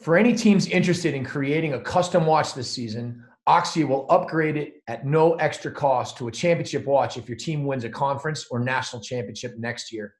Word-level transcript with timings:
For 0.00 0.16
any 0.16 0.34
teams 0.34 0.66
interested 0.66 1.14
in 1.14 1.24
creating 1.24 1.74
a 1.74 1.80
custom 1.80 2.26
watch 2.26 2.54
this 2.54 2.70
season, 2.70 3.24
Axia 3.48 3.86
will 3.86 4.06
upgrade 4.10 4.56
it 4.56 4.74
at 4.88 5.06
no 5.06 5.34
extra 5.34 5.70
cost 5.70 6.16
to 6.18 6.28
a 6.28 6.32
championship 6.32 6.86
watch 6.86 7.16
if 7.16 7.28
your 7.28 7.36
team 7.36 7.64
wins 7.64 7.84
a 7.84 7.90
conference 7.90 8.46
or 8.50 8.58
national 8.58 9.02
championship 9.02 9.54
next 9.58 9.92
year. 9.92 10.14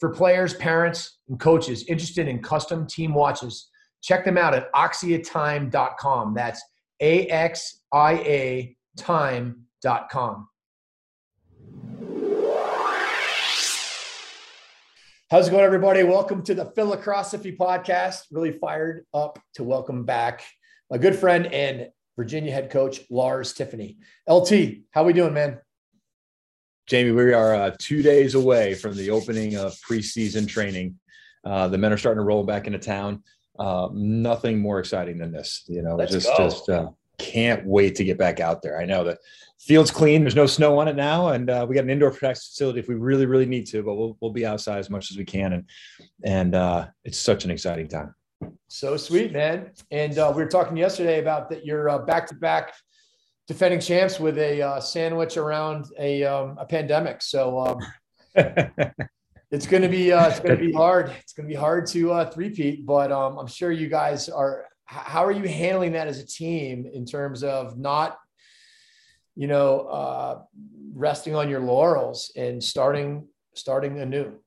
For 0.00 0.10
players, 0.10 0.54
parents, 0.54 1.18
and 1.28 1.38
coaches 1.38 1.84
interested 1.86 2.28
in 2.28 2.42
custom 2.42 2.86
team 2.86 3.14
watches, 3.14 3.68
check 4.02 4.24
them 4.24 4.38
out 4.38 4.54
at 4.54 4.72
axiatime.com. 4.72 6.34
That's 6.34 6.62
A 7.00 7.26
X 7.28 7.82
I 7.92 8.12
A 8.14 8.76
time.com. 8.96 10.48
How's 15.32 15.48
it 15.48 15.50
going, 15.50 15.64
everybody? 15.64 16.02
Welcome 16.02 16.42
to 16.42 16.52
the 16.52 16.66
Philacrosseophy 16.66 17.56
podcast. 17.56 18.24
Really 18.30 18.52
fired 18.52 19.06
up 19.14 19.38
to 19.54 19.64
welcome 19.64 20.04
back 20.04 20.44
my 20.90 20.98
good 20.98 21.16
friend 21.16 21.46
and 21.46 21.88
Virginia 22.18 22.52
head 22.52 22.68
coach 22.68 23.00
Lars 23.08 23.54
Tiffany. 23.54 23.96
LT, 24.28 24.52
how 24.90 25.04
we 25.04 25.14
doing, 25.14 25.32
man? 25.32 25.58
Jamie, 26.86 27.12
we 27.12 27.32
are 27.32 27.54
uh, 27.54 27.74
two 27.78 28.02
days 28.02 28.34
away 28.34 28.74
from 28.74 28.94
the 28.94 29.08
opening 29.08 29.56
of 29.56 29.72
preseason 29.88 30.46
training. 30.46 30.98
Uh, 31.46 31.66
the 31.66 31.78
men 31.78 31.94
are 31.94 31.96
starting 31.96 32.20
to 32.20 32.26
roll 32.26 32.44
back 32.44 32.66
into 32.66 32.78
town. 32.78 33.22
Uh, 33.58 33.88
nothing 33.94 34.58
more 34.58 34.80
exciting 34.80 35.16
than 35.16 35.32
this. 35.32 35.64
You 35.66 35.80
know, 35.80 35.96
Let's 35.96 36.12
just 36.12 36.26
go. 36.26 36.36
just 36.36 36.68
uh, 36.68 36.90
can't 37.22 37.64
wait 37.64 37.94
to 37.96 38.04
get 38.04 38.18
back 38.18 38.40
out 38.40 38.62
there. 38.62 38.80
I 38.80 38.84
know 38.84 39.04
the 39.04 39.18
field's 39.60 39.90
clean. 39.90 40.22
There's 40.22 40.34
no 40.34 40.46
snow 40.46 40.78
on 40.78 40.88
it 40.88 40.96
now, 40.96 41.28
and 41.28 41.48
uh, 41.48 41.64
we 41.68 41.76
got 41.76 41.84
an 41.84 41.90
indoor 41.90 42.10
practice 42.10 42.48
facility 42.48 42.80
if 42.80 42.88
we 42.88 42.96
really, 42.96 43.26
really 43.26 43.46
need 43.46 43.66
to. 43.68 43.82
But 43.82 43.94
we'll 43.94 44.16
we'll 44.20 44.32
be 44.32 44.44
outside 44.44 44.78
as 44.78 44.90
much 44.90 45.10
as 45.10 45.16
we 45.16 45.24
can, 45.24 45.52
and 45.52 45.64
and 46.24 46.54
uh, 46.54 46.88
it's 47.04 47.18
such 47.18 47.44
an 47.44 47.50
exciting 47.50 47.88
time. 47.88 48.14
So 48.68 48.96
sweet, 48.96 49.32
man. 49.32 49.70
And 49.90 50.18
uh, 50.18 50.32
we 50.34 50.42
were 50.42 50.48
talking 50.48 50.76
yesterday 50.76 51.20
about 51.20 51.48
that 51.50 51.64
you're 51.64 51.88
uh, 51.88 51.98
back-to-back 51.98 52.74
defending 53.46 53.80
champs 53.80 54.18
with 54.18 54.38
a 54.38 54.62
uh, 54.62 54.80
sandwich 54.80 55.36
around 55.36 55.86
a, 55.98 56.24
um, 56.24 56.56
a 56.58 56.64
pandemic. 56.64 57.22
So 57.22 57.58
um, 57.58 57.78
it's 59.50 59.66
going 59.66 59.82
to 59.82 59.88
be 59.88 60.12
uh, 60.12 60.28
it's 60.28 60.40
going 60.40 60.58
to 60.58 60.64
be 60.64 60.72
hard. 60.72 61.12
It's 61.20 61.32
going 61.32 61.48
to 61.48 61.52
be 61.52 61.58
hard 61.58 61.86
to 61.88 62.12
uh, 62.12 62.30
three-peat, 62.30 62.86
but 62.86 63.12
um, 63.12 63.38
I'm 63.38 63.46
sure 63.46 63.70
you 63.70 63.88
guys 63.88 64.28
are. 64.28 64.66
How 64.92 65.24
are 65.24 65.32
you 65.32 65.48
handling 65.48 65.92
that 65.92 66.06
as 66.06 66.18
a 66.18 66.26
team 66.26 66.86
in 66.92 67.06
terms 67.06 67.42
of 67.42 67.78
not, 67.78 68.18
you 69.34 69.46
know, 69.46 69.80
uh, 69.80 70.42
resting 70.94 71.34
on 71.34 71.48
your 71.48 71.60
laurels 71.60 72.30
and 72.36 72.62
starting 72.62 73.26
starting 73.54 74.00
anew? 74.00 74.38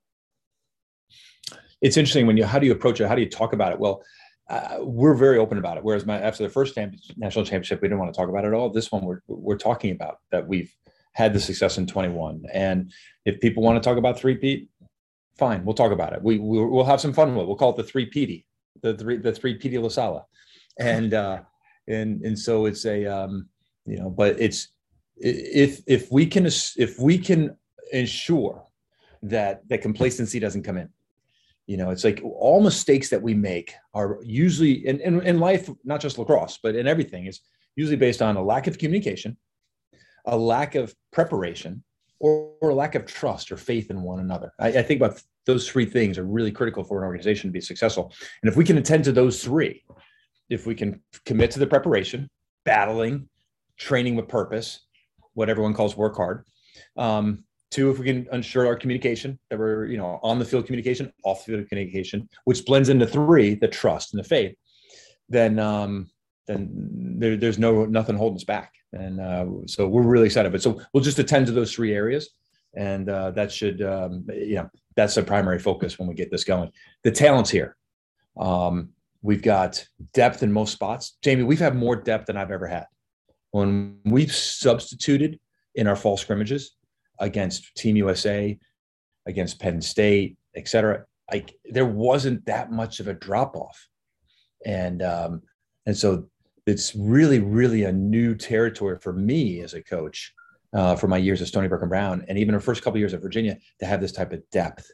it's 1.81 1.97
interesting 1.97 2.25
when 2.25 2.35
you 2.35 2.45
how 2.45 2.59
do 2.59 2.66
you 2.66 2.72
approach 2.72 3.00
it? 3.00 3.07
How 3.07 3.16
do 3.16 3.22
you 3.22 3.29
talk 3.29 3.53
about 3.53 3.72
it? 3.72 3.79
Well 3.79 4.03
uh, 4.47 4.78
we're 4.81 5.16
very 5.16 5.39
open 5.39 5.57
about 5.57 5.78
it. 5.78 5.84
Whereas 5.84 6.05
my 6.05 6.19
after 6.19 6.44
the 6.44 6.50
first 6.50 6.78
national 7.17 7.45
championship 7.45 7.81
we 7.81 7.88
didn't 7.88 8.00
want 8.00 8.13
to 8.13 8.17
talk 8.17 8.29
about 8.29 8.44
it 8.44 8.47
at 8.47 8.53
all. 8.53 8.69
This 8.69 8.91
one 8.91 9.03
we're 9.05 9.22
we're 9.28 9.57
talking 9.57 9.91
about 9.91 10.19
that 10.31 10.47
we've 10.47 10.73
had 11.13 11.34
the 11.34 11.39
success 11.39 11.78
in 11.78 11.88
21 11.88 12.44
and 12.53 12.91
if 13.23 13.39
people 13.39 13.63
want 13.63 13.81
to 13.81 13.88
talk 13.88 13.97
about 13.97 14.19
three 14.19 14.35
pete 14.35 14.69
fine 15.38 15.63
we'll 15.63 15.75
talk 15.75 15.91
about 15.91 16.13
it. 16.13 16.22
We 16.22 16.39
we'll, 16.39 16.67
we'll 16.67 16.85
have 16.85 17.01
some 17.01 17.13
fun 17.13 17.35
with 17.35 17.44
it. 17.44 17.47
We'll 17.47 17.57
call 17.57 17.72
it 17.72 17.78
the 17.78 17.84
three 17.84 18.05
Petey, 18.07 18.45
the 18.81 18.96
three 18.96 19.18
the 19.18 19.31
three 19.31 19.56
Petey 19.56 19.78
lasala 19.78 20.24
and 20.80 21.13
uh 21.13 21.41
and 21.88 22.22
and 22.24 22.38
so 22.38 22.66
it's 22.66 22.86
a 22.86 23.06
um 23.06 23.47
you 23.86 23.97
know 23.97 24.09
but 24.09 24.40
it's 24.40 24.69
if 25.18 25.81
if 25.88 26.12
we 26.12 26.25
can 26.25 26.46
if 26.46 27.00
we 27.00 27.18
can 27.18 27.56
ensure 27.91 28.66
that 29.22 29.68
that 29.69 29.81
complacency 29.81 30.40
doesn't 30.40 30.64
come 30.64 30.78
in 30.78 30.90
you 31.68 31.78
know 31.78 31.90
it's 31.90 32.03
like 32.03 32.22
all 32.24 32.62
mistakes 32.62 33.09
that 33.09 33.22
we 33.22 33.34
make 33.34 33.74
are 33.94 34.19
usually 34.24 34.85
in, 34.85 35.00
in, 35.02 35.22
in 35.22 35.40
life 35.40 35.69
not 35.84 36.02
just 36.02 36.18
lacrosse 36.18 36.59
but 36.62 36.75
in 36.75 36.88
everything 36.88 37.25
is 37.25 37.41
usually 37.75 37.97
based 37.97 38.22
on 38.22 38.35
a 38.35 38.44
lack 38.44 38.68
of 38.68 38.78
communication 38.78 39.38
a 40.25 40.38
lack 40.38 40.75
of 40.75 40.94
preparation 41.12 41.84
or, 42.20 42.53
or 42.62 42.74
lack 42.74 42.96
of 42.96 43.06
trust 43.06 43.52
or 43.52 43.58
faith 43.58 43.90
in 43.90 44.02
one 44.02 44.20
another. 44.20 44.52
I, 44.59 44.68
I 44.70 44.81
think 44.84 45.02
about 45.02 45.22
those 45.46 45.68
three 45.70 45.86
things 45.86 46.18
are 46.18 46.26
really 46.26 46.52
critical 46.52 46.84
for 46.84 47.00
an 47.00 47.06
organization 47.06 47.50
to 47.50 47.53
be 47.53 47.62
successful. 47.62 48.14
And 48.42 48.50
if 48.50 48.56
we 48.56 48.66
can 48.66 48.78
attend 48.78 49.03
to 49.06 49.12
those 49.12 49.44
three 49.44 49.84
if 50.50 50.68
we 50.68 50.76
can 50.76 51.02
commit 51.26 51.52
to 51.52 51.59
the 51.59 51.68
preparation 51.68 52.30
battling 52.66 53.28
training 53.78 54.16
with 54.16 54.28
purpose 54.28 54.81
what 55.34 55.50
everyone 55.50 55.74
calls 55.74 55.98
work 55.98 56.16
hard 56.16 56.46
um, 56.98 57.44
Two, 57.72 57.90
if 57.90 58.00
we 58.00 58.06
can 58.06 58.26
ensure 58.32 58.68
our 58.68 58.76
communication 58.78 59.38
that 59.50 59.59
we're, 59.59 59.86
you 59.88 59.97
know, 59.97 60.18
on 60.24 60.40
the 60.40 60.46
field 60.46 60.66
communication, 60.66 61.12
off 61.26 61.46
the 61.46 61.52
field 61.52 61.68
communication, 61.68 62.30
which 62.46 62.64
blends 62.64 62.88
into 62.88 63.06
three, 63.06 63.56
the 63.56 63.68
trust 63.68 64.14
and 64.14 64.24
the 64.24 64.28
faith, 64.28 64.56
then 65.28 65.59
um, 65.59 66.09
then 66.47 66.69
there, 67.19 67.38
there's 67.38 67.59
no 67.59 67.85
nothing 67.85 68.16
holding 68.16 68.38
us 68.38 68.44
back. 68.44 68.73
And 68.94 69.19
uh, 69.19 69.45
so 69.66 69.88
we're 69.88 70.03
really 70.03 70.28
excited. 70.28 70.51
But 70.51 70.61
so 70.61 70.81
we'll 70.94 71.03
just 71.03 71.19
attend 71.19 71.47
to 71.47 71.51
those 71.51 71.73
three 71.73 71.94
areas, 71.94 72.29
and 72.75 73.09
uh, 73.09 73.31
that 73.31 73.51
should, 73.51 73.81
um, 73.81 74.25
you 74.33 74.55
know, 74.55 74.69
that's 74.95 75.16
the 75.16 75.23
primary 75.23 75.59
focus 75.59 76.00
when 76.00 76.07
we 76.07 76.16
get 76.16 76.31
this 76.31 76.44
going. 76.44 76.72
The 77.03 77.11
talents 77.11 77.50
here, 77.50 77.75
um, 78.38 78.89
we've 79.22 79.41
got 79.41 79.85
depth 80.13 80.44
in 80.44 80.51
most 80.51 80.72
spots. 80.72 81.17
Jamie, 81.22 81.43
we've 81.43 81.59
had 81.59 81.75
more 81.75 81.96
depth 81.96 82.28
than 82.28 82.37
I've 82.37 82.52
ever 82.52 82.67
had. 82.67 82.85
When 83.52 83.99
we've 84.05 84.34
substituted 84.34 85.40
in 85.75 85.87
our 85.87 85.96
fall 85.96 86.17
scrimmages, 86.17 86.75
against 87.20 87.75
Team 87.75 87.96
USA, 87.97 88.58
against 89.25 89.59
Penn 89.59 89.81
State, 89.81 90.37
et 90.55 90.67
cetera. 90.67 91.05
Like 91.31 91.55
there 91.66 91.85
wasn't 91.85 92.46
that 92.46 92.72
much 92.72 92.99
of 92.99 93.08
a 93.08 93.14
drop 93.14 93.55
off, 93.55 93.87
and 94.66 95.02
um, 95.02 95.41
and 95.85 95.97
so 95.97 96.28
it's 96.66 96.96
really 96.96 97.40
really 97.40 97.84
a 97.84 97.91
new 97.91 98.35
territory 98.35 98.97
for 99.00 99.14
me 99.14 99.62
as 99.62 99.73
a 99.73 99.84
coach 99.84 100.34
uh, 100.73 100.96
for 100.96 101.08
my 101.08 101.17
years 101.17 101.41
at 101.41 101.47
Stony 101.47 101.67
Brook 101.67 101.82
and 101.82 101.90
Brown, 101.90 102.26
and 102.28 102.38
even 102.38 102.53
our 102.53 102.62
first 102.62 102.82
couple 102.82 102.97
of 102.97 103.00
years 103.00 103.14
at 103.14 103.22
Virginia 103.22 103.58
to 103.79 103.85
have 103.85 104.02
this 104.02 104.12
type 104.12 104.34
of 104.34 104.41
depth. 104.52 104.91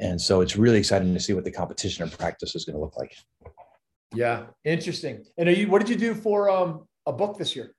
And 0.00 0.20
so 0.20 0.40
it's 0.40 0.56
really 0.56 0.78
exciting 0.78 1.12
to 1.12 1.20
see 1.20 1.32
what 1.32 1.44
the 1.44 1.50
competition 1.50 2.02
and 2.04 2.12
practice 2.12 2.54
is 2.54 2.64
going 2.64 2.76
to 2.76 2.80
look 2.80 2.96
like. 2.96 3.14
Yeah, 4.14 4.46
interesting. 4.64 5.24
And 5.36 5.48
are 5.48 5.52
you, 5.52 5.68
what 5.68 5.80
did 5.84 5.90
you 5.90 5.96
do 5.96 6.14
for 6.14 6.48
um, 6.48 6.86
a 7.04 7.12
book 7.12 7.36
this 7.36 7.54
year? 7.54 7.74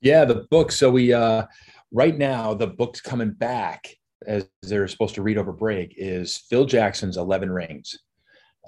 Yeah, 0.00 0.24
the 0.24 0.46
book. 0.50 0.72
So 0.72 0.90
we 0.90 1.12
uh, 1.12 1.44
right 1.92 2.16
now 2.16 2.54
the 2.54 2.66
book's 2.66 3.00
coming 3.00 3.32
back 3.32 3.86
as 4.26 4.48
they're 4.62 4.88
supposed 4.88 5.14
to 5.14 5.22
read 5.22 5.38
over 5.38 5.52
break 5.52 5.94
is 5.96 6.38
Phil 6.48 6.64
Jackson's 6.64 7.16
Eleven 7.16 7.50
Rings. 7.50 7.98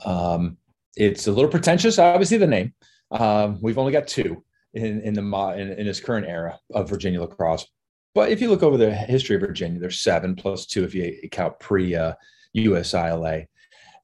Um, 0.04 0.58
it's 0.96 1.26
a 1.26 1.32
little 1.32 1.50
pretentious, 1.50 1.98
obviously 1.98 2.36
the 2.36 2.46
name. 2.46 2.74
Um, 3.12 3.58
we've 3.60 3.78
only 3.78 3.92
got 3.92 4.08
two 4.08 4.42
in 4.74 5.00
in 5.02 5.14
the 5.14 5.22
in, 5.56 5.72
in 5.72 5.86
this 5.86 6.00
current 6.00 6.26
era 6.26 6.58
of 6.72 6.88
Virginia 6.88 7.20
lacrosse. 7.20 7.66
But 8.14 8.30
if 8.30 8.40
you 8.40 8.50
look 8.50 8.62
over 8.62 8.76
the 8.76 8.92
history 8.94 9.36
of 9.36 9.42
Virginia, 9.42 9.80
there's 9.80 10.00
seven 10.00 10.34
plus 10.34 10.66
two 10.66 10.84
if 10.84 10.94
you 10.94 11.28
count 11.30 11.58
pre 11.60 11.94
uh, 11.94 12.14
USILA. 12.56 13.46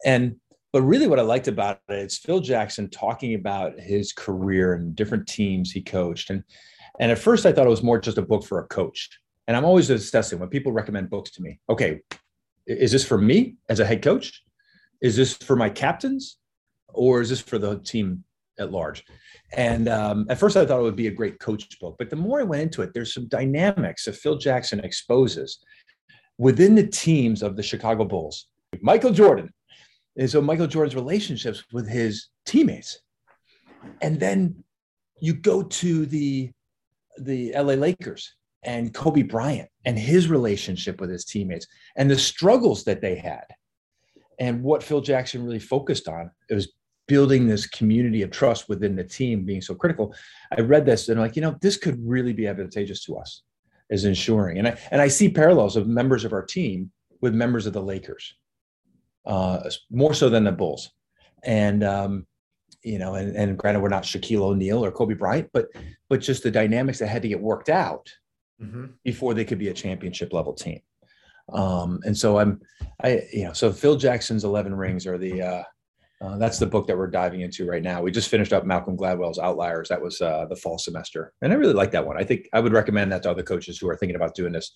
And 0.05 0.37
but 0.73 0.83
really, 0.83 1.07
what 1.07 1.19
I 1.19 1.23
liked 1.23 1.49
about 1.49 1.81
it 1.89 1.95
is 1.95 2.19
Phil 2.19 2.41
Jackson 2.41 2.91
talking 2.91 3.35
about 3.35 3.81
his 3.81 4.13
career 4.13 4.75
and 4.75 4.95
different 4.95 5.27
teams 5.27 5.71
he 5.71 5.83
coached. 5.83 6.31
And 6.31 6.45
and 7.01 7.11
at 7.11 7.19
first, 7.19 7.47
I 7.47 7.53
thought 7.53 7.67
it 7.67 7.71
was 7.71 7.83
more 7.83 7.99
just 7.99 8.19
a 8.19 8.23
book 8.23 8.45
for 8.45 8.61
a 8.61 8.67
coach. 8.67 9.09
And 9.47 9.57
I'm 9.57 9.65
always 9.65 9.89
assessing 9.89 10.39
when 10.39 10.51
people 10.51 10.73
recommend 10.73 11.09
books 11.09 11.31
to 11.33 11.43
me. 11.43 11.59
Okay, 11.71 12.01
is 12.67 12.93
this 12.93 13.05
for 13.05 13.17
me 13.17 13.57
as 13.71 13.81
a 13.81 13.87
head 13.87 14.03
coach? 14.03 14.43
Is 15.01 15.17
this 15.17 15.35
for 15.35 15.57
my 15.57 15.71
captains, 15.71 16.37
or 16.89 17.23
is 17.23 17.31
this 17.31 17.41
for 17.41 17.59
the 17.59 17.79
team 17.79 18.25
at 18.59 18.73
large? 18.73 19.05
And 19.53 19.89
um, 19.89 20.27
at 20.29 20.39
first, 20.39 20.57
I 20.57 20.67
thought 20.67 20.81
it 20.81 20.85
would 20.85 20.97
be 20.97 21.09
a 21.09 21.13
great 21.13 21.39
coach 21.39 21.79
book. 21.81 21.97
But 21.99 22.11
the 22.11 22.17
more 22.17 22.41
I 22.41 22.45
went 22.45 22.63
into 22.63 22.83
it, 22.83 22.93
there's 22.95 23.15
some 23.15 23.29
dynamics 23.29 24.05
that 24.05 24.17
Phil 24.17 24.39
Jackson 24.39 24.81
exposes 24.81 25.59
within 26.39 26.75
the 26.75 26.87
teams 26.87 27.43
of 27.43 27.57
the 27.57 27.63
Chicago 27.63 28.05
Bulls. 28.05 28.49
Michael 28.81 29.13
Jordan 29.13 29.53
and 30.19 30.29
so 30.29 30.43
Michael 30.43 30.67
Jordan's 30.67 30.97
relationships 30.97 31.65
with 31.73 31.89
his 31.89 32.29
teammates. 32.45 33.01
And 34.03 34.19
then 34.19 34.65
you 35.21 35.33
go 35.33 35.63
to 35.63 36.07
the 36.07 36.51
the 37.19 37.53
LA 37.53 37.75
Lakers 37.75 38.35
and 38.65 38.95
Kobe 38.95 39.23
Bryant 39.23 39.69
and 39.85 39.99
his 39.99 40.29
relationship 40.29 41.01
with 41.01 41.11
his 41.11 41.25
teammates 41.25 41.67
and 41.97 42.11
the 42.11 42.19
struggles 42.19 42.85
that 42.85 43.01
they 43.01 43.17
had. 43.17 43.45
And 44.39 44.63
what 44.63 44.85
Phil 44.85 45.01
Jackson 45.01 45.45
really 45.45 45.59
focused 45.59 46.07
on 46.07 46.31
it 46.49 46.55
was 46.55 46.73
building 47.09 47.47
this 47.47 47.67
community 47.67 48.23
of 48.23 48.31
trust 48.31 48.69
within 48.69 48.95
the 48.95 49.03
team 49.03 49.45
being 49.45 49.63
so 49.63 49.75
critical. 49.75 50.15
I 50.57 50.61
read 50.61 50.87
this 50.87 51.09
and 51.09 51.19
I'm 51.19 51.27
like, 51.27 51.35
you 51.35 51.43
know, 51.43 51.57
this 51.61 51.77
could 51.77 51.99
really 52.07 52.33
be 52.33 52.47
advantageous 52.47 53.03
to 53.05 53.17
us 53.17 53.43
as 53.91 54.05
ensuring. 54.05 54.59
And 54.59 54.69
I 54.69 54.79
and 54.93 55.03
I 55.03 55.09
see 55.09 55.29
parallels 55.29 55.77
of 55.77 55.89
members 55.89 56.25
of 56.25 56.33
our 56.33 56.45
team 56.45 56.93
with 57.21 57.35
members 57.35 57.67
of 57.67 57.73
the 57.73 57.83
Lakers 57.83 58.35
uh, 59.27 59.69
more 59.91 60.15
so 60.15 60.29
than 60.29 60.45
the 60.45 60.53
Bulls. 60.53 60.91
And 61.43 61.83
um, 61.83 62.27
you 62.85 62.99
know, 62.99 63.15
and, 63.15 63.35
and 63.35 63.59
granted, 63.59 63.81
we're 63.81 63.89
not 63.89 64.05
Shaquille 64.05 64.43
O'Neal 64.43 64.85
or 64.85 64.93
Kobe 64.93 65.15
Bryant, 65.15 65.51
but 65.53 65.69
but 66.09 66.21
just 66.21 66.43
the 66.43 66.51
dynamics 66.51 66.99
that 66.99 67.09
had 67.09 67.23
to 67.23 67.29
get 67.29 67.41
worked 67.41 67.69
out 67.71 68.09
mm-hmm. 68.63 68.87
before 69.05 69.35
they 69.35 69.45
could 69.45 69.59
be 69.59 69.69
a 69.69 69.75
championship 69.75 70.33
level 70.33 70.53
team. 70.53 70.81
Um, 71.53 72.01
and 72.05 72.17
so 72.17 72.39
I'm, 72.39 72.61
I 73.03 73.23
you 73.33 73.45
know, 73.45 73.55
so 73.55 73.73
Phil 73.73 73.97
Jackson's 73.97 74.45
Eleven 74.45 74.75
Rings 74.75 75.07
are 75.07 75.19
the 75.19 75.43
uh, 75.43 75.63
uh, 76.21 76.37
that's 76.37 76.59
the 76.59 76.67
book 76.67 76.87
that 76.87 76.99
we're 76.99 77.07
diving 77.07 77.43
into 77.43 77.67
right 77.67 77.83
now. 77.83 78.03
We 78.03 78.11
just 78.11 78.29
finished 78.29 78.53
up 78.53 78.65
Malcolm 78.65 78.97
Gladwell's 78.97 79.39
Outliers. 79.39 79.89
That 79.89 80.03
was 80.03 80.21
uh, 80.21 80.47
the 80.49 80.57
fall 80.57 80.79
semester, 80.79 81.33
and 81.43 81.53
I 81.53 81.57
really 81.57 81.75
like 81.75 81.93
that 81.93 82.07
one. 82.07 82.17
I 82.17 82.25
think 82.25 82.49
I 82.53 82.61
would 82.61 82.73
recommend 82.73 83.13
that 83.13 83.23
to 83.23 83.31
other 83.31 83.43
coaches 83.43 83.79
who 83.79 83.89
are 83.89 83.97
thinking 83.97 84.17
about 84.17 84.35
doing 84.35 84.53
this 84.53 84.75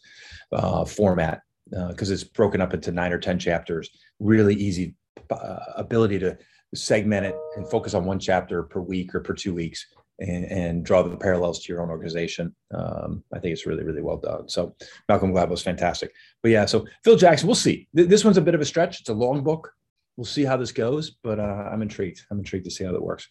uh, 0.53 0.85
format 0.85 1.43
because 1.71 2.11
uh, 2.11 2.15
it's 2.15 2.25
broken 2.25 2.61
up 2.61 2.75
into 2.75 2.93
nine 2.93 3.13
or 3.13 3.19
10 3.19 3.39
chapters, 3.39 3.89
really 4.19 4.55
easy 4.55 4.95
uh, 5.31 5.59
ability 5.77 6.19
to 6.19 6.37
segment 6.75 7.27
it 7.27 7.37
and 7.57 7.69
focus 7.69 7.95
on 7.95 8.05
one 8.05 8.19
chapter 8.19 8.63
per 8.63 8.81
week 8.81 9.15
or 9.15 9.21
per 9.21 9.35
two 9.35 9.55
weeks 9.55 9.87
and, 10.19 10.45
and 10.47 10.85
draw 10.85 11.03
the 11.03 11.17
parallels 11.17 11.63
to 11.63 11.73
your 11.73 11.83
own 11.83 11.91
organization. 11.91 12.55
Um, 12.73 13.23
I 13.33 13.39
think 13.39 13.53
it's 13.53 13.67
really, 13.67 13.85
really 13.85 14.03
well 14.03 14.17
done. 14.17 14.49
So 14.49 14.75
Malcolm 15.09 15.33
Gladwell 15.33 15.51
was 15.51 15.63
fantastic. 15.63 16.13
But 16.43 16.51
yeah, 16.51 16.67
so 16.67 16.87
Phil 17.05 17.17
Jackson, 17.17 17.47
we'll 17.47 17.55
see. 17.55 17.89
This 17.93 18.25
one's 18.25 18.37
a 18.37 18.43
bit 18.43 18.55
of 18.55 18.61
a 18.61 18.65
stretch. 18.65 19.01
It's 19.01 19.09
a 19.09 19.15
long 19.15 19.43
book. 19.43 19.73
We'll 20.17 20.25
see 20.25 20.45
how 20.45 20.57
this 20.57 20.73
goes, 20.73 21.11
but 21.23 21.39
uh, 21.39 21.69
I'm 21.73 21.83
intrigued. 21.83 22.23
I'm 22.31 22.39
intrigued 22.39 22.67
to 22.67 22.71
see 22.71 22.85
how 22.85 22.93
that 22.93 23.03
works. 23.03 23.29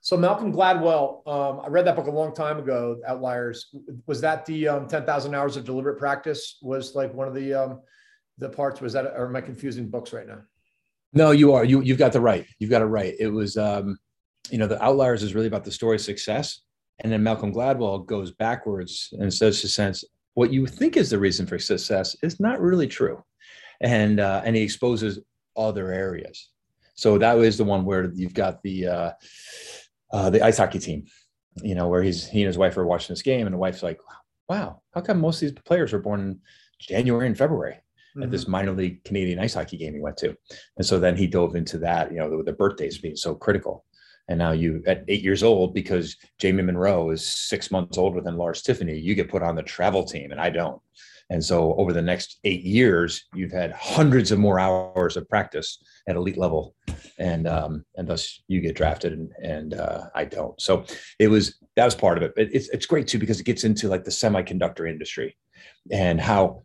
So 0.00 0.16
Malcolm 0.16 0.52
Gladwell, 0.52 1.26
um, 1.26 1.60
I 1.64 1.68
read 1.68 1.84
that 1.86 1.96
book 1.96 2.06
a 2.06 2.10
long 2.12 2.34
time 2.34 2.58
ago. 2.58 2.96
Outliers 3.06 3.74
was 4.06 4.20
that 4.20 4.46
the 4.46 4.68
um, 4.68 4.88
ten 4.88 5.04
thousand 5.04 5.34
hours 5.34 5.56
of 5.56 5.64
deliberate 5.64 5.98
practice? 5.98 6.58
Was 6.62 6.94
like 6.94 7.12
one 7.12 7.26
of 7.26 7.34
the 7.34 7.54
um, 7.54 7.80
the 8.38 8.48
parts? 8.48 8.80
Was 8.80 8.92
that 8.92 9.06
or 9.06 9.26
am 9.26 9.36
I 9.36 9.40
confusing 9.40 9.88
books 9.88 10.12
right 10.12 10.26
now? 10.26 10.42
No, 11.12 11.30
you 11.30 11.52
are. 11.54 11.64
You 11.64 11.80
you've 11.80 11.98
got 11.98 12.12
the 12.12 12.20
right. 12.20 12.46
You've 12.58 12.70
got 12.70 12.82
it 12.82 12.86
right. 12.86 13.14
It 13.18 13.28
was 13.28 13.56
um, 13.56 13.96
you 14.50 14.58
know 14.58 14.66
the 14.66 14.82
Outliers 14.82 15.22
is 15.22 15.34
really 15.34 15.48
about 15.48 15.64
the 15.64 15.72
story 15.72 15.96
of 15.96 16.02
success, 16.02 16.60
and 17.00 17.10
then 17.10 17.22
Malcolm 17.22 17.52
Gladwell 17.52 18.06
goes 18.06 18.30
backwards 18.32 19.12
and 19.18 19.32
says 19.32 19.60
to 19.62 19.68
sense 19.68 20.04
what 20.34 20.52
you 20.52 20.66
think 20.66 20.96
is 20.96 21.10
the 21.10 21.18
reason 21.18 21.46
for 21.46 21.58
success 21.58 22.14
is 22.22 22.38
not 22.38 22.60
really 22.60 22.86
true, 22.86 23.24
and 23.80 24.20
uh, 24.20 24.42
and 24.44 24.54
he 24.54 24.62
exposes 24.62 25.18
other 25.56 25.92
areas. 25.92 26.48
So 26.94 27.18
that 27.18 27.36
was 27.36 27.58
the 27.58 27.64
one 27.64 27.84
where 27.84 28.10
you've 28.14 28.34
got 28.34 28.62
the 28.62 28.86
uh, 28.86 29.10
uh, 30.12 30.30
the 30.30 30.42
ice 30.42 30.58
hockey 30.58 30.78
team, 30.78 31.06
you 31.62 31.74
know, 31.74 31.88
where 31.88 32.02
he's 32.02 32.26
he 32.26 32.40
and 32.40 32.46
his 32.46 32.58
wife 32.58 32.76
are 32.76 32.86
watching 32.86 33.12
this 33.12 33.22
game, 33.22 33.46
and 33.46 33.54
the 33.54 33.58
wife's 33.58 33.82
like, 33.82 34.00
"Wow, 34.48 34.82
how 34.92 35.02
come 35.02 35.20
most 35.20 35.42
of 35.42 35.48
these 35.48 35.62
players 35.64 35.92
are 35.92 35.98
born 35.98 36.20
in 36.20 36.40
January 36.80 37.26
and 37.26 37.36
February?" 37.36 37.74
Mm-hmm. 37.74 38.22
At 38.22 38.30
this 38.30 38.42
mm-hmm. 38.42 38.52
minor 38.52 38.72
league 38.72 39.04
Canadian 39.04 39.38
ice 39.38 39.54
hockey 39.54 39.76
game 39.76 39.94
he 39.94 40.00
went 40.00 40.16
to, 40.18 40.36
and 40.78 40.86
so 40.86 40.98
then 40.98 41.16
he 41.16 41.26
dove 41.26 41.54
into 41.54 41.78
that, 41.78 42.10
you 42.10 42.18
know, 42.18 42.38
the, 42.38 42.44
the 42.44 42.52
birthdays 42.52 42.98
being 42.98 43.16
so 43.16 43.34
critical. 43.34 43.84
And 44.28 44.38
now 44.38 44.52
you, 44.52 44.82
at 44.86 45.04
eight 45.06 45.22
years 45.22 45.42
old, 45.44 45.72
because 45.72 46.16
Jamie 46.38 46.62
Munro 46.62 47.10
is 47.10 47.24
six 47.24 47.70
months 47.70 47.96
older 47.96 48.20
than 48.20 48.36
Lars 48.36 48.62
Tiffany, 48.62 48.98
you 48.98 49.14
get 49.14 49.30
put 49.30 49.42
on 49.42 49.54
the 49.54 49.62
travel 49.62 50.04
team, 50.04 50.32
and 50.32 50.40
I 50.40 50.50
don't. 50.50 50.80
And 51.28 51.44
so 51.44 51.74
over 51.74 51.92
the 51.92 52.02
next 52.02 52.38
eight 52.44 52.62
years, 52.62 53.24
you've 53.34 53.52
had 53.52 53.72
hundreds 53.72 54.30
of 54.30 54.38
more 54.38 54.60
hours 54.60 55.16
of 55.16 55.28
practice 55.28 55.82
at 56.08 56.14
elite 56.14 56.38
level, 56.38 56.74
and 57.18 57.48
um, 57.48 57.84
and 57.96 58.06
thus 58.06 58.42
you 58.46 58.60
get 58.60 58.76
drafted, 58.76 59.12
and, 59.12 59.32
and 59.42 59.74
uh, 59.74 60.04
I 60.14 60.24
don't. 60.24 60.60
So 60.60 60.84
it 61.18 61.28
was 61.28 61.58
that 61.74 61.84
was 61.84 61.96
part 61.96 62.16
of 62.16 62.22
it. 62.22 62.32
But 62.36 62.48
it's 62.52 62.68
it's 62.68 62.86
great 62.86 63.08
too 63.08 63.18
because 63.18 63.40
it 63.40 63.46
gets 63.46 63.64
into 63.64 63.88
like 63.88 64.04
the 64.04 64.10
semiconductor 64.10 64.88
industry, 64.88 65.36
and 65.90 66.20
how 66.20 66.62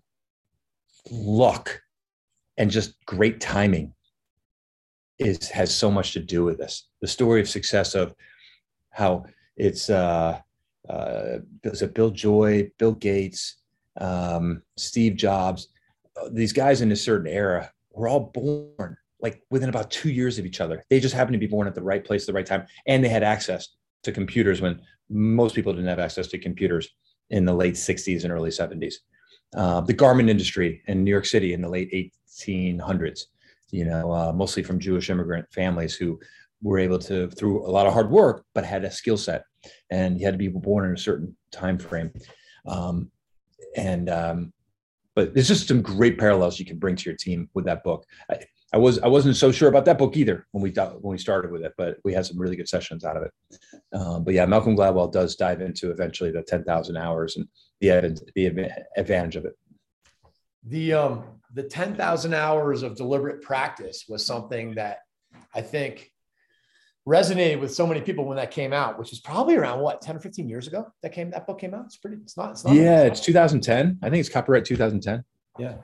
luck 1.09 1.81
and 2.57 2.69
just 2.69 3.03
great 3.05 3.39
timing 3.39 3.93
is 5.17 5.49
has 5.49 5.73
so 5.73 5.89
much 5.89 6.13
to 6.13 6.19
do 6.19 6.43
with 6.43 6.59
this. 6.59 6.87
The 7.01 7.07
story 7.07 7.41
of 7.41 7.49
success 7.49 7.95
of 7.95 8.13
how 8.91 9.25
it's 9.57 9.89
uh, 9.89 10.39
uh, 10.87 11.37
is 11.63 11.81
it 11.81 11.95
Bill 11.95 12.11
Joy, 12.11 12.69
Bill 12.77 12.93
Gates, 12.93 13.60
um, 13.99 14.61
Steve 14.77 15.15
Jobs, 15.15 15.69
these 16.31 16.53
guys 16.53 16.81
in 16.81 16.91
a 16.91 16.95
certain 16.95 17.27
era 17.27 17.71
were 17.91 18.07
all 18.07 18.31
born 18.33 18.97
like 19.21 19.43
within 19.51 19.69
about 19.69 19.91
two 19.91 20.09
years 20.09 20.39
of 20.39 20.45
each 20.45 20.61
other. 20.61 20.83
They 20.89 20.99
just 20.99 21.13
happened 21.13 21.33
to 21.33 21.39
be 21.39 21.47
born 21.47 21.67
at 21.67 21.75
the 21.75 21.83
right 21.83 22.03
place 22.03 22.23
at 22.23 22.27
the 22.27 22.33
right 22.33 22.45
time, 22.45 22.65
and 22.87 23.03
they 23.03 23.09
had 23.09 23.23
access 23.23 23.69
to 24.03 24.11
computers 24.11 24.61
when 24.61 24.81
most 25.09 25.55
people 25.55 25.73
didn't 25.73 25.89
have 25.89 25.99
access 25.99 26.27
to 26.27 26.39
computers 26.39 26.89
in 27.29 27.45
the 27.45 27.53
late 27.53 27.75
60s 27.75 28.23
and 28.23 28.33
early 28.33 28.49
70s. 28.49 28.95
Uh, 29.55 29.81
the 29.81 29.93
garment 29.93 30.29
industry 30.29 30.81
in 30.87 31.03
New 31.03 31.11
York 31.11 31.25
City 31.25 31.53
in 31.53 31.61
the 31.61 31.69
late 31.69 31.91
1800s, 32.39 33.25
you 33.71 33.85
know, 33.85 34.11
uh, 34.11 34.31
mostly 34.31 34.63
from 34.63 34.79
Jewish 34.79 35.09
immigrant 35.09 35.45
families 35.53 35.95
who 35.95 36.19
were 36.61 36.79
able 36.79 36.99
to, 36.99 37.29
through 37.31 37.65
a 37.65 37.69
lot 37.69 37.87
of 37.87 37.93
hard 37.93 38.09
work, 38.09 38.45
but 38.53 38.63
had 38.63 38.85
a 38.85 38.91
skill 38.91 39.17
set, 39.17 39.43
and 39.89 40.19
you 40.19 40.25
had 40.25 40.33
to 40.33 40.37
be 40.37 40.47
born 40.47 40.85
in 40.85 40.93
a 40.93 40.97
certain 40.97 41.35
time 41.51 41.77
frame. 41.77 42.11
Um, 42.65 43.11
and 43.75 44.09
um, 44.09 44.53
but 45.15 45.33
there's 45.33 45.47
just 45.47 45.67
some 45.67 45.81
great 45.81 46.17
parallels 46.17 46.59
you 46.59 46.65
can 46.65 46.77
bring 46.77 46.95
to 46.95 47.09
your 47.09 47.17
team 47.17 47.49
with 47.53 47.65
that 47.65 47.83
book. 47.83 48.05
I, 48.29 48.39
I 48.73 48.77
was 48.77 48.99
I 48.99 49.07
wasn't 49.07 49.35
so 49.35 49.51
sure 49.51 49.67
about 49.67 49.85
that 49.85 49.97
book 49.97 50.15
either 50.15 50.47
when 50.51 50.63
we 50.63 50.71
when 50.71 51.11
we 51.11 51.17
started 51.17 51.51
with 51.51 51.63
it, 51.63 51.73
but 51.77 51.97
we 52.05 52.13
had 52.13 52.25
some 52.25 52.39
really 52.39 52.55
good 52.55 52.69
sessions 52.69 53.03
out 53.03 53.17
of 53.17 53.23
it. 53.23 53.31
Um, 53.93 54.23
but 54.23 54.33
yeah, 54.33 54.45
Malcolm 54.45 54.77
Gladwell 54.77 55.11
does 55.11 55.35
dive 55.35 55.61
into 55.61 55.91
eventually 55.91 56.31
the 56.31 56.43
ten 56.43 56.63
thousand 56.63 56.97
hours 56.97 57.35
and 57.35 57.47
the 57.81 58.17
the 58.35 58.71
advantage 58.95 59.35
of 59.35 59.45
it. 59.45 59.57
The 60.63 60.93
um 60.93 61.23
the 61.53 61.63
ten 61.63 61.95
thousand 61.95 62.33
hours 62.33 62.81
of 62.83 62.95
deliberate 62.95 63.41
practice 63.41 64.05
was 64.07 64.25
something 64.25 64.75
that 64.75 64.99
I 65.53 65.61
think 65.61 66.11
resonated 67.11 67.59
with 67.59 67.73
so 67.73 67.85
many 67.85 67.99
people 67.99 68.25
when 68.25 68.37
that 68.37 68.51
came 68.51 68.71
out, 68.71 68.97
which 68.97 69.11
is 69.11 69.19
probably 69.19 69.55
around 69.55 69.81
what 69.81 70.01
10 70.01 70.15
or 70.15 70.19
15 70.19 70.47
years 70.47 70.67
ago 70.67 70.87
that 71.01 71.11
came 71.11 71.29
that 71.31 71.45
book 71.45 71.59
came 71.59 71.73
out. 71.73 71.85
It's 71.85 71.97
pretty, 71.97 72.17
it's 72.17 72.37
not, 72.37 72.51
it's 72.51 72.63
not 72.63 72.73
yeah, 72.73 73.01
it's 73.03 73.19
2010. 73.19 73.99
I 74.01 74.09
think 74.09 74.21
it's 74.21 74.29
copyright 74.29 74.63
2010. 74.63 75.23
Yeah. 75.59 75.75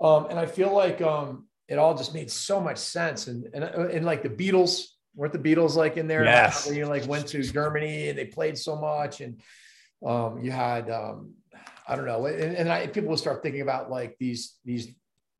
Um, 0.00 0.26
and 0.30 0.38
I 0.38 0.46
feel 0.46 0.72
like 0.72 1.02
um 1.02 1.46
it 1.68 1.78
all 1.78 1.94
just 1.94 2.14
made 2.14 2.30
so 2.30 2.60
much 2.60 2.78
sense. 2.78 3.26
And 3.26 3.48
and, 3.54 3.64
uh, 3.64 3.88
and 3.88 4.06
like 4.06 4.22
the 4.22 4.30
Beatles, 4.30 4.86
weren't 5.14 5.34
the 5.34 5.38
Beatles 5.38 5.76
like 5.76 5.96
in 5.98 6.08
there? 6.08 6.24
Yes. 6.24 6.70
You 6.72 6.86
like 6.86 7.06
went 7.06 7.26
to 7.28 7.42
Germany 7.42 8.08
and 8.08 8.18
they 8.18 8.24
played 8.24 8.56
so 8.56 8.76
much. 8.76 9.20
And 9.20 9.40
um 10.06 10.42
you 10.42 10.50
had 10.50 10.90
um 10.90 11.34
I 11.86 11.96
don't 11.96 12.06
know, 12.06 12.26
and, 12.26 12.56
and 12.56 12.72
I, 12.72 12.86
people 12.86 13.10
will 13.10 13.16
start 13.16 13.42
thinking 13.42 13.60
about 13.60 13.90
like 13.90 14.16
these 14.18 14.56
these 14.64 14.88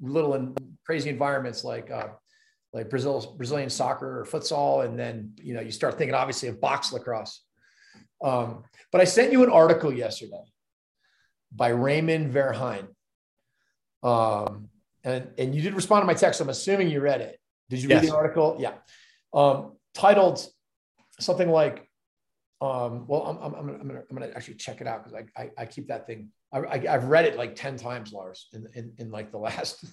little 0.00 0.34
and 0.34 0.58
crazy 0.84 1.08
environments 1.08 1.62
like 1.62 1.90
uh 1.90 2.08
like 2.72 2.88
Brazil, 2.88 3.34
Brazilian 3.36 3.70
soccer 3.70 4.20
or 4.20 4.24
futsal. 4.24 4.84
And 4.84 4.98
then, 4.98 5.32
you 5.42 5.54
know, 5.54 5.60
you 5.60 5.70
start 5.70 5.98
thinking 5.98 6.14
obviously 6.14 6.48
of 6.48 6.60
box 6.60 6.92
lacrosse. 6.92 7.42
Um, 8.22 8.64
but 8.90 9.00
I 9.00 9.04
sent 9.04 9.32
you 9.32 9.42
an 9.42 9.50
article 9.50 9.92
yesterday 9.92 10.42
by 11.54 11.68
Raymond 11.68 12.32
Verheijen. 12.32 12.88
Um, 14.02 14.68
and, 15.04 15.28
and 15.38 15.54
you 15.54 15.62
did 15.62 15.74
respond 15.74 16.02
to 16.02 16.06
my 16.06 16.14
text. 16.14 16.40
I'm 16.40 16.48
assuming 16.48 16.90
you 16.90 17.00
read 17.00 17.20
it. 17.20 17.38
Did 17.68 17.82
you 17.82 17.88
yes. 17.88 18.02
read 18.02 18.10
the 18.10 18.16
article? 18.16 18.56
Yeah. 18.58 18.74
um, 19.34 19.76
titled 19.94 20.46
something 21.20 21.48
like, 21.48 21.88
um, 22.60 23.06
well, 23.06 23.22
I'm, 23.22 23.36
I'm, 23.38 23.54
I'm, 23.54 23.66
gonna, 23.66 23.78
I'm, 23.78 23.88
gonna, 23.88 24.02
I'm 24.10 24.16
gonna 24.16 24.32
actually 24.34 24.54
check 24.54 24.80
it 24.80 24.86
out 24.86 25.04
because 25.04 25.24
I, 25.36 25.42
I, 25.42 25.50
I, 25.58 25.66
keep 25.66 25.88
that 25.88 26.06
thing. 26.06 26.28
I, 26.52 26.60
I, 26.60 26.78
have 26.78 27.04
read 27.04 27.24
it 27.24 27.36
like 27.36 27.56
10 27.56 27.76
times, 27.76 28.12
Lars, 28.12 28.48
in, 28.52 28.68
in, 28.74 28.92
in 28.98 29.10
like 29.10 29.32
the 29.32 29.38
last, 29.38 29.84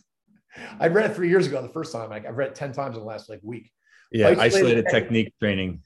I 0.79 0.87
read 0.87 1.09
it 1.09 1.15
three 1.15 1.29
years 1.29 1.47
ago 1.47 1.61
the 1.61 1.69
first 1.69 1.91
time. 1.91 2.09
Like 2.09 2.25
I've 2.25 2.37
read 2.37 2.49
it 2.49 2.55
10 2.55 2.71
times 2.71 2.95
in 2.95 3.01
the 3.01 3.07
last 3.07 3.29
like 3.29 3.39
week. 3.43 3.71
Yeah, 4.11 4.29
isolated, 4.29 4.41
isolated 4.41 4.85
technique, 4.85 4.93
technique 4.93 5.33
training 5.39 5.81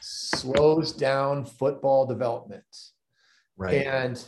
slows 0.00 0.92
down 0.92 1.44
football 1.44 2.06
development. 2.06 2.64
Right. 3.56 3.86
And 3.86 4.22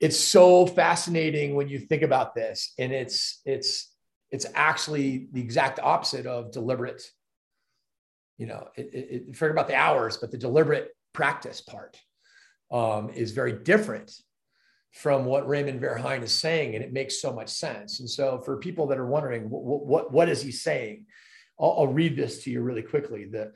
it's 0.00 0.18
so 0.18 0.66
fascinating 0.66 1.54
when 1.54 1.68
you 1.68 1.78
think 1.78 2.02
about 2.02 2.34
this. 2.34 2.72
And 2.78 2.92
it's 2.92 3.40
it's 3.44 3.94
it's 4.30 4.46
actually 4.54 5.28
the 5.32 5.40
exact 5.40 5.78
opposite 5.80 6.26
of 6.26 6.50
deliberate. 6.50 7.02
You 8.38 8.46
know, 8.46 8.68
it, 8.76 8.90
it, 8.92 9.24
it 9.28 9.36
forget 9.36 9.52
about 9.52 9.68
the 9.68 9.76
hours, 9.76 10.16
but 10.16 10.30
the 10.30 10.38
deliberate 10.38 10.88
practice 11.12 11.60
part 11.60 11.96
um, 12.72 13.10
is 13.10 13.32
very 13.32 13.52
different 13.52 14.12
from 14.92 15.24
what 15.24 15.48
Raymond 15.48 15.80
Verheijen 15.80 16.22
is 16.22 16.32
saying, 16.32 16.74
and 16.74 16.84
it 16.84 16.92
makes 16.92 17.20
so 17.20 17.32
much 17.32 17.48
sense. 17.48 18.00
And 18.00 18.08
so, 18.08 18.40
for 18.44 18.58
people 18.58 18.86
that 18.88 18.98
are 18.98 19.06
wondering 19.06 19.48
what 19.48 19.86
what, 19.86 20.12
what 20.12 20.28
is 20.28 20.42
he 20.42 20.52
saying, 20.52 21.06
I'll, 21.58 21.74
I'll 21.78 21.86
read 21.86 22.16
this 22.16 22.44
to 22.44 22.50
you 22.50 22.62
really 22.62 22.82
quickly. 22.82 23.24
The 23.24 23.52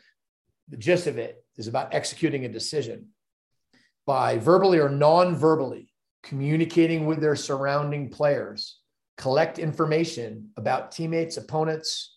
the 0.68 0.76
gist 0.76 1.06
of 1.06 1.18
it 1.18 1.44
is 1.56 1.68
about 1.68 1.94
executing 1.94 2.44
a 2.44 2.48
decision 2.48 3.08
by 4.06 4.38
verbally 4.38 4.78
or 4.78 4.88
non-verbally 4.88 5.92
communicating 6.26 7.06
with 7.06 7.20
their 7.20 7.36
surrounding 7.36 8.10
players, 8.10 8.80
collect 9.16 9.60
information 9.60 10.50
about 10.56 10.90
teammates, 10.90 11.36
opponents, 11.36 12.16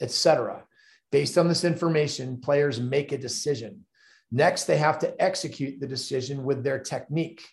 etc. 0.00 0.64
Based 1.12 1.36
on 1.36 1.46
this 1.46 1.62
information, 1.62 2.40
players 2.40 2.80
make 2.80 3.12
a 3.12 3.18
decision. 3.18 3.84
Next, 4.32 4.64
they 4.64 4.78
have 4.78 4.98
to 5.00 5.14
execute 5.22 5.78
the 5.78 5.86
decision 5.86 6.44
with 6.44 6.64
their 6.64 6.78
technique. 6.78 7.46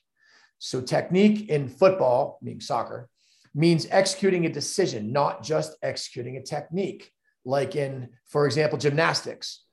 So, 0.59 0.81
technique 0.81 1.49
in 1.49 1.69
football, 1.69 2.39
meaning 2.41 2.61
soccer, 2.61 3.09
means 3.53 3.87
executing 3.89 4.45
a 4.45 4.53
decision, 4.53 5.11
not 5.11 5.43
just 5.43 5.77
executing 5.81 6.37
a 6.37 6.43
technique. 6.43 7.11
Like 7.45 7.75
in, 7.75 8.09
for 8.27 8.45
example, 8.45 8.77
gymnastics. 8.77 9.63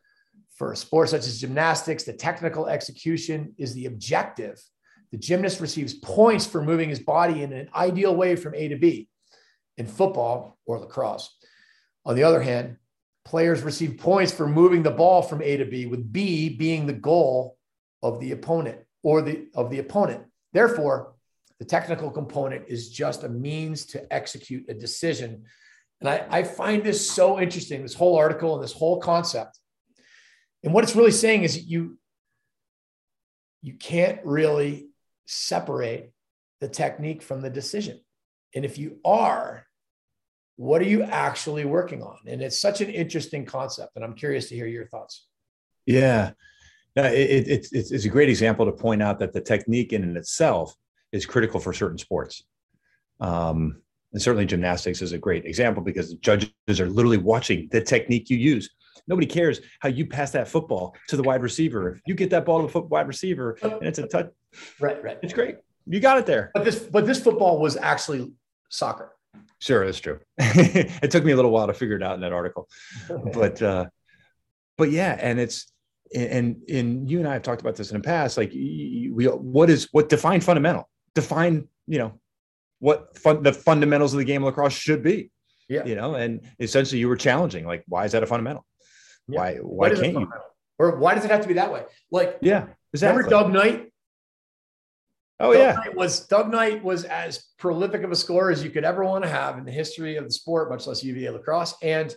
For 0.55 0.77
sports 0.77 1.11
such 1.11 1.27
as 1.27 1.41
gymnastics, 1.41 2.05
the 2.05 2.13
technical 2.13 2.69
execution 2.69 3.55
is 3.59 3.75
the 3.75 3.87
objective. 3.87 4.63
The 5.11 5.19
gymnast 5.19 5.61
receives 5.61 5.95
points 5.95 6.47
for 6.47 6.63
moving 6.63 6.89
his 6.89 7.01
body 7.01 7.43
in 7.43 7.53
an 7.53 7.69
ideal 7.75 8.15
way 8.15 8.37
from 8.37 8.55
A 8.55 8.69
to 8.69 8.77
B. 8.77 9.09
In 9.77 9.87
football 9.87 10.57
or 10.67 10.79
lacrosse, 10.79 11.37
on 12.05 12.15
the 12.15 12.23
other 12.23 12.41
hand, 12.41 12.77
players 13.25 13.63
receive 13.63 13.99
points 13.99 14.33
for 14.33 14.47
moving 14.47 14.83
the 14.83 14.91
ball 14.91 15.23
from 15.23 15.43
A 15.43 15.57
to 15.57 15.65
B, 15.65 15.87
with 15.87 16.13
B 16.13 16.49
being 16.49 16.87
the 16.87 16.93
goal 16.93 17.57
of 18.03 18.21
the 18.21 18.33
opponent 18.33 18.79
or 19.03 19.23
the 19.23 19.49
of 19.55 19.71
the 19.71 19.81
opponent. 19.81 20.25
Therefore, 20.55 21.13
the 21.59 21.67
technical 21.67 22.11
component 22.11 22.65
is 22.69 22.89
just 22.89 23.23
a 23.25 23.29
means 23.29 23.85
to 23.87 24.13
execute 24.13 24.65
a 24.71 24.75
decision. 24.75 25.45
And 26.01 26.09
I, 26.09 26.27
I 26.31 26.43
find 26.43 26.83
this 26.83 27.09
so 27.09 27.39
interesting, 27.39 27.83
this 27.83 27.95
whole 27.95 28.17
article 28.17 28.55
and 28.55 28.65
this 28.65 28.73
whole 28.73 29.01
concept 29.01 29.59
and 30.65 30.73
what 30.73 30.83
it's 30.83 30.97
really 30.97 31.13
saying 31.13 31.45
is 31.45 31.67
you 31.67 31.99
you 33.63 33.75
can't 33.75 34.19
really 34.25 34.89
separate 35.27 36.13
the 36.61 36.69
technique 36.69 37.23
from 37.23 37.41
the 37.41 37.51
decision. 37.51 38.01
And 38.55 38.65
if 38.65 38.79
you 38.79 38.99
are, 39.05 39.67
what 40.57 40.83
are 40.83 40.87
you 40.87 41.03
actually 41.03 41.65
working 41.65 42.03
on? 42.03 42.19
And 42.27 42.43
it's 42.43 42.61
such 42.61 42.81
an 42.81 42.91
interesting 42.91 43.47
concept. 43.47 43.93
And 43.97 44.05
I'm 44.05 44.15
curious 44.15 44.49
to 44.49 44.55
hear 44.55 44.67
your 44.67 44.87
thoughts. 44.87 45.27
Yeah. 45.87 46.33
No, 46.97 47.05
it, 47.05 47.49
it, 47.49 47.69
it's, 47.73 47.93
it's 47.93 48.05
a 48.05 48.09
great 48.09 48.29
example 48.29 48.67
to 48.67 48.73
point 48.73 49.03
out 49.03 49.19
that 49.19 49.33
the 49.33 49.41
technique 49.41 49.93
in 49.93 50.03
and 50.05 50.17
itself 50.17 50.75
is 51.13 51.27
critical 51.27 51.61
for 51.61 51.73
certain 51.73 51.99
sports. 51.99 52.45
Um, 53.21 53.83
and 54.13 54.23
certainly 54.23 54.47
gymnastics 54.47 55.03
is 55.03 55.13
a 55.13 55.19
great 55.19 55.45
example 55.45 55.83
because 55.83 56.11
the 56.11 56.17
judges 56.17 56.81
are 56.81 56.89
literally 56.89 57.17
watching 57.17 57.69
the 57.73 57.81
technique 57.81 58.31
you 58.31 58.37
use. 58.37 58.71
Nobody 59.09 59.27
cares 59.27 59.61
how 59.81 59.89
you 59.89 60.07
pass 60.07 60.31
that 60.31 60.49
football 60.49 60.95
to 61.09 61.17
the 61.17 61.23
wide 61.23 61.43
receiver. 61.43 61.97
If 61.97 62.03
you 62.07 62.15
get 62.15 62.31
that 62.31 62.45
ball 62.45 62.61
to 62.61 62.67
the 62.67 62.73
foot 62.73 62.89
wide 62.89 63.09
receiver 63.09 63.59
and 63.61 63.83
it's 63.83 63.99
a 63.99 64.07
touch, 64.07 64.31
right, 64.81 65.03
right, 65.03 65.19
it's 65.23 65.33
great. 65.33 65.57
You 65.87 66.01
got 66.01 66.19
it 66.19 66.27
there. 66.27 66.53
But 66.55 66.65
this, 66.65 66.79
but 66.79 67.07
this 67.07 67.23
football 67.23 67.59
was 67.61 67.77
actually 67.77 68.33
soccer. 68.71 69.13
Sure, 69.59 69.85
that's 69.85 70.01
true. 70.01 70.21
it 70.39 71.11
took 71.11 71.25
me 71.25 71.33
a 71.33 71.37
little 71.37 71.51
while 71.51 71.67
to 71.67 71.75
figure 71.75 71.97
it 71.97 72.03
out 72.03 72.15
in 72.15 72.21
that 72.21 72.33
article, 72.33 72.69
but 73.33 73.61
uh, 73.61 73.87
but 74.79 74.91
yeah, 74.91 75.17
and 75.21 75.41
it's 75.41 75.73
and 76.15 76.63
and 76.69 77.11
you 77.11 77.19
and 77.19 77.29
I 77.29 77.35
have 77.35 77.43
talked 77.43 77.61
about 77.61 77.77
this 77.77 77.91
in 77.91 77.97
the 77.97 78.03
past. 78.03 78.37
Like, 78.37 78.53
we 78.53 79.27
what 79.27 79.71
is 79.71 79.89
what 79.93 80.09
define 80.09 80.41
fundamental? 80.41 80.89
Define 81.15 81.69
you 81.87 81.99
know 81.99 82.21
what 82.79 83.17
fun, 83.19 83.43
the 83.43 83.53
fundamentals 83.53 84.13
of 84.15 84.19
the 84.19 84.25
game 84.25 84.43
of 84.43 84.47
lacrosse 84.47 84.75
should 84.75 85.03
be. 85.03 85.31
Yeah, 85.69 85.85
you 85.85 85.95
know, 85.95 86.15
and 86.15 86.43
essentially 86.59 86.99
you 86.99 87.09
were 87.09 87.17
challenging 87.17 87.67
like, 87.67 87.85
why 87.89 88.05
is 88.05 88.13
that 88.13 88.23
a 88.23 88.27
fundamental? 88.27 88.67
Yeah. 89.29 89.39
Why 89.39 89.55
why, 89.57 89.91
can't 89.91 90.13
you? 90.13 90.33
Or 90.79 90.97
why 90.97 91.15
does 91.15 91.25
it 91.25 91.31
have 91.31 91.41
to 91.43 91.49
be 91.49 91.55
that 91.55 91.73
way? 91.73 91.85
Like 92.11 92.39
yeah, 92.43 92.67
exactly. 92.93 93.23
Remember 93.23 93.31
Doug 93.31 93.53
Knight? 93.53 93.93
Oh 95.41 95.53
Doug 95.53 95.61
yeah, 95.61 95.73
Knight 95.73 95.97
was 95.97 96.27
Doug 96.27 96.51
Knight 96.51 96.85
was 96.85 97.05
as 97.05 97.47
prolific 97.59 98.03
of 98.03 98.11
a 98.11 98.17
scorer 98.17 98.51
as 98.51 98.63
you 98.63 98.71
could 98.71 98.85
ever 98.85 99.05
want 99.05 99.25
to 99.25 99.31
have 99.31 99.59
in 99.59 99.65
the 99.65 99.73
history 99.73 100.17
of 100.17 100.25
the 100.25 100.31
sport, 100.31 100.71
much 100.71 100.87
less 100.87 101.03
UVA 101.03 101.31
lacrosse. 101.31 101.75
And 101.83 102.15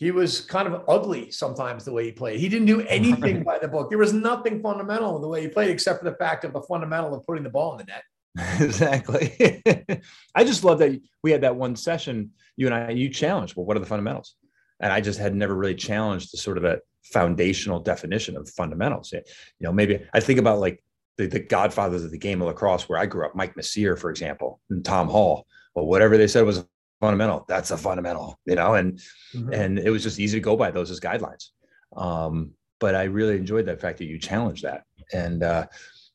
he 0.00 0.10
was 0.10 0.40
kind 0.40 0.66
of 0.66 0.82
ugly 0.88 1.30
sometimes 1.30 1.84
the 1.84 1.92
way 1.92 2.06
he 2.06 2.12
played. 2.12 2.40
He 2.40 2.48
didn't 2.48 2.66
do 2.66 2.80
anything 2.82 3.44
by 3.44 3.58
the 3.58 3.68
book. 3.68 3.88
There 3.88 3.98
was 3.98 4.12
nothing 4.12 4.60
fundamental 4.60 5.14
in 5.14 5.22
the 5.22 5.28
way 5.28 5.42
he 5.42 5.48
played, 5.48 5.70
except 5.70 6.00
for 6.00 6.10
the 6.10 6.16
fact 6.16 6.44
of 6.44 6.52
the 6.52 6.62
fundamental 6.62 7.14
of 7.14 7.24
putting 7.24 7.44
the 7.44 7.50
ball 7.50 7.78
in 7.78 7.86
the 7.86 7.92
net. 7.92 8.02
exactly. 8.60 9.62
I 10.34 10.44
just 10.44 10.64
love 10.64 10.78
that 10.80 11.00
we 11.22 11.30
had 11.30 11.42
that 11.42 11.54
one 11.54 11.76
session. 11.76 12.32
You 12.56 12.66
and 12.66 12.74
I, 12.74 12.90
you 12.90 13.08
challenged. 13.08 13.54
Well, 13.54 13.66
what 13.66 13.76
are 13.76 13.80
the 13.80 13.86
fundamentals? 13.86 14.34
and 14.80 14.92
I 14.92 15.00
just 15.00 15.18
had 15.18 15.34
never 15.34 15.54
really 15.54 15.74
challenged 15.74 16.32
the 16.32 16.38
sort 16.38 16.58
of 16.58 16.64
a 16.64 16.80
foundational 17.04 17.80
definition 17.80 18.36
of 18.36 18.48
fundamentals. 18.48 19.12
You 19.12 19.22
know, 19.60 19.72
maybe 19.72 20.00
I 20.12 20.20
think 20.20 20.38
about 20.38 20.58
like 20.58 20.82
the, 21.18 21.26
the 21.26 21.40
godfathers 21.40 22.02
of 22.02 22.10
the 22.10 22.18
game 22.18 22.40
of 22.40 22.48
lacrosse 22.48 22.88
where 22.88 22.98
I 22.98 23.06
grew 23.06 23.26
up, 23.26 23.36
Mike 23.36 23.54
Messere, 23.56 23.98
for 23.98 24.10
example, 24.10 24.60
and 24.70 24.84
Tom 24.84 25.08
Hall, 25.08 25.46
or 25.74 25.86
whatever 25.86 26.16
they 26.16 26.26
said 26.26 26.44
was 26.44 26.64
fundamental. 27.00 27.44
That's 27.48 27.70
a 27.70 27.76
fundamental, 27.76 28.38
you 28.44 28.54
know, 28.54 28.74
and 28.74 28.98
mm-hmm. 29.34 29.52
and 29.52 29.78
it 29.78 29.90
was 29.90 30.02
just 30.02 30.20
easy 30.20 30.38
to 30.38 30.44
go 30.44 30.56
by 30.56 30.70
those 30.70 30.90
as 30.90 31.00
guidelines. 31.00 31.48
Um, 31.96 32.52
but 32.78 32.94
I 32.94 33.04
really 33.04 33.36
enjoyed 33.36 33.66
the 33.66 33.76
fact 33.76 33.98
that 33.98 34.06
you 34.06 34.18
challenged 34.18 34.64
that 34.64 34.84
and 35.12 35.42
uh, 35.42 35.66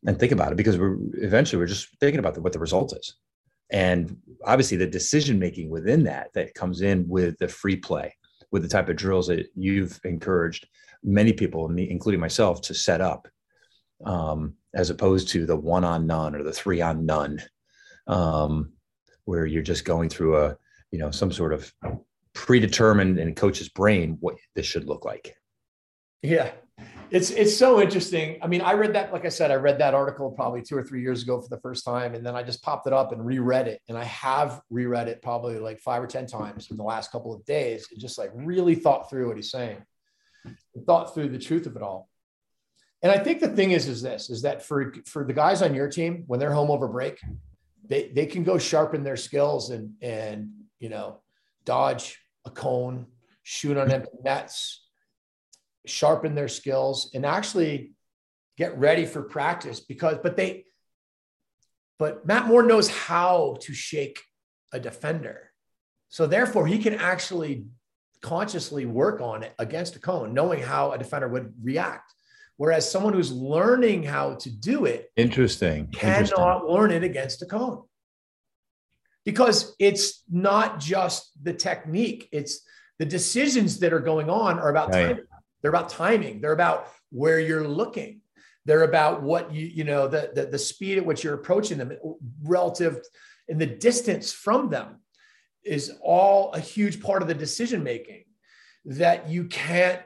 and 0.05 0.19
think 0.19 0.31
about 0.31 0.51
it 0.51 0.57
because 0.57 0.77
we're 0.77 0.97
eventually 1.13 1.59
we're 1.59 1.67
just 1.67 1.89
thinking 1.99 2.19
about 2.19 2.35
the, 2.35 2.41
what 2.41 2.53
the 2.53 2.59
result 2.59 2.95
is, 2.95 3.15
and 3.71 4.17
obviously 4.45 4.77
the 4.77 4.87
decision 4.87 5.39
making 5.39 5.69
within 5.69 6.03
that 6.03 6.29
that 6.33 6.53
comes 6.53 6.81
in 6.81 7.07
with 7.07 7.37
the 7.39 7.47
free 7.47 7.75
play 7.75 8.13
with 8.51 8.61
the 8.61 8.69
type 8.69 8.87
of 8.87 8.95
drills 8.95 9.27
that 9.27 9.47
you've 9.55 9.99
encouraged 10.05 10.67
many 11.03 11.33
people, 11.33 11.67
me 11.67 11.89
including 11.89 12.21
myself, 12.21 12.61
to 12.61 12.73
set 12.73 13.01
up, 13.01 13.27
um, 14.05 14.53
as 14.73 14.89
opposed 14.89 15.27
to 15.29 15.45
the 15.45 15.55
one 15.55 15.83
on 15.83 16.07
none 16.07 16.35
or 16.35 16.43
the 16.43 16.53
three 16.53 16.81
on 16.81 17.05
none, 17.05 17.41
um, 18.07 18.71
where 19.25 19.45
you're 19.45 19.61
just 19.61 19.83
going 19.83 20.09
through 20.09 20.37
a 20.37 20.57
you 20.95 21.01
know 21.01 21.11
some 21.11 21.29
sort 21.29 21.51
of 21.51 21.73
predetermined 22.33 23.19
in 23.19 23.27
a 23.27 23.33
coach's 23.33 23.67
brain 23.67 24.15
what 24.21 24.37
this 24.55 24.65
should 24.65 24.87
look 24.87 25.03
like. 25.03 25.35
Yeah, 26.21 26.51
it's 27.11 27.31
it's 27.31 27.57
so 27.57 27.81
interesting. 27.81 28.37
I 28.41 28.47
mean, 28.47 28.61
I 28.61 28.75
read 28.75 28.93
that, 28.95 29.11
like 29.11 29.25
I 29.25 29.29
said, 29.29 29.51
I 29.51 29.55
read 29.55 29.77
that 29.79 29.93
article 29.93 30.31
probably 30.31 30.61
two 30.61 30.77
or 30.77 30.83
three 30.83 31.01
years 31.01 31.21
ago 31.21 31.41
for 31.41 31.49
the 31.49 31.59
first 31.59 31.83
time, 31.83 32.15
and 32.15 32.25
then 32.25 32.33
I 32.33 32.43
just 32.43 32.63
popped 32.63 32.87
it 32.87 32.93
up 32.93 33.11
and 33.11 33.25
reread 33.25 33.67
it. 33.67 33.81
And 33.89 33.97
I 33.97 34.05
have 34.05 34.61
reread 34.69 35.09
it 35.09 35.21
probably 35.21 35.59
like 35.59 35.81
five 35.81 36.01
or 36.01 36.07
ten 36.07 36.27
times 36.27 36.71
in 36.71 36.77
the 36.77 36.83
last 36.83 37.11
couple 37.11 37.33
of 37.33 37.43
days, 37.43 37.89
and 37.91 37.99
just 37.99 38.17
like 38.17 38.31
really 38.33 38.75
thought 38.75 39.09
through 39.09 39.27
what 39.27 39.35
he's 39.35 39.51
saying, 39.51 39.83
thought 40.85 41.13
through 41.13 41.27
the 41.27 41.39
truth 41.39 41.65
of 41.65 41.75
it 41.75 41.81
all. 41.81 42.07
And 43.03 43.11
I 43.11 43.19
think 43.19 43.41
the 43.41 43.49
thing 43.49 43.71
is, 43.71 43.89
is 43.89 44.01
this: 44.01 44.29
is 44.29 44.43
that 44.43 44.63
for 44.63 44.93
for 45.07 45.25
the 45.25 45.33
guys 45.33 45.61
on 45.61 45.75
your 45.75 45.89
team 45.89 46.23
when 46.27 46.39
they're 46.39 46.53
home 46.53 46.71
over 46.71 46.87
break, 46.87 47.19
they 47.85 48.13
they 48.15 48.27
can 48.27 48.45
go 48.45 48.57
sharpen 48.57 49.03
their 49.03 49.17
skills 49.17 49.71
and 49.71 49.95
and 50.01 50.51
you 50.79 50.89
know 50.89 51.21
dodge 51.63 52.19
a 52.45 52.49
cone, 52.49 53.07
shoot 53.43 53.77
on 53.77 53.91
empty 53.91 54.09
nets 54.23 54.85
sharpen 55.87 56.35
their 56.35 56.47
skills 56.47 57.11
and 57.13 57.25
actually 57.25 57.93
get 58.57 58.77
ready 58.77 59.05
for 59.05 59.23
practice 59.23 59.79
because 59.79 60.17
but 60.23 60.35
they 60.35 60.65
but 61.97 62.25
Matt 62.25 62.47
Moore 62.47 62.63
knows 62.63 62.89
how 62.89 63.55
to 63.61 63.73
shake 63.73 64.21
a 64.73 64.79
defender. 64.81 65.51
So 66.09 66.27
therefore 66.27 66.67
he 66.67 66.77
can 66.77 66.95
actually 66.95 67.67
consciously 68.21 68.85
work 68.85 69.21
on 69.21 69.43
it 69.43 69.53
against 69.59 69.95
a 69.95 69.99
cone 69.99 70.33
knowing 70.33 70.61
how 70.61 70.91
a 70.91 70.97
defender 70.97 71.29
would 71.29 71.53
react. 71.63 72.13
Whereas 72.57 72.89
someone 72.89 73.13
who's 73.13 73.31
learning 73.31 74.03
how 74.03 74.35
to 74.35 74.49
do 74.49 74.85
it 74.85 75.09
interesting 75.15 75.87
cannot 75.87 76.19
interesting. 76.19 76.67
learn 76.67 76.91
it 76.91 77.03
against 77.03 77.41
a 77.41 77.45
cone. 77.45 77.83
Because 79.25 79.75
it's 79.79 80.23
not 80.29 80.79
just 80.79 81.31
the 81.43 81.53
technique, 81.53 82.29
it's 82.31 82.61
The 82.97 83.05
decisions 83.05 83.79
that 83.79 83.91
are 83.91 83.99
going 83.99 84.29
on 84.29 84.57
are 84.57 84.69
about 84.69 84.89
Right. 84.89 85.07
timing. 85.07 85.25
They're 85.61 85.71
about 85.71 85.89
timing. 85.89 86.39
They're 86.39 86.53
about 86.53 86.87
where 87.11 87.41
you're 87.41 87.67
looking. 87.67 88.21
They're 88.63 88.83
about 88.83 89.21
what 89.21 89.53
you, 89.53 89.65
you 89.65 89.83
know, 89.83 90.07
the, 90.07 90.31
the, 90.33 90.45
the 90.45 90.57
speed 90.57 90.97
at 90.97 91.05
which 91.05 91.21
you're 91.21 91.33
approaching 91.33 91.77
them 91.77 91.91
relative 92.43 93.01
and 93.49 93.59
the 93.59 93.65
distance 93.65 94.31
from 94.31 94.69
them 94.69 95.01
is 95.65 95.91
all 96.01 96.53
a 96.53 96.59
huge 96.59 97.01
part 97.01 97.21
of 97.21 97.27
the 97.27 97.33
decision 97.33 97.83
making 97.83 98.23
that 98.85 99.27
you 99.27 99.45
can't 99.45 100.01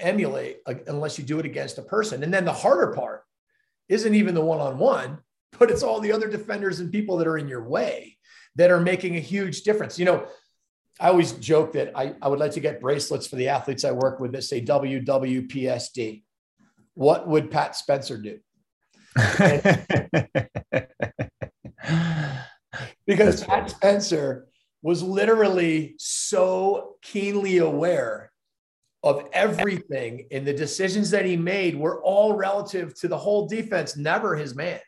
emulate 0.00 0.58
unless 0.88 1.18
you 1.18 1.24
do 1.24 1.38
it 1.38 1.46
against 1.46 1.78
a 1.78 1.82
person. 1.82 2.24
And 2.24 2.34
then 2.34 2.44
the 2.44 2.52
harder 2.52 2.92
part 2.92 3.22
isn't 3.88 4.14
even 4.16 4.34
the 4.34 4.44
one 4.44 4.58
on 4.60 4.78
one, 4.78 5.18
but 5.58 5.70
it's 5.70 5.84
all 5.84 6.00
the 6.00 6.10
other 6.10 6.28
defenders 6.28 6.80
and 6.80 6.90
people 6.90 7.18
that 7.18 7.28
are 7.28 7.38
in 7.38 7.46
your 7.46 7.62
way 7.62 8.15
that 8.56 8.70
are 8.70 8.80
making 8.80 9.16
a 9.16 9.20
huge 9.20 9.62
difference. 9.62 9.98
You 9.98 10.04
know, 10.06 10.26
I 10.98 11.08
always 11.08 11.32
joke 11.32 11.72
that 11.72 11.92
I, 11.96 12.14
I 12.20 12.28
would 12.28 12.38
like 12.38 12.52
to 12.52 12.60
get 12.60 12.80
bracelets 12.80 13.26
for 13.26 13.36
the 13.36 13.48
athletes 13.48 13.84
I 13.84 13.92
work 13.92 14.18
with 14.18 14.32
that 14.32 14.44
say 14.44 14.62
WWPSD. 14.62 16.22
What 16.94 17.28
would 17.28 17.50
Pat 17.50 17.76
Spencer 17.76 18.18
do? 18.18 18.38
Because 23.06 23.40
That's 23.40 23.48
Pat. 23.48 23.70
Spencer 23.70 24.48
was 24.82 25.02
literally 25.02 25.94
so 25.98 26.96
keenly 27.02 27.58
aware 27.58 28.30
of 29.02 29.28
everything 29.32 30.26
and 30.32 30.46
the 30.46 30.52
decisions 30.52 31.10
that 31.10 31.24
he 31.24 31.36
made 31.36 31.76
were 31.76 32.02
all 32.02 32.32
relative 32.34 32.98
to 33.00 33.08
the 33.08 33.16
whole 33.16 33.46
defense, 33.46 33.96
never 33.96 34.34
his 34.34 34.54
man. 34.54 34.80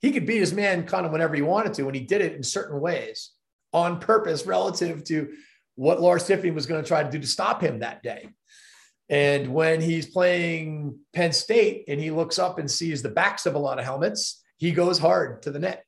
He 0.00 0.12
could 0.12 0.26
beat 0.26 0.40
his 0.40 0.52
man 0.52 0.86
kind 0.86 1.06
of 1.06 1.12
whenever 1.12 1.34
he 1.34 1.42
wanted 1.42 1.74
to, 1.74 1.86
and 1.86 1.94
he 1.94 2.02
did 2.02 2.20
it 2.20 2.34
in 2.34 2.42
certain 2.42 2.80
ways 2.80 3.30
on 3.72 3.98
purpose 3.98 4.46
relative 4.46 5.04
to 5.04 5.32
what 5.74 6.00
Lars 6.00 6.26
Tiffany 6.26 6.50
was 6.50 6.66
going 6.66 6.82
to 6.82 6.88
try 6.88 7.02
to 7.02 7.10
do 7.10 7.18
to 7.18 7.26
stop 7.26 7.60
him 7.60 7.80
that 7.80 8.02
day. 8.02 8.28
And 9.08 9.52
when 9.52 9.80
he's 9.80 10.06
playing 10.06 10.98
Penn 11.12 11.32
State 11.32 11.84
and 11.88 12.00
he 12.00 12.10
looks 12.10 12.38
up 12.38 12.58
and 12.58 12.70
sees 12.70 13.02
the 13.02 13.08
backs 13.08 13.46
of 13.46 13.54
a 13.54 13.58
lot 13.58 13.78
of 13.78 13.84
helmets, 13.84 14.42
he 14.56 14.72
goes 14.72 14.98
hard 14.98 15.42
to 15.42 15.50
the 15.50 15.58
net 15.58 15.84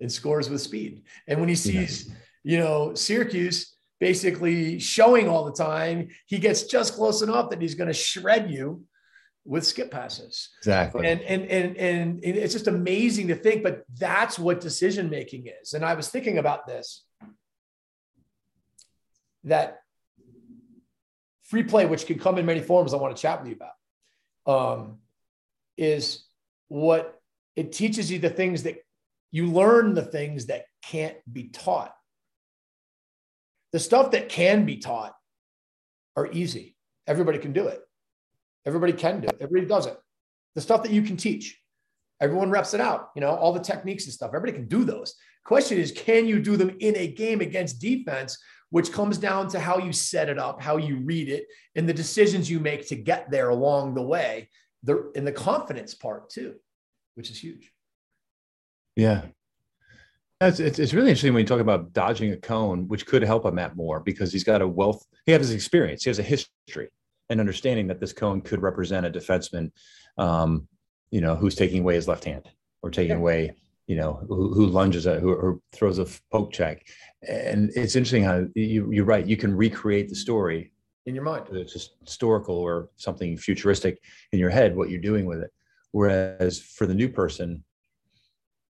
and 0.00 0.10
scores 0.10 0.48
with 0.48 0.62
speed. 0.62 1.02
And 1.28 1.40
when 1.40 1.48
he 1.48 1.56
sees, 1.56 2.10
you 2.42 2.58
know, 2.58 2.94
Syracuse 2.94 3.74
basically 4.00 4.78
showing 4.78 5.28
all 5.28 5.44
the 5.44 5.52
time, 5.52 6.08
he 6.26 6.38
gets 6.38 6.64
just 6.64 6.94
close 6.94 7.22
enough 7.22 7.50
that 7.50 7.60
he's 7.60 7.74
going 7.74 7.88
to 7.88 7.94
shred 7.94 8.50
you 8.50 8.84
with 9.44 9.66
skip 9.66 9.90
passes. 9.90 10.50
exactly. 10.58 11.06
And, 11.06 11.20
and 11.22 11.44
and 11.46 11.76
and 11.76 12.24
it's 12.24 12.52
just 12.52 12.66
amazing 12.66 13.28
to 13.28 13.34
think, 13.34 13.62
but 13.62 13.84
that's 13.98 14.38
what 14.38 14.60
decision 14.60 15.10
making 15.10 15.48
is. 15.62 15.74
And 15.74 15.84
I 15.84 15.94
was 15.94 16.08
thinking 16.08 16.38
about 16.38 16.66
this 16.66 17.04
that 19.44 19.80
free 21.44 21.62
play, 21.62 21.86
which 21.86 22.06
can 22.06 22.18
come 22.18 22.38
in 22.38 22.46
many 22.46 22.60
forms, 22.60 22.94
I 22.94 22.96
want 22.96 23.14
to 23.14 23.20
chat 23.20 23.40
with 23.40 23.50
you 23.50 23.56
about, 24.46 24.80
um, 24.80 24.98
is 25.76 26.24
what 26.68 27.20
it 27.54 27.72
teaches 27.72 28.10
you 28.10 28.18
the 28.18 28.30
things 28.30 28.62
that 28.62 28.78
you 29.30 29.46
learn 29.46 29.94
the 29.94 30.02
things 30.02 30.46
that 30.46 30.64
can't 30.82 31.16
be 31.30 31.48
taught. 31.48 31.94
The 33.72 33.78
stuff 33.80 34.12
that 34.12 34.28
can 34.28 34.64
be 34.64 34.78
taught 34.78 35.14
are 36.16 36.30
easy. 36.30 36.76
Everybody 37.06 37.38
can 37.38 37.52
do 37.52 37.66
it. 37.66 37.80
Everybody 38.66 38.92
can 38.92 39.20
do 39.20 39.28
it. 39.28 39.36
Everybody 39.40 39.66
does 39.66 39.86
it. 39.86 39.98
The 40.54 40.60
stuff 40.60 40.82
that 40.82 40.92
you 40.92 41.02
can 41.02 41.16
teach, 41.16 41.60
everyone 42.20 42.50
reps 42.50 42.74
it 42.74 42.80
out. 42.80 43.10
You 43.14 43.20
know, 43.20 43.30
all 43.30 43.52
the 43.52 43.60
techniques 43.60 44.04
and 44.04 44.12
stuff. 44.12 44.28
Everybody 44.28 44.52
can 44.52 44.68
do 44.68 44.84
those. 44.84 45.14
Question 45.44 45.78
is, 45.78 45.92
can 45.92 46.26
you 46.26 46.40
do 46.40 46.56
them 46.56 46.76
in 46.80 46.96
a 46.96 47.08
game 47.08 47.40
against 47.40 47.80
defense, 47.80 48.38
which 48.70 48.92
comes 48.92 49.18
down 49.18 49.48
to 49.48 49.60
how 49.60 49.78
you 49.78 49.92
set 49.92 50.28
it 50.28 50.38
up, 50.38 50.60
how 50.60 50.78
you 50.78 50.96
read 50.96 51.28
it, 51.28 51.46
and 51.74 51.88
the 51.88 51.92
decisions 51.92 52.50
you 52.50 52.58
make 52.58 52.88
to 52.88 52.96
get 52.96 53.30
there 53.30 53.50
along 53.50 53.94
the 53.94 54.02
way. 54.02 54.48
The 54.82 55.12
and 55.14 55.26
the 55.26 55.32
confidence 55.32 55.94
part 55.94 56.30
too, 56.30 56.54
which 57.14 57.30
is 57.30 57.38
huge. 57.38 57.72
Yeah. 58.96 59.22
It's, 60.40 60.60
it's, 60.60 60.78
it's 60.78 60.92
really 60.92 61.08
interesting 61.08 61.32
when 61.32 61.42
you 61.42 61.46
talk 61.46 61.60
about 61.60 61.92
dodging 61.92 62.32
a 62.32 62.36
cone, 62.36 62.88
which 62.88 63.06
could 63.06 63.22
help 63.22 63.44
a 63.44 63.52
Matt 63.52 63.76
Moore 63.76 64.00
because 64.00 64.32
he's 64.32 64.44
got 64.44 64.60
a 64.60 64.68
wealth, 64.68 65.06
he 65.24 65.32
has 65.32 65.40
his 65.40 65.52
experience, 65.52 66.04
he 66.04 66.10
has 66.10 66.18
a 66.18 66.22
history 66.22 66.90
and 67.30 67.40
understanding 67.40 67.86
that 67.88 68.00
this 68.00 68.12
cone 68.12 68.40
could 68.40 68.62
represent 68.62 69.06
a 69.06 69.10
defenseman, 69.10 69.70
um, 70.18 70.68
you 71.10 71.20
know, 71.20 71.34
who's 71.34 71.54
taking 71.54 71.80
away 71.80 71.94
his 71.94 72.08
left 72.08 72.24
hand 72.24 72.48
or 72.82 72.90
taking 72.90 73.12
Yeah. 73.12 73.18
away, 73.18 73.56
you 73.86 73.96
know, 73.96 74.24
who, 74.28 74.52
who 74.54 74.66
lunges 74.66 75.06
at, 75.06 75.20
who 75.20 75.32
or 75.32 75.58
throws 75.72 75.98
a 75.98 76.06
poke 76.30 76.52
check. 76.52 76.86
And 77.26 77.70
it's 77.74 77.96
interesting 77.96 78.24
how 78.24 78.46
you, 78.54 78.90
you're 78.92 79.04
right. 79.04 79.26
You 79.26 79.36
can 79.36 79.54
recreate 79.56 80.08
the 80.08 80.14
story 80.16 80.72
In 81.06 81.14
your 81.14 81.24
mind. 81.24 81.46
it's 81.52 81.72
just 81.72 81.96
historical 82.04 82.56
or 82.56 82.90
something 82.96 83.36
futuristic 83.36 84.00
in 84.32 84.38
your 84.38 84.50
head, 84.50 84.76
what 84.76 84.90
you're 84.90 85.00
doing 85.00 85.26
with 85.26 85.40
it. 85.40 85.50
Whereas 85.92 86.60
for 86.60 86.86
the 86.86 86.94
new 86.94 87.08
person, 87.08 87.64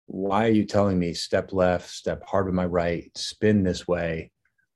why 0.07 0.47
are 0.47 0.51
you 0.53 0.65
telling 0.65 0.99
me 0.99 1.15
step 1.15 1.53
left, 1.53 1.91
step 1.91 2.23
hard 2.27 2.47
with 2.47 2.55
my 2.55 2.67
right, 2.67 3.11
spin 3.17 3.65
this 3.65 3.89
way? 3.89 4.31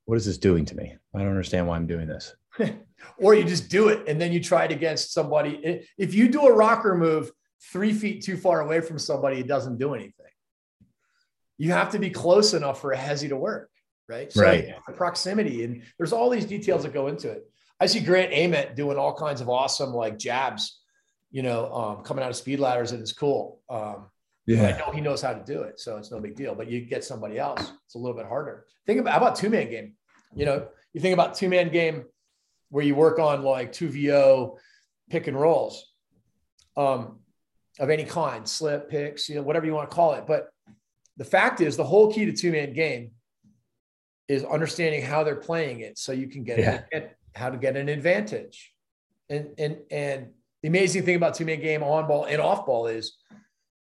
What 0.05 0.17
is 0.17 0.25
this 0.25 0.37
doing 0.37 0.65
to 0.65 0.75
me? 0.75 0.97
I 1.15 1.19
don't 1.19 1.29
understand 1.29 1.67
why 1.67 1.77
I'm 1.77 1.87
doing 1.87 2.07
this. 2.07 2.35
or 3.17 3.33
you 3.33 3.43
just 3.43 3.69
do 3.69 3.89
it 3.89 4.07
and 4.07 4.19
then 4.19 4.31
you 4.31 4.41
try 4.41 4.65
it 4.65 4.71
against 4.71 5.13
somebody. 5.13 5.85
If 5.97 6.13
you 6.13 6.29
do 6.29 6.47
a 6.47 6.53
rocker 6.53 6.95
move 6.95 7.31
three 7.71 7.93
feet 7.93 8.23
too 8.23 8.37
far 8.37 8.61
away 8.61 8.81
from 8.81 8.99
somebody, 8.99 9.39
it 9.39 9.47
doesn't 9.47 9.77
do 9.77 9.93
anything. 9.93 10.13
You 11.57 11.71
have 11.71 11.91
to 11.91 11.99
be 11.99 12.09
close 12.09 12.53
enough 12.53 12.81
for 12.81 12.91
a 12.91 12.97
hezzy 12.97 13.29
to 13.29 13.37
work, 13.37 13.69
right? 14.07 14.31
Right. 14.35 14.73
the 14.87 14.93
proximity 14.93 15.63
and 15.63 15.83
there's 15.97 16.13
all 16.13 16.29
these 16.29 16.45
details 16.45 16.83
that 16.83 16.93
go 16.93 17.07
into 17.07 17.29
it. 17.29 17.43
I 17.79 17.85
see 17.85 17.99
Grant 17.99 18.33
Ament 18.33 18.75
doing 18.75 18.97
all 18.97 19.13
kinds 19.13 19.41
of 19.41 19.49
awesome 19.49 19.93
like 19.93 20.17
jabs, 20.17 20.79
you 21.31 21.43
know, 21.43 21.73
um, 21.73 22.03
coming 22.03 22.23
out 22.23 22.29
of 22.29 22.35
speed 22.35 22.59
ladders 22.59 22.91
and 22.91 23.01
it's 23.01 23.13
cool. 23.13 23.59
Um, 23.69 24.07
I 24.75 24.77
know 24.77 24.91
he 24.91 25.01
knows 25.01 25.21
how 25.21 25.33
to 25.33 25.43
do 25.43 25.61
it, 25.61 25.79
so 25.79 25.97
it's 25.97 26.11
no 26.11 26.19
big 26.19 26.35
deal. 26.35 26.55
But 26.55 26.69
you 26.69 26.81
get 26.81 27.03
somebody 27.03 27.37
else, 27.37 27.71
it's 27.85 27.95
a 27.95 27.97
little 27.97 28.17
bit 28.17 28.25
harder. 28.25 28.65
Think 28.85 28.99
about 28.99 29.13
how 29.13 29.17
about 29.17 29.35
two 29.35 29.49
man 29.49 29.69
game. 29.69 29.93
You 30.35 30.45
know, 30.45 30.67
you 30.93 31.01
think 31.01 31.13
about 31.13 31.35
two 31.35 31.49
man 31.49 31.69
game 31.69 32.05
where 32.71 32.83
you 32.83 32.95
work 32.95 33.19
on 33.19 33.43
like 33.43 33.71
two 33.71 33.89
VO 33.89 34.57
pick 35.09 35.27
and 35.27 35.39
rolls 35.39 35.93
um, 36.75 37.19
of 37.79 37.89
any 37.89 38.05
kind, 38.05 38.47
slip 38.47 38.89
picks, 38.89 39.29
you 39.29 39.35
know, 39.35 39.43
whatever 39.43 39.65
you 39.65 39.73
want 39.73 39.89
to 39.89 39.95
call 39.95 40.13
it. 40.13 40.25
But 40.25 40.49
the 41.17 41.25
fact 41.25 41.61
is, 41.61 41.77
the 41.77 41.83
whole 41.83 42.11
key 42.11 42.25
to 42.25 42.31
two 42.31 42.51
man 42.51 42.73
game 42.73 43.11
is 44.27 44.43
understanding 44.45 45.01
how 45.01 45.23
they're 45.23 45.35
playing 45.35 45.81
it, 45.81 45.97
so 45.97 46.13
you 46.13 46.27
can 46.27 46.43
get, 46.43 46.59
Yeah. 46.59 46.81
get 46.91 47.17
how 47.35 47.49
to 47.49 47.57
get 47.57 47.75
an 47.77 47.89
advantage. 47.89 48.73
And 49.29 49.49
and 49.57 49.77
and 49.91 50.29
the 50.61 50.67
amazing 50.69 51.03
thing 51.03 51.15
about 51.15 51.35
two 51.35 51.45
man 51.45 51.59
game 51.61 51.83
on 51.83 52.07
ball 52.07 52.25
and 52.25 52.41
off 52.41 52.65
ball 52.65 52.87
is 52.87 53.17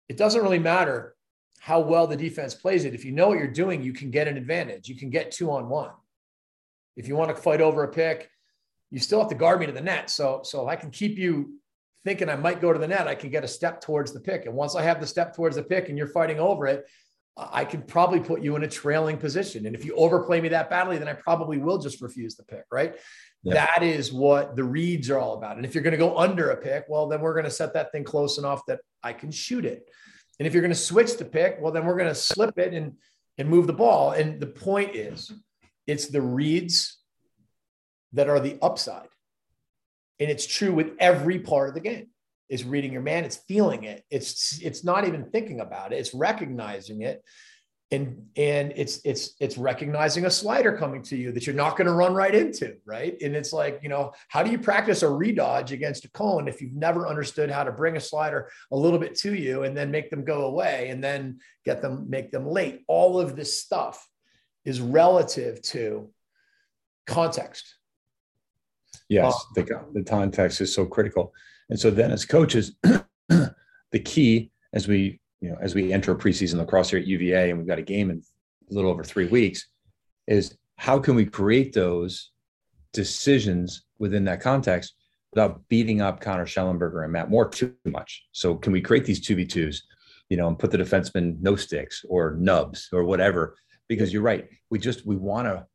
it 0.09 0.17
doesn't 0.17 0.43
really 0.43 0.59
matter 0.59 1.15
how 1.61 1.81
well 1.81 2.07
the 2.07 2.17
defense 2.17 2.55
plays 2.55 2.85
it. 2.87 2.95
If 2.95 3.05
you 3.05 3.13
know 3.13 3.29
what 3.29 3.39
you're 3.39 3.49
doing, 3.49 3.83
you 3.83 3.93
can 3.93 4.11
get 4.11 4.29
an 4.29 4.37
advantage. 4.39 4.89
You 4.89 4.97
can 4.97 5.11
get 5.11 5.31
two 5.31 5.51
on 5.51 5.69
one. 5.69 5.91
If 6.97 7.09
you 7.09 7.17
want 7.17 7.35
to 7.35 7.41
fight 7.43 7.61
over 7.61 7.83
a 7.85 7.89
pick, 7.89 8.31
you 8.91 8.99
still 8.99 9.21
have 9.21 9.29
to 9.29 9.35
guard 9.35 9.61
me 9.61 9.67
to 9.67 9.73
the 9.73 9.81
net. 9.81 10.11
So, 10.11 10.41
so 10.45 10.63
if 10.63 10.69
I 10.69 10.77
can 10.77 10.91
keep 10.91 11.19
you 11.19 11.55
thinking 12.05 12.29
I 12.29 12.37
might 12.37 12.61
go 12.61 12.73
to 12.73 12.79
the 12.79 12.89
net, 12.89 13.07
I 13.07 13.15
can 13.15 13.31
get 13.31 13.45
a 13.45 13.49
step 13.49 13.81
towards 13.81 14.13
the 14.13 14.21
pick. 14.21 14.47
And 14.47 14.55
once 14.55 14.75
I 14.75 14.83
have 14.83 15.01
the 15.01 15.07
step 15.07 15.35
towards 15.35 15.57
the 15.57 15.63
pick 15.63 15.89
and 15.89 15.99
you're 15.99 16.09
fighting 16.09 16.41
over 16.41 16.67
it, 16.67 16.87
I 17.37 17.65
can 17.65 17.83
probably 17.83 18.19
put 18.19 18.43
you 18.43 18.57
in 18.57 18.65
a 18.65 18.69
trailing 18.69 19.17
position. 19.17 19.67
And 19.67 19.77
if 19.77 19.85
you 19.85 19.95
overplay 19.95 20.41
me 20.41 20.49
that 20.49 20.71
badly, 20.71 20.99
then 20.99 21.07
I 21.07 21.13
probably 21.13 21.59
will 21.59 21.79
just 21.79 22.01
refuse 22.01 22.35
the 22.35 22.45
pick, 22.45 22.65
right? 22.73 22.97
That 23.45 23.83
is 23.83 24.13
what 24.13 24.57
the 24.57 24.65
reads 24.65 25.09
are 25.11 25.19
all 25.19 25.35
about. 25.35 25.57
And 25.57 25.65
if 25.65 25.75
you're 25.75 25.85
going 25.85 25.93
to 25.93 25.99
go 25.99 26.19
under 26.19 26.51
a 26.51 26.57
pick, 26.57 26.87
well, 26.89 27.07
then 27.07 27.21
we're 27.21 27.35
going 27.35 27.45
to 27.45 27.51
set 27.51 27.75
that 27.75 27.93
thing 27.93 28.03
close 28.03 28.39
enough 28.39 28.63
that 28.67 28.81
I 29.05 29.13
can 29.13 29.31
shoot 29.31 29.65
it. 29.65 29.89
And 30.39 30.47
if 30.47 30.53
you're 30.53 30.63
going 30.63 30.73
to 30.73 30.79
switch 30.79 31.17
the 31.17 31.25
pick, 31.25 31.59
well, 31.61 31.73
then 31.73 31.85
we're 31.85 31.97
going 31.97 32.09
to 32.09 32.15
slip 32.15 32.59
it 32.59 32.75
and 32.75 32.95
and 33.39 33.49
move 33.49 33.67
the 33.67 33.73
ball. 33.73 34.11
And 34.11 34.41
the 34.41 34.49
point 34.49 34.97
is, 34.97 35.33
it's 35.87 36.09
the 36.09 36.21
reads 36.21 36.98
that 38.13 38.29
are 38.29 38.41
the 38.41 38.59
upside. 38.63 39.09
And 40.21 40.31
it's 40.31 40.47
true 40.47 40.73
with 40.73 40.93
every 40.99 41.39
part 41.39 41.69
of 41.69 41.75
the 41.75 41.81
game. 41.81 42.09
It's 42.49 42.65
reading 42.65 42.93
your 42.93 43.03
man, 43.03 43.25
it's 43.25 43.37
feeling 43.37 43.85
it. 43.85 44.05
It's 44.11 44.59
it's 44.63 44.83
not 44.83 45.07
even 45.07 45.31
thinking 45.31 45.61
about 45.61 45.93
it, 45.93 45.97
it's 45.97 46.15
recognizing 46.15 47.03
it. 47.03 47.23
And 47.91 48.27
and 48.37 48.73
it's 48.77 49.01
it's 49.05 49.35
it's 49.41 49.57
recognizing 49.57 50.27
a 50.27 50.31
slider 50.31 50.77
coming 50.77 51.03
to 51.05 51.17
you 51.17 51.33
that 51.33 51.47
you're 51.47 51.57
not 51.57 51.77
going 51.77 51.87
to 51.87 51.93
run 51.93 52.15
right 52.15 52.35
into, 52.35 52.77
right? 52.85 53.17
And 53.23 53.35
it's 53.35 53.53
like, 53.53 53.81
you 53.83 53.89
know, 53.89 54.13
how 54.29 54.43
do 54.43 54.51
you 54.51 54.59
practice 54.59 55.03
a 55.03 55.09
redodge 55.09 55.73
against 55.73 56.05
a 56.05 56.11
cone 56.11 56.49
if 56.49 56.61
you've 56.61 56.75
never 56.75 57.07
understood 57.07 57.51
how 57.51 57.65
to 57.65 57.73
bring 57.73 57.97
a 57.97 58.01
slider 58.01 58.51
a 58.73 58.77
little 58.77 58.99
bit 58.99 59.15
to 59.21 59.35
you 59.35 59.63
and 59.63 59.77
then 59.77 59.91
make 59.91 60.11
them 60.11 60.25
go 60.25 60.47
away 60.47 60.89
and 60.89 61.03
then 61.03 61.39
get 61.65 61.81
them 61.81 62.11
make 62.11 62.31
them 62.31 62.47
late? 62.47 62.83
All 62.89 63.19
of 63.21 63.37
this 63.37 63.59
stuff 63.59 64.07
is 64.67 64.83
relative 64.83 65.63
to 65.63 66.11
context. 67.07 67.78
Yes, 69.09 69.35
the, 69.55 69.63
the 69.95 70.05
context 70.05 70.61
is 70.61 70.75
so 70.75 70.85
critical. 70.85 71.33
And 71.71 71.79
so 71.79 71.91
then 71.91 72.11
as 72.11 72.25
coaches, 72.25 72.73
the 73.29 74.01
key 74.05 74.51
as 74.73 74.87
we, 74.87 75.21
you 75.41 75.51
know, 75.51 75.57
as 75.61 75.75
we 75.75 75.93
enter 75.93 76.15
preseason 76.15 76.59
lacrosse 76.59 76.91
here 76.91 76.99
at 76.99 77.07
UVA 77.07 77.51
and 77.51 77.59
we've 77.59 77.67
got 77.67 77.79
a 77.79 77.83
game 77.83 78.11
in 78.11 78.23
a 78.71 78.75
little 78.75 78.91
over 78.91 79.05
three 79.05 79.27
weeks 79.27 79.67
is 80.27 80.57
how 80.77 80.99
can 80.99 81.15
we 81.15 81.25
create 81.25 81.73
those 81.73 82.31
decisions 82.93 83.83
within 83.99 84.25
that 84.25 84.41
context 84.41 84.95
without 85.33 85.67
beating 85.69 86.01
up 86.01 86.21
Connor 86.21 86.47
Schellenberger 86.47 87.05
and 87.05 87.13
Matt 87.13 87.31
Moore 87.31 87.49
too 87.49 87.75
much. 87.85 88.27
So 88.33 88.55
can 88.55 88.73
we 88.73 88.81
create 88.81 89.05
these 89.05 89.27
2v2s, 89.27 89.83
you 90.29 90.37
know, 90.37 90.49
and 90.49 90.59
put 90.59 90.71
the 90.71 90.79
defenseman 90.79 91.37
no 91.41 91.57
sticks 91.57 92.05
or 92.09 92.37
nubs 92.39 92.89
or 92.93 93.05
whatever? 93.05 93.57
Because 93.89 94.13
you're 94.13 94.23
right. 94.23 94.49
We 94.71 94.79
just 94.79 95.07
we 95.07 95.17
want 95.17 95.47
to 95.47 95.67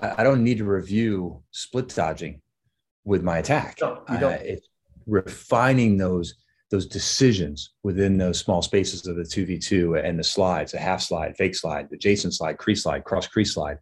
I 0.00 0.24
don't 0.24 0.42
need 0.42 0.58
to 0.58 0.64
review 0.64 1.42
split 1.52 1.88
dodging 1.88 2.40
with 3.04 3.22
my 3.22 3.38
attack. 3.38 3.78
No. 3.80 4.02
Uh, 4.08 4.38
it's 4.42 4.68
refining 5.06 5.96
those 5.96 6.34
those 6.70 6.86
decisions 6.86 7.70
within 7.84 8.16
those 8.18 8.38
small 8.38 8.60
spaces 8.60 9.06
of 9.06 9.14
the 9.14 9.22
2v2 9.22 10.02
and 10.02 10.18
the 10.18 10.24
slides, 10.24 10.72
the 10.72 10.78
half 10.78 11.00
slide, 11.00 11.36
fake 11.36 11.54
slide, 11.54 11.88
the 11.88 11.96
Jason 11.96 12.32
slide, 12.32 12.58
crease 12.58 12.82
slide, 12.82 13.04
cross 13.04 13.28
crease 13.28 13.54
slide. 13.54 13.78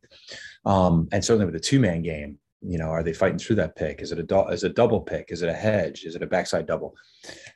Um, 0.66 1.08
and 1.10 1.24
certainly 1.24 1.46
with 1.46 1.54
the 1.54 1.60
two 1.60 1.80
man 1.80 2.02
game, 2.02 2.38
you 2.60 2.78
know, 2.78 2.88
are 2.88 3.02
they 3.02 3.14
fighting 3.14 3.38
through 3.38 3.56
that 3.56 3.76
pick? 3.76 4.02
Is 4.02 4.12
it 4.12 4.18
a 4.18 4.22
do- 4.22 4.48
is 4.48 4.62
it 4.62 4.72
a 4.72 4.74
double 4.74 5.00
pick? 5.00 5.26
Is 5.30 5.42
it 5.42 5.48
a 5.48 5.54
hedge? 5.54 6.04
Is 6.04 6.16
it 6.16 6.22
a 6.22 6.26
backside 6.26 6.66
double? 6.66 6.94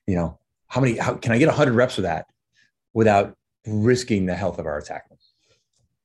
You 0.06 0.16
know, 0.16 0.38
how 0.68 0.80
many? 0.80 0.96
How 0.96 1.14
can 1.14 1.32
I 1.32 1.38
get 1.38 1.48
100 1.48 1.74
reps 1.74 1.98
of 1.98 2.02
that 2.02 2.26
without 2.94 3.36
risking 3.66 4.26
the 4.26 4.34
health 4.34 4.58
of 4.58 4.66
our 4.66 4.78
attack? 4.78 5.04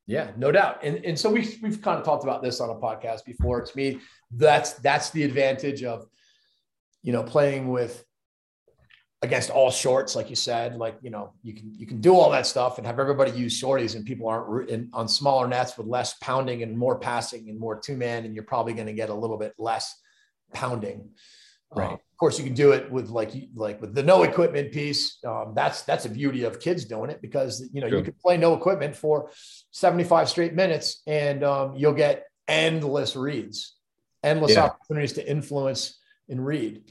Yeah, 0.07 0.31
no 0.35 0.51
doubt. 0.51 0.83
And 0.83 1.05
and 1.05 1.17
so 1.17 1.29
we 1.29 1.57
we've 1.61 1.81
kind 1.81 1.97
of 1.97 2.03
talked 2.03 2.23
about 2.23 2.43
this 2.43 2.59
on 2.59 2.69
a 2.69 2.75
podcast 2.75 3.23
before. 3.23 3.61
To 3.61 3.77
me, 3.77 3.99
that's 4.33 4.73
that's 4.73 5.09
the 5.11 5.23
advantage 5.23 5.83
of 5.83 6.07
you 7.03 7.13
know 7.13 7.23
playing 7.23 7.69
with 7.69 8.03
against 9.23 9.51
all 9.51 9.69
shorts, 9.69 10.15
like 10.15 10.29
you 10.29 10.35
said. 10.35 10.75
Like 10.75 10.97
you 11.01 11.09
know 11.09 11.33
you 11.43 11.53
can 11.53 11.73
you 11.75 11.85
can 11.85 12.01
do 12.01 12.15
all 12.15 12.31
that 12.31 12.47
stuff 12.47 12.77
and 12.77 12.87
have 12.87 12.99
everybody 12.99 13.31
use 13.31 13.59
shorties, 13.59 13.95
and 13.95 14.05
people 14.05 14.27
aren't 14.27 14.69
in, 14.69 14.89
on 14.93 15.07
smaller 15.07 15.47
nets 15.47 15.77
with 15.77 15.87
less 15.87 16.15
pounding 16.21 16.63
and 16.63 16.77
more 16.77 16.97
passing 16.97 17.49
and 17.49 17.59
more 17.59 17.79
two 17.79 17.97
man, 17.97 18.25
and 18.25 18.33
you're 18.33 18.43
probably 18.43 18.73
going 18.73 18.87
to 18.87 18.93
get 18.93 19.09
a 19.09 19.13
little 19.13 19.37
bit 19.37 19.53
less 19.57 19.95
pounding. 20.53 21.09
Right. 21.73 21.87
Um, 21.87 21.93
of 21.93 22.17
course, 22.19 22.37
you 22.37 22.43
can 22.43 22.53
do 22.53 22.71
it 22.73 22.91
with 22.91 23.09
like 23.09 23.31
like 23.55 23.79
with 23.81 23.93
the 23.95 24.03
no 24.03 24.23
equipment 24.23 24.71
piece. 24.71 25.17
Um, 25.25 25.53
that's 25.55 25.83
that's 25.83 26.05
a 26.05 26.09
beauty 26.09 26.43
of 26.43 26.59
kids 26.59 26.85
doing 26.85 27.09
it 27.09 27.21
because 27.21 27.67
you 27.73 27.81
know 27.81 27.87
Sure. 27.87 27.99
you 27.99 28.03
can 28.03 28.13
play 28.21 28.37
no 28.37 28.53
equipment 28.53 28.95
for 28.95 29.31
75 29.71 30.29
straight 30.29 30.53
minutes 30.53 31.01
and 31.07 31.43
um, 31.43 31.75
you'll 31.75 31.93
get 31.93 32.25
endless 32.47 33.15
reads, 33.15 33.77
endless 34.23 34.51
Yeah. 34.51 34.65
opportunities 34.65 35.13
to 35.13 35.29
influence 35.29 35.99
and 36.29 36.45
read. 36.45 36.83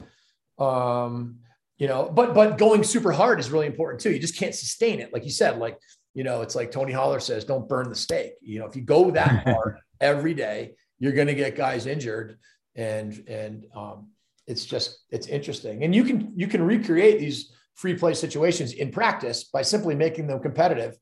Um, 0.57 1.39
you 1.77 1.87
know, 1.87 2.09
but 2.13 2.35
but 2.35 2.57
going 2.57 2.83
super 2.83 3.11
hard 3.11 3.39
is 3.39 3.49
really 3.49 3.65
important 3.65 4.01
too. 4.01 4.11
You 4.11 4.19
just 4.19 4.37
can't 4.37 4.53
sustain 4.53 4.99
it, 4.99 5.11
like 5.13 5.23
you 5.23 5.31
said. 5.31 5.57
Like 5.57 5.79
you 6.13 6.23
know, 6.23 6.41
it's 6.41 6.55
like 6.55 6.71
Tony 6.71 6.91
Holler 6.91 7.19
says, 7.19 7.45
"Don't 7.45 7.67
burn 7.67 7.89
the 7.89 7.95
steak." 7.95 8.33
You 8.41 8.59
know, 8.59 8.67
if 8.67 8.75
you 8.75 8.83
go 8.83 9.09
that 9.11 9.43
hard 9.45 9.77
every 9.99 10.33
day, 10.33 10.75
you're 10.99 11.13
going 11.13 11.27
to 11.27 11.33
get 11.33 11.55
guys 11.55 11.87
injured, 11.87 12.37
and 12.75 13.23
and 13.27 13.65
um, 13.75 14.09
it's 14.45 14.65
just 14.65 14.99
it's 15.09 15.27
interesting. 15.27 15.83
And 15.83 15.95
you 15.95 16.03
can 16.03 16.33
you 16.35 16.47
can 16.47 16.61
recreate 16.63 17.19
these 17.19 17.51
free 17.75 17.95
play 17.95 18.13
situations 18.13 18.73
in 18.73 18.91
practice 18.91 19.45
by 19.45 19.63
simply 19.63 19.95
making 19.95 20.27
them 20.27 20.39
competitive. 20.39 20.95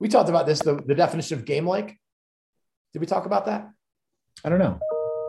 We 0.00 0.08
talked 0.08 0.28
about 0.28 0.46
this, 0.46 0.58
the, 0.58 0.74
the 0.84 0.94
definition 0.94 1.38
of 1.38 1.44
game 1.44 1.66
like. 1.66 1.96
Did 2.92 2.98
we 3.00 3.06
talk 3.06 3.26
about 3.26 3.46
that? 3.46 3.70
I 4.44 4.48
don't 4.48 4.58
know. 4.58 4.78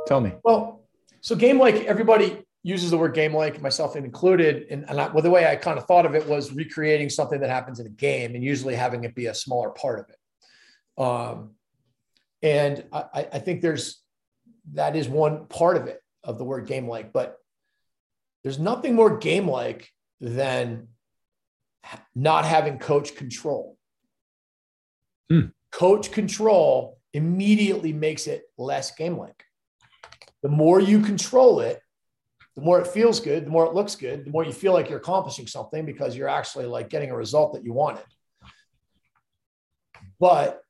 Tell 0.08 0.22
me. 0.22 0.34
Well, 0.44 0.88
so 1.22 1.36
game 1.36 1.60
like 1.60 1.76
everybody 1.86 2.44
uses 2.64 2.92
the 2.92 2.98
word 2.98 3.14
game 3.14 3.34
like, 3.34 3.62
myself 3.62 3.96
included. 3.96 4.68
And, 4.70 4.90
and 4.90 5.00
I, 5.00 5.08
well, 5.08 5.22
the 5.22 5.30
way 5.30 5.48
I 5.48 5.56
kind 5.56 5.78
of 5.78 5.86
thought 5.86 6.06
of 6.06 6.16
it 6.16 6.28
was 6.28 6.52
recreating 6.52 7.10
something 7.10 7.40
that 7.40 7.50
happens 7.50 7.80
in 7.80 7.86
a 7.86 7.92
game 7.92 8.36
and 8.36 8.44
usually 8.44 8.76
having 8.76 9.04
it 9.04 9.16
be 9.16 9.28
a 9.28 9.34
smaller 9.34 9.70
part 9.70 10.00
of 10.00 10.06
it. 10.10 11.02
Um, 11.02 11.52
and 12.42 12.84
I, 12.92 13.28
I 13.34 13.40
think 13.40 13.62
there's 13.62 14.02
that 14.74 14.96
is 14.96 15.08
one 15.08 15.46
part 15.48 15.78
of 15.78 15.88
it 15.88 16.02
of 16.24 16.38
the 16.38 16.44
word 16.44 16.68
game 16.68 16.88
like, 16.88 17.14
but 17.14 17.38
there's 18.44 18.60
nothing 18.60 18.96
more 18.96 19.18
game 19.18 19.48
like 19.48 19.90
than 20.20 20.88
not 22.16 22.46
having 22.46 22.80
coach 22.80 23.16
control. 23.16 23.78
Hmm. 25.30 25.48
Coach 25.72 26.12
control 26.12 27.00
immediately 27.14 27.94
makes 27.94 28.28
it 28.28 28.44
less 28.58 28.92
game 28.92 29.18
like. 29.18 29.44
The 30.44 30.50
more 30.50 30.80
you 30.80 31.02
control 31.02 31.60
it, 31.60 31.82
the 32.56 32.62
more 32.62 32.80
it 32.80 32.88
feels 32.88 33.20
good, 33.20 33.46
the 33.46 33.50
more 33.50 33.66
it 33.66 33.74
looks 33.74 33.96
good, 33.96 34.26
the 34.26 34.32
more 34.32 34.44
you 34.44 34.52
feel 34.54 34.74
like 34.74 34.90
you're 34.90 35.00
accomplishing 35.00 35.48
something 35.48 35.86
because 35.86 36.16
you're 36.16 36.28
actually 36.30 36.66
like 36.66 36.90
getting 36.90 37.12
a 37.12 37.16
result 37.16 37.54
that 37.54 37.64
you 37.64 37.74
wanted. 37.74 38.06
But 40.20 40.62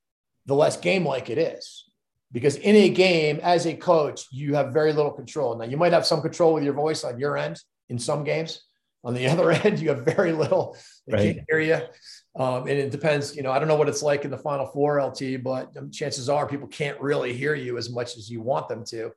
the 0.46 0.56
less 0.56 0.78
game 0.78 1.06
like 1.06 1.30
it 1.30 1.38
is. 1.38 1.86
Because 2.32 2.58
in 2.58 2.76
a 2.76 2.90
game, 2.90 3.40
as 3.42 3.66
a 3.66 3.74
coach, 3.74 4.26
you 4.32 4.56
have 4.56 4.74
very 4.74 4.92
little 4.92 5.12
control. 5.12 5.58
Now, 5.58 5.64
you 5.66 5.78
might 5.78 5.94
have 5.94 6.06
some 6.06 6.22
control 6.22 6.54
with 6.54 6.64
your 6.64 6.74
voice 6.74 7.06
on 7.06 7.20
your 7.20 7.38
end 7.38 7.62
in 7.88 7.98
some 7.98 8.26
games. 8.26 8.62
On 9.06 9.14
the 9.14 9.28
other 9.32 9.52
end, 9.52 9.80
you 9.80 9.90
have 9.90 10.04
very 10.04 10.34
little. 10.34 10.76
They 11.08 11.14
Right. 11.14 11.36
can't 11.36 11.46
hear 11.50 11.60
you. 11.62 12.42
Um, 12.42 12.64
and 12.64 12.72
it 12.78 12.92
depends, 12.92 13.36
you 13.36 13.44
know, 13.44 13.52
I 13.52 13.60
don't 13.60 13.70
know 13.70 13.78
what 13.78 13.88
it's 13.88 14.04
like 14.04 14.26
in 14.26 14.32
the 14.32 14.38
final 14.38 14.66
four 14.68 15.02
LT, 15.02 15.42
but 15.42 15.76
um, 15.78 15.90
chances 15.90 16.28
are 16.28 16.48
people 16.48 16.68
can't 16.68 17.00
really 17.00 17.34
hear 17.34 17.56
you 17.56 17.78
as 17.78 17.90
much 17.90 18.18
as 18.18 18.30
you 18.30 18.42
want 18.42 18.68
them 18.68 18.84
to. 18.88 19.12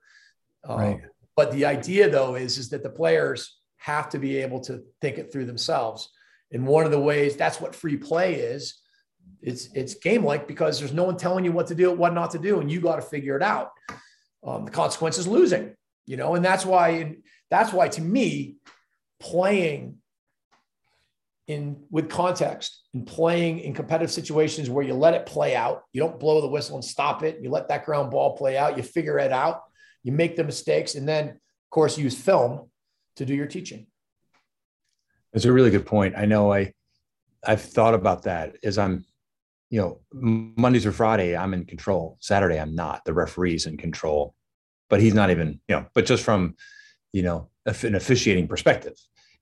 Um, 0.65 0.79
But 1.37 1.53
the 1.53 1.65
idea 1.65 2.11
though 2.11 2.35
is, 2.35 2.59
is 2.59 2.69
that 2.71 2.83
the 2.83 2.91
players 2.91 3.59
have 3.79 4.11
to 4.11 4.19
be 4.19 4.37
able 4.39 4.61
to 4.61 4.83
think 5.01 5.19
it 5.19 5.33
through 5.33 5.47
themselves. 5.47 6.11
And 6.53 6.67
one 6.67 6.85
of 6.85 6.91
the 6.91 7.01
ways 7.01 7.37
that's 7.37 7.61
what 7.61 7.75
free 7.75 7.97
play 7.97 8.35
is, 8.35 8.81
it's 9.43 9.69
it's 9.75 9.95
game 9.95 10.25
like 10.25 10.47
because 10.47 10.79
there's 10.79 10.93
no 10.93 11.05
one 11.05 11.17
telling 11.17 11.45
you 11.45 11.53
what 11.53 11.69
to 11.69 11.75
do, 11.75 11.93
what 11.93 12.13
not 12.13 12.33
to 12.33 12.39
do, 12.39 12.61
and 12.61 12.71
you 12.71 12.81
got 12.81 12.97
to 12.97 13.03
figure 13.03 13.37
it 13.37 13.43
out. 13.43 13.71
Um, 14.45 14.65
the 14.65 14.71
consequence 14.71 15.19
is 15.19 15.27
losing, 15.27 15.75
you 16.07 16.17
know, 16.17 16.35
and 16.35 16.45
that's 16.45 16.67
why 16.67 16.89
and 16.89 17.23
that's 17.51 17.73
why 17.73 17.89
to 17.89 18.03
me, 18.03 18.57
playing 19.19 19.97
in 21.47 21.85
with 21.91 22.09
context 22.09 22.83
and 22.95 23.07
playing 23.07 23.61
in 23.61 23.75
competitive 23.75 24.13
situations 24.13 24.71
where 24.71 24.85
you 24.85 24.95
let 24.95 25.15
it 25.15 25.27
play 25.27 25.57
out, 25.57 25.83
you 25.93 26.01
don't 26.01 26.21
blow 26.21 26.41
the 26.41 26.49
whistle 26.49 26.77
and 26.77 26.85
stop 26.85 27.23
it, 27.23 27.41
you 27.41 27.51
let 27.51 27.69
that 27.69 27.85
ground 27.85 28.11
ball 28.11 28.37
play 28.37 28.57
out, 28.57 28.77
you 28.77 28.83
figure 28.83 29.19
it 29.19 29.33
out, 29.33 29.63
you 30.03 30.13
make 30.13 30.37
the 30.37 30.45
mistakes, 30.45 30.95
and 30.95 31.09
then 31.09 31.29
of 31.29 31.71
course 31.71 31.99
use 31.99 32.21
film 32.21 32.71
to 33.17 33.25
do 33.25 33.35
your 33.35 33.47
teaching. 33.47 33.87
That's 35.33 35.45
a 35.45 35.53
really 35.53 35.71
good 35.71 35.87
point. 35.87 36.15
I 36.17 36.25
know 36.25 36.53
I 36.53 36.73
I've 37.47 37.63
thought 37.63 37.95
about 37.95 38.25
that 38.25 38.57
as 38.63 38.79
I'm, 38.79 39.05
you 39.71 39.81
know, 39.81 40.01
Mondays 40.13 40.85
or 40.85 40.93
Friday, 40.93 41.37
I'm 41.37 41.55
in 41.55 41.65
control. 41.65 42.19
Saturday, 42.21 42.59
I'm 42.59 42.75
not. 42.75 43.05
The 43.05 43.15
referee's 43.15 43.67
in 43.67 43.77
control, 43.77 44.35
but 44.89 45.01
he's 45.01 45.15
not 45.15 45.31
even, 45.31 45.61
you 45.69 45.77
know, 45.77 45.87
but 45.95 46.07
just 46.07 46.25
from, 46.25 46.57
you 47.13 47.23
know, 47.23 47.49
an 47.67 47.95
officiating 47.95 48.49
perspective, 48.49 48.95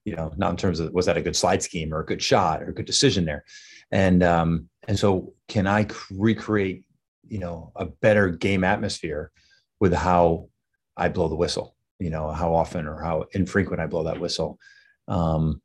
you 0.04 0.14
know, 0.14 0.32
not 0.36 0.50
in 0.50 0.56
terms 0.56 0.80
of 0.80 0.92
was 0.92 1.06
that 1.06 1.16
a 1.16 1.22
good 1.22 1.36
slide 1.36 1.62
scheme 1.62 1.92
or 1.94 2.00
a 2.00 2.06
good 2.06 2.22
shot 2.22 2.62
or 2.62 2.68
a 2.68 2.74
good 2.74 2.86
decision 2.86 3.24
there. 3.24 3.44
And 3.90 4.22
um, 4.22 4.68
and 4.86 4.98
so 4.98 5.32
can 5.48 5.66
I 5.66 5.86
recreate, 6.10 6.84
you 7.26 7.38
know, 7.38 7.72
a 7.74 7.86
better 7.86 8.28
game 8.28 8.64
atmosphere 8.64 9.32
with 9.80 9.92
how 9.94 10.48
I 10.96 11.08
blow 11.08 11.28
the 11.28 11.36
whistle, 11.36 11.76
you 11.98 12.10
know, 12.10 12.30
how 12.30 12.54
often 12.54 12.86
or 12.86 13.00
how 13.02 13.26
infrequent 13.32 13.80
I 13.80 13.86
blow 13.86 14.04
that 14.04 14.20
whistle. 14.20 14.58
Um, 15.06 15.62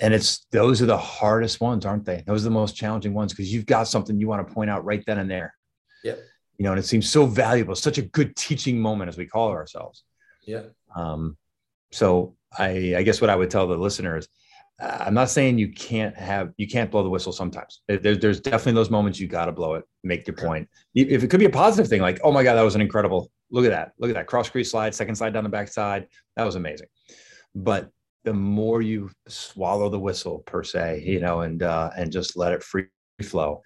and 0.00 0.14
it's 0.14 0.46
those 0.50 0.80
are 0.82 0.86
the 0.86 0.96
hardest 0.96 1.60
ones 1.60 1.84
aren't 1.84 2.04
they 2.06 2.22
those 2.26 2.42
are 2.42 2.48
the 2.48 2.50
most 2.50 2.74
challenging 2.74 3.12
ones 3.12 3.32
because 3.32 3.52
you've 3.52 3.66
got 3.66 3.84
something 3.84 4.18
you 4.18 4.26
want 4.26 4.46
to 4.46 4.52
point 4.52 4.70
out 4.70 4.84
right 4.86 5.04
then 5.06 5.18
and 5.18 5.30
there 5.30 5.54
Yep. 6.02 6.18
you 6.56 6.64
know 6.64 6.70
and 6.72 6.78
it 6.78 6.84
seems 6.86 7.08
so 7.10 7.26
valuable 7.26 7.74
such 7.76 7.98
a 7.98 8.02
good 8.02 8.34
teaching 8.34 8.80
moment 8.80 9.08
as 9.10 9.18
we 9.18 9.26
call 9.26 9.50
ourselves 9.50 10.04
Yeah. 10.46 10.62
um, 10.96 11.36
so 11.92 12.34
i 12.58 12.94
i 12.96 13.02
guess 13.02 13.20
what 13.20 13.28
i 13.28 13.36
would 13.36 13.50
tell 13.50 13.66
the 13.66 13.76
listeners 13.76 14.28
uh, 14.80 14.96
i'm 15.06 15.14
not 15.14 15.28
saying 15.28 15.58
you 15.58 15.70
can't 15.72 16.16
have 16.16 16.52
you 16.56 16.66
can't 16.66 16.90
blow 16.90 17.02
the 17.02 17.10
whistle 17.10 17.32
sometimes 17.32 17.82
there, 17.86 18.16
there's 18.16 18.40
definitely 18.40 18.72
those 18.72 18.90
moments 18.90 19.20
you 19.20 19.28
got 19.28 19.44
to 19.46 19.52
blow 19.52 19.74
it 19.74 19.84
make 20.02 20.26
your 20.26 20.36
point 20.36 20.66
if 20.94 21.22
it 21.22 21.28
could 21.28 21.38
be 21.40 21.46
a 21.46 21.50
positive 21.50 21.88
thing 21.88 22.00
like 22.00 22.18
oh 22.24 22.32
my 22.32 22.42
god 22.42 22.54
that 22.54 22.62
was 22.62 22.74
an 22.74 22.80
incredible 22.80 23.30
look 23.52 23.64
at 23.64 23.70
that 23.70 23.92
look 23.98 24.10
at 24.10 24.14
that 24.14 24.26
cross 24.26 24.48
crease 24.48 24.70
slide 24.70 24.94
second 24.94 25.14
slide 25.14 25.32
down 25.32 25.44
the 25.44 25.50
backside 25.50 26.08
that 26.36 26.44
was 26.44 26.56
amazing 26.56 26.88
but 27.54 27.90
the 28.24 28.32
more 28.32 28.82
you 28.82 29.10
swallow 29.26 29.88
the 29.88 29.98
whistle 29.98 30.40
per 30.40 30.62
se, 30.62 31.02
you 31.04 31.20
know, 31.20 31.40
and 31.40 31.62
uh, 31.62 31.90
and 31.96 32.12
just 32.12 32.36
let 32.36 32.52
it 32.52 32.62
free 32.62 32.86
flow. 33.22 33.62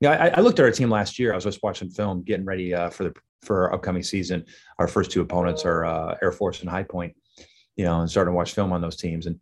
Yeah, 0.00 0.10
I, 0.10 0.28
I 0.28 0.40
looked 0.40 0.58
at 0.58 0.64
our 0.64 0.72
team 0.72 0.90
last 0.90 1.18
year. 1.18 1.32
I 1.32 1.36
was 1.36 1.44
just 1.44 1.62
watching 1.62 1.90
film, 1.90 2.22
getting 2.22 2.46
ready 2.46 2.74
uh, 2.74 2.90
for 2.90 3.04
the 3.04 3.14
for 3.42 3.64
our 3.64 3.74
upcoming 3.74 4.02
season. 4.02 4.44
Our 4.78 4.88
first 4.88 5.10
two 5.10 5.20
opponents 5.20 5.64
are 5.64 5.84
uh, 5.84 6.16
Air 6.22 6.32
Force 6.32 6.60
and 6.60 6.68
High 6.68 6.82
Point, 6.82 7.14
you 7.76 7.84
know, 7.84 8.00
and 8.00 8.10
starting 8.10 8.32
to 8.32 8.36
watch 8.36 8.52
film 8.52 8.72
on 8.72 8.80
those 8.80 8.96
teams. 8.96 9.26
And 9.26 9.38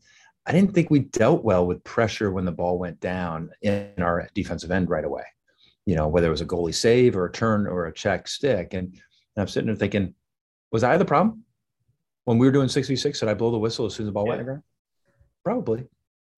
I 0.46 0.52
didn't 0.52 0.74
think 0.74 0.90
we 0.90 1.00
dealt 1.00 1.44
well 1.44 1.66
with 1.66 1.82
pressure 1.84 2.30
when 2.30 2.44
the 2.44 2.52
ball 2.52 2.78
went 2.78 3.00
down 3.00 3.50
in 3.62 3.92
our 3.98 4.28
defensive 4.34 4.70
end 4.70 4.90
right 4.90 5.04
away. 5.04 5.24
You 5.86 5.96
know, 5.96 6.08
whether 6.08 6.26
it 6.26 6.32
was 6.32 6.42
a 6.42 6.46
goalie 6.46 6.74
save 6.74 7.16
or 7.16 7.26
a 7.26 7.32
turn 7.32 7.66
or 7.66 7.86
a 7.86 7.92
check 7.92 8.28
stick. 8.28 8.74
And, 8.74 8.94
and 9.38 9.42
I'm 9.42 9.48
sitting 9.48 9.68
there 9.68 9.76
thinking, 9.76 10.14
was 10.72 10.82
I 10.82 10.96
the 10.96 11.04
problem? 11.04 11.44
when 12.28 12.36
we 12.36 12.44
were 12.44 12.52
doing 12.52 12.68
66, 12.68 13.20
did 13.20 13.26
I 13.26 13.32
blow 13.32 13.50
the 13.50 13.58
whistle 13.58 13.86
as 13.86 13.94
soon 13.94 14.04
as 14.04 14.08
the 14.08 14.12
ball 14.12 14.26
went 14.26 14.38
in 14.38 14.44
the 14.44 14.50
ground? 14.50 14.62
Probably, 15.42 15.86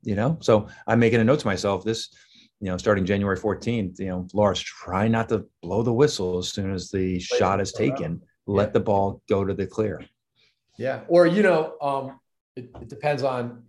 you 0.04 0.14
know. 0.14 0.38
So 0.40 0.68
I'm 0.86 1.00
making 1.00 1.18
a 1.18 1.24
note 1.24 1.40
to 1.40 1.48
myself 1.48 1.82
this, 1.82 2.14
you 2.60 2.68
know, 2.70 2.76
starting 2.76 3.04
January 3.04 3.36
14th, 3.36 3.98
you 3.98 4.06
know, 4.06 4.28
Lars, 4.32 4.60
try 4.60 5.08
not 5.08 5.28
to 5.30 5.46
blow 5.62 5.82
the 5.82 5.92
whistle 5.92 6.38
as 6.38 6.48
soon 6.48 6.72
as 6.72 6.92
the 6.92 7.18
shot 7.18 7.60
is 7.60 7.72
taken. 7.72 8.22
let 8.46 8.68
yeah. 8.68 8.72
the 8.74 8.78
ball 8.78 9.20
go 9.28 9.44
to 9.44 9.52
the 9.52 9.66
clear. 9.66 10.00
Yeah. 10.78 11.00
Or, 11.08 11.26
you 11.26 11.42
know, 11.42 11.74
um, 11.82 12.20
it, 12.54 12.70
it 12.80 12.88
depends 12.88 13.24
on 13.24 13.64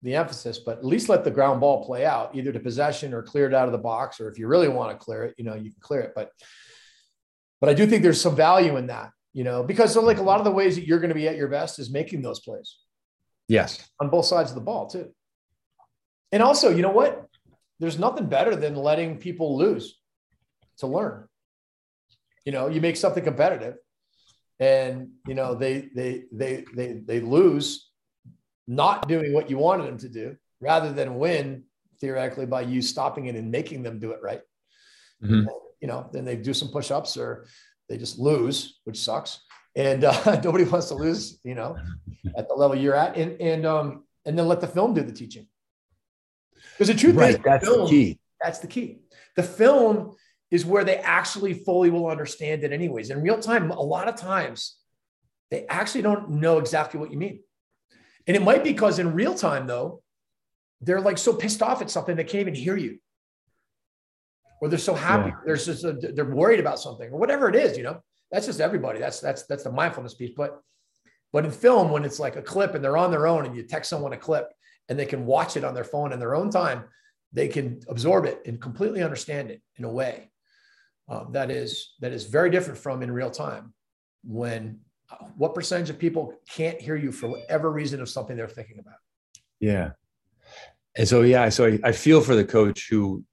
the 0.00 0.14
emphasis, 0.14 0.58
but 0.58 0.78
at 0.78 0.84
least 0.86 1.10
let 1.10 1.24
the 1.24 1.30
ground 1.30 1.60
ball 1.60 1.84
play 1.84 2.06
out 2.06 2.34
either 2.34 2.52
to 2.52 2.60
possession 2.60 3.12
or 3.12 3.22
clear 3.22 3.44
it 3.44 3.52
out 3.52 3.66
of 3.66 3.72
the 3.72 3.78
box. 3.78 4.18
Or 4.18 4.30
if 4.30 4.38
you 4.38 4.46
really 4.46 4.68
want 4.68 4.92
to 4.92 4.96
clear 4.96 5.24
it, 5.24 5.34
you 5.36 5.44
know, 5.44 5.56
you 5.56 5.70
can 5.72 5.80
clear 5.80 6.00
it. 6.00 6.12
But, 6.14 6.30
but 7.64 7.70
I 7.70 7.74
do 7.74 7.86
think 7.86 8.02
there's 8.02 8.20
some 8.20 8.36
value 8.36 8.76
in 8.76 8.88
that, 8.88 9.08
you 9.32 9.42
know, 9.42 9.62
because 9.62 9.96
like 9.96 10.18
a 10.18 10.22
lot 10.22 10.38
of 10.38 10.44
the 10.44 10.50
ways 10.50 10.76
that 10.76 10.86
you're 10.86 10.98
going 10.98 11.08
to 11.08 11.14
be 11.14 11.26
at 11.26 11.38
your 11.38 11.48
best 11.48 11.78
is 11.78 11.90
making 11.90 12.20
those 12.20 12.40
plays. 12.40 12.76
Yes. 13.48 13.88
On 14.02 14.10
both 14.10 14.26
sides 14.26 14.50
of 14.50 14.54
the 14.54 14.60
ball, 14.60 14.86
too. 14.86 15.08
And 16.30 16.42
also, 16.42 16.68
you 16.68 16.82
know 16.82 16.90
what? 16.90 17.26
There's 17.80 17.98
nothing 17.98 18.26
better 18.26 18.54
than 18.54 18.76
letting 18.76 19.16
people 19.16 19.56
lose 19.56 19.98
to 20.80 20.86
learn. 20.86 21.26
You 22.44 22.52
know, 22.52 22.68
you 22.68 22.82
make 22.82 22.98
something 22.98 23.24
competitive 23.24 23.76
and 24.60 25.12
you 25.26 25.34
know 25.34 25.54
they 25.54 25.88
they 25.94 26.24
they 26.32 26.66
they 26.74 26.92
they 26.92 27.20
lose 27.20 27.88
not 28.68 29.08
doing 29.08 29.32
what 29.32 29.48
you 29.48 29.56
wanted 29.56 29.86
them 29.86 29.96
to 30.00 30.10
do 30.10 30.36
rather 30.60 30.92
than 30.92 31.16
win 31.16 31.64
theoretically 31.98 32.44
by 32.44 32.60
you 32.60 32.82
stopping 32.82 33.24
it 33.24 33.36
and 33.36 33.50
making 33.50 33.82
them 33.82 33.98
do 33.98 34.10
it 34.10 34.20
right. 34.22 34.42
Mm-hmm. 35.22 35.48
You 35.84 35.88
know, 35.88 36.08
then 36.14 36.24
they 36.24 36.34
do 36.34 36.54
some 36.54 36.68
push-ups 36.68 37.18
or 37.18 37.44
they 37.90 37.98
just 37.98 38.18
lose, 38.18 38.80
which 38.84 38.98
sucks. 38.98 39.40
And 39.76 40.02
uh, 40.04 40.40
nobody 40.44 40.64
wants 40.64 40.88
to 40.88 40.94
lose, 40.94 41.38
you 41.44 41.54
know, 41.54 41.76
at 42.38 42.48
the 42.48 42.54
level 42.54 42.74
you're 42.74 42.94
at. 42.94 43.18
And 43.18 43.38
and 43.38 43.66
um 43.66 44.04
and 44.24 44.38
then 44.38 44.48
let 44.48 44.62
the 44.62 44.66
film 44.66 44.94
do 44.94 45.02
the 45.02 45.12
teaching. 45.12 45.46
Because 46.72 46.88
the 46.88 46.94
truth 46.94 47.16
right, 47.16 47.34
is, 47.34 47.40
that's 47.44 47.68
film, 47.68 47.84
the 47.84 47.90
key. 47.90 48.18
That's 48.40 48.60
the 48.60 48.66
key. 48.66 49.00
The 49.36 49.42
film 49.42 50.16
is 50.50 50.64
where 50.64 50.84
they 50.84 50.96
actually 50.96 51.52
fully 51.52 51.90
will 51.90 52.06
understand 52.06 52.64
it, 52.64 52.72
anyways. 52.72 53.10
In 53.10 53.20
real 53.20 53.38
time, 53.38 53.70
a 53.70 53.82
lot 53.82 54.08
of 54.08 54.16
times 54.16 54.78
they 55.50 55.66
actually 55.66 56.00
don't 56.00 56.30
know 56.30 56.56
exactly 56.56 56.98
what 56.98 57.12
you 57.12 57.18
mean. 57.18 57.40
And 58.26 58.38
it 58.38 58.42
might 58.42 58.64
be 58.64 58.72
because 58.72 58.98
in 58.98 59.12
real 59.12 59.34
time, 59.34 59.66
though, 59.66 60.02
they're 60.80 61.02
like 61.02 61.18
so 61.18 61.34
pissed 61.34 61.62
off 61.62 61.82
at 61.82 61.90
something 61.90 62.16
they 62.16 62.24
can't 62.24 62.40
even 62.40 62.54
hear 62.54 62.74
you. 62.74 63.00
Or 64.64 64.68
they're 64.68 64.78
so 64.78 64.94
happy. 64.94 65.30
Yeah. 65.30 65.36
They're 65.44 65.56
just 65.56 65.84
a, 65.84 65.92
they're 65.92 66.24
worried 66.24 66.60
about 66.60 66.78
something 66.78 67.10
or 67.10 67.18
whatever 67.18 67.48
it 67.48 67.56
is, 67.56 67.76
you 67.76 67.82
know. 67.82 68.00
That's 68.30 68.46
just 68.46 68.60
everybody. 68.60 68.98
That's 68.98 69.20
that's 69.20 69.44
that's 69.44 69.64
the 69.64 69.70
mindfulness 69.70 70.14
piece. 70.14 70.32
But 70.36 70.60
but 71.32 71.44
in 71.44 71.50
film, 71.50 71.90
when 71.90 72.04
it's 72.04 72.18
like 72.18 72.36
a 72.36 72.42
clip 72.42 72.74
and 72.74 72.82
they're 72.82 72.96
on 72.96 73.10
their 73.10 73.26
own 73.26 73.44
and 73.44 73.54
you 73.54 73.64
text 73.64 73.90
someone 73.90 74.12
a 74.12 74.16
clip 74.16 74.52
and 74.88 74.98
they 74.98 75.06
can 75.06 75.26
watch 75.26 75.56
it 75.56 75.64
on 75.64 75.74
their 75.74 75.84
phone 75.84 76.12
in 76.12 76.18
their 76.18 76.34
own 76.34 76.50
time, 76.50 76.84
they 77.32 77.48
can 77.48 77.80
absorb 77.88 78.24
it 78.24 78.40
and 78.46 78.60
completely 78.60 79.02
understand 79.02 79.50
it 79.50 79.60
in 79.76 79.84
a 79.84 79.90
way 79.90 80.30
um, 81.08 81.28
that 81.32 81.50
is 81.50 81.94
that 82.00 82.12
is 82.12 82.24
very 82.24 82.50
different 82.50 82.78
from 82.78 83.02
in 83.02 83.10
real 83.10 83.30
time 83.30 83.74
when 84.22 84.80
uh, 85.10 85.26
what 85.36 85.54
percentage 85.54 85.90
of 85.90 85.98
people 85.98 86.34
can't 86.48 86.80
hear 86.80 86.96
you 86.96 87.12
for 87.12 87.28
whatever 87.28 87.70
reason 87.70 88.00
of 88.00 88.08
something 88.08 88.36
they're 88.36 88.48
thinking 88.48 88.78
about 88.78 88.96
yeah 89.60 89.90
and 90.96 91.06
so 91.06 91.22
yeah 91.22 91.48
so 91.48 91.66
I, 91.66 91.78
I 91.84 91.92
feel 91.92 92.20
for 92.20 92.34
the 92.34 92.44
coach 92.44 92.88
who 92.88 93.24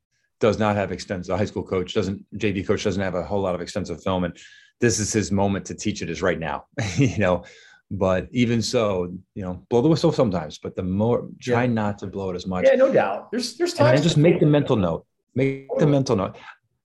does 0.42 0.60
not 0.60 0.76
have 0.76 0.92
extensive 0.92 1.38
high 1.38 1.46
school 1.46 1.64
coach 1.64 1.94
doesn't 1.94 2.26
jd 2.38 2.66
coach 2.68 2.84
doesn't 2.84 3.02
have 3.02 3.16
a 3.16 3.24
whole 3.24 3.42
lot 3.42 3.56
of 3.56 3.62
extensive 3.62 4.04
film 4.04 4.26
and 4.26 4.38
this 4.82 5.00
is 5.00 5.14
his 5.14 5.32
moment 5.32 5.66
to 5.66 5.74
teach 5.74 6.02
it 6.02 6.10
is 6.10 6.22
right 6.22 6.40
now 6.40 6.66
you 6.98 7.18
know 7.18 7.44
but 7.90 8.28
even 8.32 8.62
so 8.62 9.14
you 9.36 9.44
know 9.44 9.66
blow 9.70 9.82
the 9.82 9.88
whistle 9.88 10.12
sometimes 10.12 10.58
but 10.58 10.76
the 10.76 10.84
more 10.84 11.30
try 11.40 11.64
yeah. 11.64 11.72
not 11.72 11.98
to 11.98 12.08
blow 12.08 12.30
it 12.32 12.36
as 12.36 12.46
much 12.46 12.66
yeah 12.66 12.76
no 12.76 12.92
doubt 12.92 13.32
there's 13.32 13.56
there's 13.56 13.74
time 13.74 13.96
just 14.02 14.18
make 14.18 14.40
the 14.42 14.46
mental 14.46 14.76
note 14.76 15.06
make 15.36 15.68
the 15.78 15.88
mental 15.88 16.16
note 16.16 16.36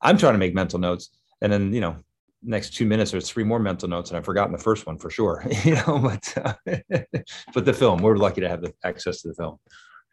I'm 0.01 0.19
trying 0.19 0.35
to 0.35 0.38
make 0.38 0.55
mental 0.55 0.79
notes, 0.79 1.11
and 1.40 1.53
then 1.53 1.73
you 1.73 1.81
know, 1.81 1.97
next 2.42 2.75
two 2.75 2.87
minutes 2.87 3.11
there's 3.11 3.31
three 3.31 3.45
more 3.45 3.59
mental 3.59 3.88
notes, 3.88 4.11
and 4.11 4.16
I've 4.16 4.25
forgotten 4.25 4.53
the 4.53 4.62
first 4.62 4.87
one 4.87 4.99
for 4.99 5.11
sure. 5.11 5.45
you 5.64 5.75
know, 5.75 5.99
but 5.99 6.38
uh, 6.38 6.55
but 7.55 7.64
the 7.64 7.73
film, 7.73 8.01
we're 8.01 8.16
lucky 8.16 8.40
to 8.40 8.49
have 8.49 8.62
the 8.62 8.73
access 8.85 9.23
to 9.23 9.29
the 9.29 9.35
film. 9.35 9.59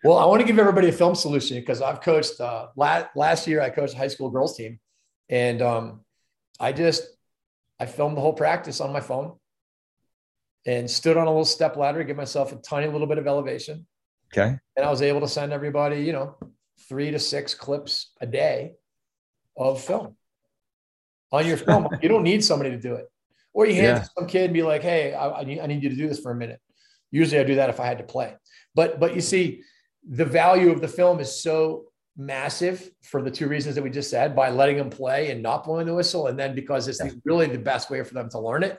Well, 0.03 0.17
I 0.17 0.25
want 0.25 0.41
to 0.41 0.47
give 0.47 0.59
everybody 0.59 0.89
a 0.89 0.91
film 0.91 1.15
solution 1.15 1.57
because 1.57 1.81
I've 1.81 2.01
coached 2.01 2.39
uh, 2.41 2.67
last 2.75 3.07
last 3.15 3.47
year. 3.47 3.61
I 3.61 3.69
coached 3.69 3.93
a 3.93 3.97
high 3.97 4.09
school 4.09 4.29
girls 4.29 4.57
team, 4.57 4.79
and 5.29 5.61
um, 5.61 6.01
I 6.59 6.73
just 6.73 7.03
I 7.79 7.85
filmed 7.85 8.17
the 8.17 8.21
whole 8.21 8.33
practice 8.33 8.81
on 8.81 8.91
my 8.91 8.99
phone 8.99 9.37
and 10.65 10.89
stood 10.89 11.17
on 11.17 11.27
a 11.27 11.29
little 11.29 11.45
step 11.45 11.77
ladder 11.77 11.99
to 11.99 12.05
give 12.05 12.17
myself 12.17 12.51
a 12.51 12.55
tiny 12.57 12.87
little 12.87 13.07
bit 13.07 13.17
of 13.17 13.27
elevation. 13.27 13.85
Okay. 14.31 14.57
And 14.75 14.85
I 14.85 14.89
was 14.89 15.01
able 15.01 15.21
to 15.21 15.27
send 15.27 15.53
everybody, 15.53 16.01
you 16.01 16.13
know, 16.13 16.35
three 16.89 17.11
to 17.11 17.19
six 17.19 17.53
clips 17.53 18.11
a 18.19 18.25
day 18.25 18.73
of 19.55 19.81
film 19.81 20.15
on 21.31 21.45
your 21.45 21.57
film. 21.57 21.87
you 22.01 22.09
don't 22.09 22.23
need 22.23 22.43
somebody 22.43 22.71
to 22.71 22.79
do 22.79 22.95
it. 22.95 23.05
Or 23.53 23.65
you 23.65 23.75
hand 23.75 23.97
yeah. 23.97 23.99
to 23.99 24.09
some 24.17 24.27
kid 24.27 24.45
and 24.45 24.53
be 24.53 24.63
like, 24.63 24.81
hey, 24.81 25.13
I, 25.13 25.41
I, 25.41 25.43
need, 25.43 25.59
I 25.59 25.67
need 25.67 25.83
you 25.83 25.89
to 25.89 25.95
do 25.95 26.07
this 26.07 26.19
for 26.19 26.31
a 26.31 26.35
minute. 26.35 26.59
Usually 27.11 27.39
I 27.39 27.43
do 27.43 27.55
that 27.55 27.69
if 27.69 27.79
I 27.79 27.85
had 27.85 27.99
to 27.99 28.03
play. 28.03 28.33
But 28.73 28.99
but 28.99 29.13
you 29.13 29.21
see, 29.21 29.61
the 30.09 30.25
value 30.25 30.71
of 30.71 30.81
the 30.81 30.87
film 30.87 31.19
is 31.19 31.41
so 31.41 31.85
massive 32.15 32.91
for 33.01 33.21
the 33.21 33.31
two 33.31 33.47
reasons 33.47 33.75
that 33.75 33.83
we 33.83 33.89
just 33.89 34.09
said 34.09 34.35
by 34.35 34.49
letting 34.49 34.77
them 34.77 34.89
play 34.89 35.31
and 35.31 35.41
not 35.41 35.63
blowing 35.63 35.85
the 35.85 35.93
whistle. 35.93 36.27
And 36.27 36.37
then 36.37 36.53
because 36.53 36.87
it's 36.87 37.03
yeah. 37.03 37.11
really 37.25 37.47
the 37.47 37.57
best 37.57 37.89
way 37.89 38.03
for 38.03 38.13
them 38.13 38.29
to 38.29 38.39
learn 38.39 38.63
it, 38.63 38.77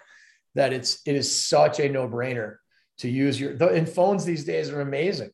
that 0.54 0.72
it's 0.72 1.00
it 1.06 1.16
is 1.16 1.34
such 1.34 1.80
a 1.80 1.88
no-brainer 1.88 2.56
to 2.98 3.08
use 3.08 3.40
your 3.40 3.52
and 3.70 3.88
phones 3.88 4.24
these 4.24 4.44
days 4.44 4.70
are 4.70 4.80
amazing. 4.80 5.30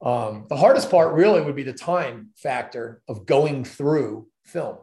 Um, 0.00 0.46
the 0.48 0.56
hardest 0.56 0.90
part 0.90 1.14
really 1.14 1.40
would 1.40 1.54
be 1.54 1.62
the 1.62 1.72
time 1.72 2.30
factor 2.36 3.02
of 3.08 3.26
going 3.26 3.64
through 3.64 4.26
film. 4.44 4.78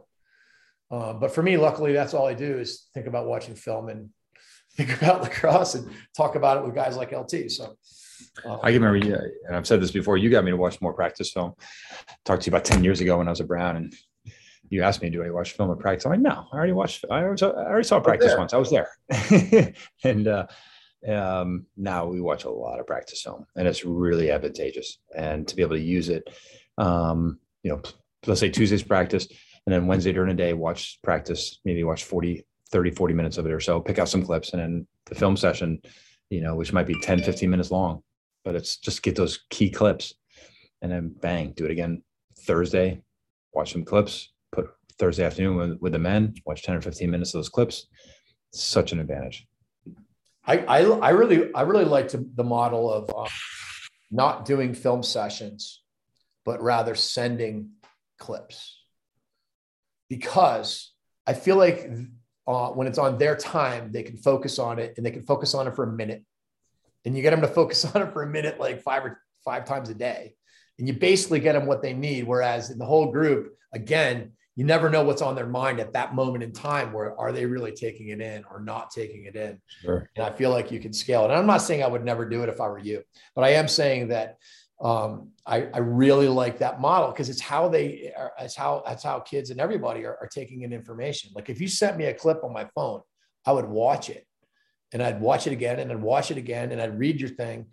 Uh, 0.90 1.12
but 1.12 1.32
for 1.32 1.42
me, 1.42 1.56
luckily, 1.56 1.92
that's 1.92 2.14
all 2.14 2.26
I 2.26 2.34
do 2.34 2.58
is 2.58 2.88
think 2.94 3.06
about 3.06 3.26
watching 3.26 3.54
film 3.54 3.88
and 3.88 4.10
think 4.76 4.96
about 5.02 5.22
lacrosse 5.22 5.74
and 5.74 5.90
talk 6.16 6.36
about 6.36 6.58
it 6.58 6.64
with 6.64 6.74
guys 6.74 6.96
like 6.96 7.12
LT. 7.12 7.50
So 7.50 7.76
I 8.62 8.72
can 8.72 8.82
remember, 8.82 9.06
yeah, 9.06 9.20
and 9.46 9.56
I've 9.56 9.66
said 9.66 9.80
this 9.80 9.90
before. 9.90 10.16
You 10.16 10.30
got 10.30 10.44
me 10.44 10.50
to 10.50 10.56
watch 10.56 10.80
more 10.80 10.94
practice 10.94 11.32
film. 11.32 11.54
talked 12.24 12.42
to 12.42 12.50
you 12.50 12.54
about 12.54 12.64
ten 12.64 12.84
years 12.84 13.00
ago 13.00 13.18
when 13.18 13.28
I 13.28 13.30
was 13.30 13.40
at 13.40 13.48
Brown, 13.48 13.76
and 13.76 13.94
you 14.68 14.82
asked 14.82 15.02
me, 15.02 15.10
"Do 15.10 15.24
I 15.24 15.30
watch 15.30 15.52
film 15.52 15.70
at 15.70 15.78
practice?" 15.78 16.06
I'm 16.06 16.12
like, 16.12 16.20
"No, 16.20 16.46
I 16.52 16.56
already 16.56 16.72
watched. 16.72 17.04
I 17.10 17.22
already 17.22 17.38
saw, 17.38 17.50
I 17.50 17.66
already 17.66 17.86
saw 17.86 18.00
practice 18.00 18.34
once. 18.36 18.54
I 18.54 18.58
was 18.58 18.70
there." 18.70 18.88
and 20.04 20.28
uh, 20.28 20.46
um, 21.08 21.66
now 21.76 22.06
we 22.06 22.20
watch 22.20 22.44
a 22.44 22.50
lot 22.50 22.80
of 22.80 22.86
practice 22.86 23.22
film, 23.22 23.46
and 23.56 23.66
it's 23.68 23.84
really 23.84 24.30
advantageous. 24.30 24.98
And 25.16 25.46
to 25.48 25.56
be 25.56 25.62
able 25.62 25.76
to 25.76 25.82
use 25.82 26.08
it, 26.08 26.28
um, 26.78 27.38
you 27.62 27.70
know, 27.70 27.82
let's 28.26 28.40
say 28.40 28.50
Tuesday's 28.50 28.82
practice 28.82 29.28
and 29.66 29.74
then 29.74 29.86
Wednesday 29.86 30.12
during 30.12 30.30
the 30.30 30.42
day, 30.42 30.52
watch 30.52 30.98
practice, 31.02 31.60
maybe 31.64 31.84
watch 31.84 32.04
40, 32.04 32.44
30, 32.70 32.90
40 32.90 33.14
minutes 33.14 33.38
of 33.38 33.46
it 33.46 33.52
or 33.52 33.60
so, 33.60 33.80
pick 33.80 33.98
out 33.98 34.08
some 34.08 34.24
clips. 34.24 34.52
And 34.52 34.60
then 34.60 34.86
the 35.06 35.14
film 35.14 35.36
session, 35.36 35.80
you 36.30 36.40
know, 36.40 36.54
which 36.54 36.72
might 36.72 36.86
be 36.86 36.98
10, 37.00 37.22
15 37.22 37.50
minutes 37.50 37.70
long, 37.70 38.02
but 38.44 38.54
it's 38.54 38.76
just 38.76 39.02
get 39.02 39.16
those 39.16 39.40
key 39.50 39.70
clips 39.70 40.14
and 40.82 40.90
then 40.90 41.14
bang, 41.20 41.52
do 41.56 41.64
it 41.64 41.70
again 41.70 42.02
Thursday, 42.40 43.02
watch 43.52 43.72
some 43.72 43.84
clips, 43.84 44.32
put 44.52 44.68
Thursday 44.98 45.24
afternoon 45.24 45.56
with, 45.56 45.78
with 45.80 45.92
the 45.92 45.98
men, 45.98 46.34
watch 46.44 46.62
10 46.62 46.76
or 46.76 46.80
15 46.80 47.10
minutes 47.10 47.34
of 47.34 47.38
those 47.38 47.48
clips. 47.48 47.86
such 48.52 48.92
an 48.92 49.00
advantage. 49.00 49.46
I, 50.46 50.58
I, 50.58 50.78
I 50.80 51.10
really, 51.10 51.52
I 51.54 51.62
really 51.62 51.84
liked 51.84 52.16
the 52.36 52.44
model 52.44 52.90
of 52.90 53.14
um, 53.14 53.28
not 54.10 54.44
doing 54.44 54.74
film 54.74 55.02
sessions, 55.02 55.82
but 56.44 56.62
rather 56.62 56.94
sending 56.94 57.70
clips 58.18 58.80
because 60.10 60.92
I 61.26 61.32
feel 61.32 61.56
like 61.56 61.88
uh, 62.46 62.68
when 62.70 62.86
it's 62.86 62.98
on 62.98 63.16
their 63.16 63.36
time, 63.36 63.92
they 63.92 64.02
can 64.02 64.18
focus 64.18 64.58
on 64.58 64.78
it 64.78 64.94
and 64.96 65.06
they 65.06 65.12
can 65.12 65.22
focus 65.22 65.54
on 65.54 65.66
it 65.66 65.76
for 65.76 65.84
a 65.84 65.92
minute. 65.92 66.24
And 67.04 67.16
you 67.16 67.22
get 67.22 67.30
them 67.30 67.40
to 67.40 67.48
focus 67.48 67.84
on 67.94 68.02
it 68.02 68.12
for 68.12 68.22
a 68.22 68.28
minute, 68.28 68.60
like 68.60 68.82
five 68.82 69.04
or 69.04 69.20
five 69.44 69.64
times 69.64 69.88
a 69.90 69.94
day. 69.94 70.34
And 70.78 70.88
you 70.88 70.94
basically 70.94 71.40
get 71.40 71.52
them 71.52 71.66
what 71.66 71.82
they 71.82 71.92
need. 71.92 72.26
Whereas 72.26 72.70
in 72.70 72.78
the 72.78 72.86
whole 72.86 73.10
group, 73.12 73.54
again, 73.74 74.32
you 74.56 74.64
never 74.64 74.90
know 74.90 75.04
what's 75.04 75.22
on 75.22 75.34
their 75.34 75.46
mind 75.46 75.80
at 75.80 75.92
that 75.92 76.14
moment 76.14 76.42
in 76.42 76.52
time 76.52 76.92
where 76.92 77.18
are 77.18 77.32
they 77.32 77.46
really 77.46 77.72
taking 77.72 78.08
it 78.08 78.20
in 78.20 78.44
or 78.50 78.60
not 78.60 78.90
taking 78.90 79.24
it 79.24 79.36
in. 79.36 79.60
Sure. 79.80 80.10
And 80.16 80.26
I 80.26 80.30
feel 80.32 80.50
like 80.50 80.70
you 80.70 80.80
can 80.80 80.92
scale 80.92 81.22
it. 81.22 81.30
And 81.30 81.34
I'm 81.34 81.46
not 81.46 81.62
saying 81.62 81.82
I 81.82 81.86
would 81.86 82.04
never 82.04 82.28
do 82.28 82.42
it 82.42 82.48
if 82.48 82.60
I 82.60 82.68
were 82.68 82.78
you, 82.78 83.02
but 83.34 83.44
I 83.44 83.50
am 83.50 83.68
saying 83.68 84.08
that 84.08 84.36
um, 84.80 85.30
I, 85.46 85.68
I, 85.74 85.78
really 85.78 86.26
like 86.26 86.58
that 86.58 86.80
model 86.80 87.10
because 87.10 87.28
it's 87.28 87.40
how 87.40 87.68
they 87.68 88.12
are, 88.16 88.32
it's 88.38 88.56
how 88.56 88.82
that's 88.86 89.02
how 89.02 89.20
kids 89.20 89.50
and 89.50 89.60
everybody 89.60 90.06
are, 90.06 90.16
are, 90.20 90.28
taking 90.32 90.62
in 90.62 90.72
information. 90.72 91.32
Like 91.34 91.50
if 91.50 91.60
you 91.60 91.68
sent 91.68 91.98
me 91.98 92.06
a 92.06 92.14
clip 92.14 92.42
on 92.42 92.52
my 92.52 92.66
phone, 92.74 93.02
I 93.44 93.52
would 93.52 93.66
watch 93.66 94.08
it 94.08 94.26
and 94.92 95.02
I'd 95.02 95.20
watch 95.20 95.46
it 95.46 95.52
again 95.52 95.78
and 95.78 95.90
I'd 95.90 96.02
watch 96.02 96.30
it 96.30 96.36
again 96.36 96.72
and 96.72 96.80
I'd 96.80 96.98
read 96.98 97.20
your 97.20 97.30
thing. 97.30 97.66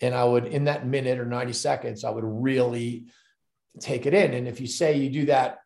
And 0.00 0.14
I 0.14 0.24
would, 0.24 0.46
in 0.46 0.64
that 0.64 0.86
minute 0.86 1.18
or 1.18 1.26
90 1.26 1.52
seconds, 1.52 2.04
I 2.04 2.10
would 2.10 2.24
really 2.24 3.04
take 3.80 4.06
it 4.06 4.14
in. 4.14 4.34
And 4.34 4.48
if 4.48 4.60
you 4.60 4.66
say 4.66 4.96
you 4.96 5.10
do 5.10 5.26
that 5.26 5.58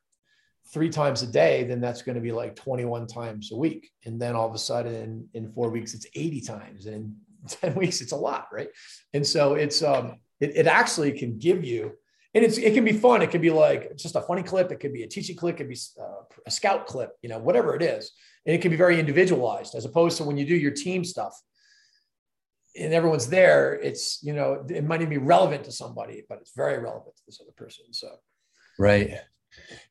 three 0.73 0.91
times 0.91 1.23
a 1.23 1.27
day, 1.27 1.65
then 1.65 1.81
that's 1.81 2.03
going 2.03 2.17
to 2.17 2.21
be 2.21 2.33
like 2.33 2.57
21 2.57 3.07
times 3.07 3.53
a 3.53 3.57
week. 3.57 3.91
And 4.05 4.21
then 4.21 4.35
all 4.35 4.49
of 4.49 4.55
a 4.55 4.59
sudden 4.59 5.29
in, 5.33 5.53
four 5.53 5.71
weeks, 5.71 5.95
it's 5.95 6.07
80 6.15 6.41
times. 6.43 6.87
And 6.87 6.95
in 6.95 7.17
10 7.49 7.75
weeks, 7.77 8.01
it's 8.01 8.13
a 8.13 8.17
lot. 8.17 8.49
Right. 8.53 8.69
And 9.15 9.27
so 9.27 9.55
it's, 9.55 9.83
um, 9.83 10.17
it, 10.41 10.57
it 10.57 10.67
actually 10.67 11.13
can 11.13 11.39
give 11.39 11.65
you 11.65 11.93
and 12.37 12.45
it's 12.45 12.59
it 12.59 12.75
can 12.75 12.85
be 12.85 12.93
fun. 12.93 13.23
It 13.23 13.31
can 13.31 13.41
be 13.41 13.51
like 13.51 13.97
just 13.97 14.15
a 14.15 14.21
funny 14.21 14.43
clip. 14.43 14.71
It 14.71 14.79
could 14.79 14.93
be 14.93 15.05
a 15.05 15.09
teaching 15.09 15.35
clip. 15.35 15.55
It 15.55 15.59
could 15.59 15.71
be 15.71 15.79
uh, 15.99 16.23
a 16.47 16.51
scout 16.51 16.87
clip. 16.87 17.13
You 17.23 17.31
know, 17.31 17.39
whatever 17.39 17.75
it 17.75 17.83
is, 17.83 18.13
and 18.45 18.55
it 18.55 18.61
can 18.61 18.71
be 18.71 18.77
very 18.77 19.01
individualized 19.01 19.75
as 19.75 19.87
opposed 19.87 20.19
to 20.19 20.25
when 20.25 20.37
you 20.37 20.45
do 20.45 20.55
your 20.55 20.73
team 20.73 21.03
stuff 21.03 21.33
and 22.79 22.93
everyone's 22.93 23.29
there. 23.29 23.73
It's 23.73 24.23
you 24.23 24.35
know 24.35 24.67
it 24.69 24.85
might 24.85 25.01
even 25.01 25.09
be 25.09 25.17
relevant 25.17 25.65
to 25.65 25.73
somebody, 25.73 26.25
but 26.29 26.37
it's 26.43 26.53
very 26.55 26.79
relevant 26.79 27.17
to 27.17 27.23
this 27.27 27.41
other 27.41 27.53
person. 27.57 27.87
So, 27.93 28.09
right, 28.79 29.15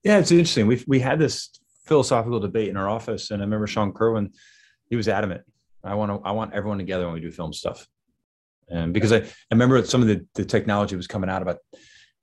yeah, 0.03 0.19
it's 0.19 0.29
interesting. 0.29 0.67
We 0.67 0.83
we 0.85 0.99
had 0.99 1.17
this 1.17 1.49
philosophical 1.87 2.39
debate 2.39 2.69
in 2.69 2.77
our 2.77 2.87
office, 2.87 3.31
and 3.31 3.41
I 3.41 3.45
remember 3.45 3.65
Sean 3.65 3.91
Kirwan. 3.91 4.33
He 4.87 4.95
was 4.95 5.07
adamant. 5.07 5.41
I 5.83 5.95
want 5.95 6.11
to. 6.11 6.27
I 6.27 6.31
want 6.33 6.53
everyone 6.53 6.77
together 6.77 7.05
when 7.05 7.15
we 7.15 7.21
do 7.21 7.31
film 7.31 7.53
stuff, 7.53 7.87
and 8.69 8.93
because 8.93 9.11
I, 9.11 9.21
I 9.21 9.25
remember 9.49 9.83
some 9.83 10.03
of 10.03 10.07
the 10.07 10.27
the 10.35 10.45
technology 10.45 10.95
was 10.95 11.07
coming 11.07 11.31
out 11.31 11.41
about 11.41 11.57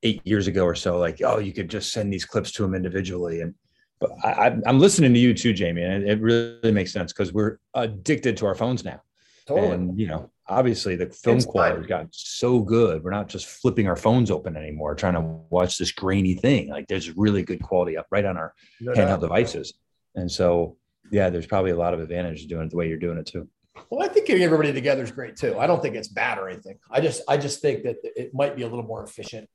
eight 0.02 0.20
years 0.24 0.46
ago 0.46 0.64
or 0.64 0.74
so. 0.74 0.98
Like, 0.98 1.20
oh, 1.24 1.38
you 1.38 1.52
could 1.52 1.68
just 1.68 1.92
send 1.92 2.12
these 2.12 2.24
clips 2.24 2.52
to 2.52 2.62
them 2.62 2.74
individually, 2.74 3.40
and 3.40 3.54
but 4.00 4.10
I, 4.24 4.56
I'm 4.66 4.80
listening 4.80 5.14
to 5.14 5.20
you 5.20 5.32
too, 5.32 5.52
Jamie, 5.52 5.82
and 5.82 6.08
it 6.08 6.20
really 6.20 6.72
makes 6.72 6.92
sense 6.92 7.12
because 7.12 7.32
we're 7.32 7.58
addicted 7.74 8.36
to 8.38 8.46
our 8.46 8.54
phones 8.54 8.84
now. 8.84 9.00
Totally. 9.46 9.70
And 9.70 9.98
you 9.98 10.08
know, 10.08 10.30
obviously 10.48 10.96
the 10.96 11.06
film 11.06 11.36
it's 11.36 11.46
quality 11.46 11.76
has 11.76 11.86
gotten 11.86 12.08
so 12.10 12.60
good. 12.60 13.02
We're 13.02 13.10
not 13.10 13.28
just 13.28 13.46
flipping 13.46 13.88
our 13.88 13.96
phones 13.96 14.30
open 14.30 14.56
anymore, 14.56 14.94
trying 14.94 15.14
to 15.14 15.20
watch 15.50 15.78
this 15.78 15.92
grainy 15.92 16.34
thing. 16.34 16.68
Like 16.68 16.86
there's 16.88 17.16
really 17.16 17.42
good 17.42 17.62
quality 17.62 17.96
up 17.96 18.06
right 18.10 18.24
on 18.24 18.36
our 18.36 18.54
no 18.80 18.92
handheld 18.92 19.20
devices. 19.20 19.74
And 20.14 20.30
so, 20.30 20.76
yeah, 21.10 21.30
there's 21.30 21.46
probably 21.46 21.70
a 21.70 21.76
lot 21.76 21.94
of 21.94 22.00
advantage 22.00 22.42
to 22.42 22.48
doing 22.48 22.66
it 22.66 22.70
the 22.70 22.76
way 22.76 22.88
you're 22.88 22.98
doing 22.98 23.18
it 23.18 23.26
too. 23.26 23.48
Well, 23.88 24.02
I 24.02 24.08
think 24.08 24.26
getting 24.26 24.42
everybody 24.42 24.72
together 24.72 25.02
is 25.02 25.10
great 25.10 25.36
too. 25.36 25.58
I 25.58 25.66
don't 25.66 25.80
think 25.80 25.94
it's 25.94 26.08
bad 26.08 26.38
or 26.38 26.48
anything. 26.48 26.78
I 26.90 27.00
just, 27.00 27.22
I 27.26 27.36
just 27.36 27.62
think 27.62 27.84
that 27.84 27.96
it 28.02 28.34
might 28.34 28.54
be 28.54 28.62
a 28.62 28.68
little 28.68 28.84
more 28.84 29.02
efficient 29.02 29.48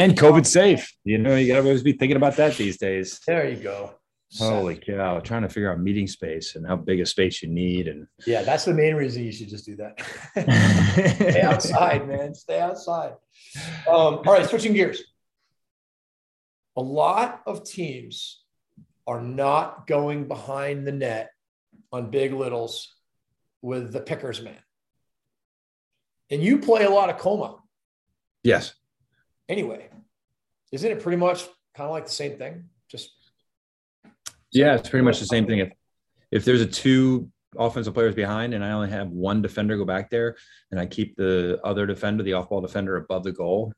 and 0.00 0.16
COVID 0.16 0.46
safe. 0.46 0.96
You 1.04 1.18
know, 1.18 1.36
you 1.36 1.46
got 1.46 1.60
to 1.60 1.66
always 1.66 1.82
be 1.82 1.92
thinking 1.92 2.16
about 2.16 2.36
that 2.36 2.56
these 2.56 2.78
days. 2.78 3.20
There 3.26 3.48
you 3.48 3.56
go. 3.56 3.94
Holy 4.38 4.76
cow! 4.76 5.18
Trying 5.18 5.42
to 5.42 5.48
figure 5.48 5.72
out 5.72 5.80
meeting 5.80 6.06
space 6.06 6.54
and 6.54 6.64
how 6.64 6.76
big 6.76 7.00
a 7.00 7.06
space 7.06 7.42
you 7.42 7.48
need, 7.48 7.88
and 7.88 8.06
yeah, 8.26 8.42
that's 8.42 8.64
the 8.64 8.72
main 8.72 8.94
reason 8.94 9.24
you 9.24 9.32
should 9.32 9.48
just 9.48 9.66
do 9.66 9.76
that. 9.76 10.00
Stay 11.16 11.42
outside, 11.42 12.06
man. 12.06 12.32
Stay 12.32 12.60
outside. 12.60 13.14
Um, 13.88 14.20
all 14.22 14.22
right, 14.22 14.48
switching 14.48 14.72
gears. 14.72 15.02
A 16.76 16.80
lot 16.80 17.42
of 17.44 17.64
teams 17.64 18.44
are 19.04 19.20
not 19.20 19.88
going 19.88 20.28
behind 20.28 20.86
the 20.86 20.92
net 20.92 21.30
on 21.90 22.10
big 22.10 22.32
littles 22.32 22.94
with 23.62 23.92
the 23.92 24.00
pickers 24.00 24.40
man, 24.40 24.62
and 26.30 26.40
you 26.40 26.60
play 26.60 26.84
a 26.84 26.90
lot 26.90 27.10
of 27.10 27.18
coma. 27.18 27.56
Yes. 28.44 28.74
Anyway, 29.50 29.88
isn't 30.70 30.92
it 30.92 31.02
pretty 31.02 31.16
much 31.16 31.42
kind 31.74 31.88
of 31.88 31.90
like 31.90 32.04
the 32.04 32.12
same 32.12 32.38
thing? 32.38 32.66
Just 32.88 33.10
yeah, 34.52 34.76
it's 34.76 34.88
pretty 34.88 35.04
much 35.04 35.18
the 35.18 35.26
same 35.26 35.44
thing. 35.44 35.58
If 35.58 35.72
if 36.30 36.44
there's 36.44 36.60
a 36.60 36.66
two 36.66 37.28
offensive 37.58 37.92
players 37.92 38.14
behind 38.14 38.54
and 38.54 38.64
I 38.64 38.70
only 38.70 38.90
have 38.90 39.08
one 39.08 39.42
defender 39.42 39.76
go 39.76 39.84
back 39.84 40.08
there 40.08 40.36
and 40.70 40.78
I 40.78 40.86
keep 40.86 41.16
the 41.16 41.58
other 41.64 41.84
defender, 41.84 42.22
the 42.22 42.34
off-ball 42.34 42.60
defender 42.60 42.96
above 42.96 43.24
the 43.24 43.32
goal, 43.32 43.72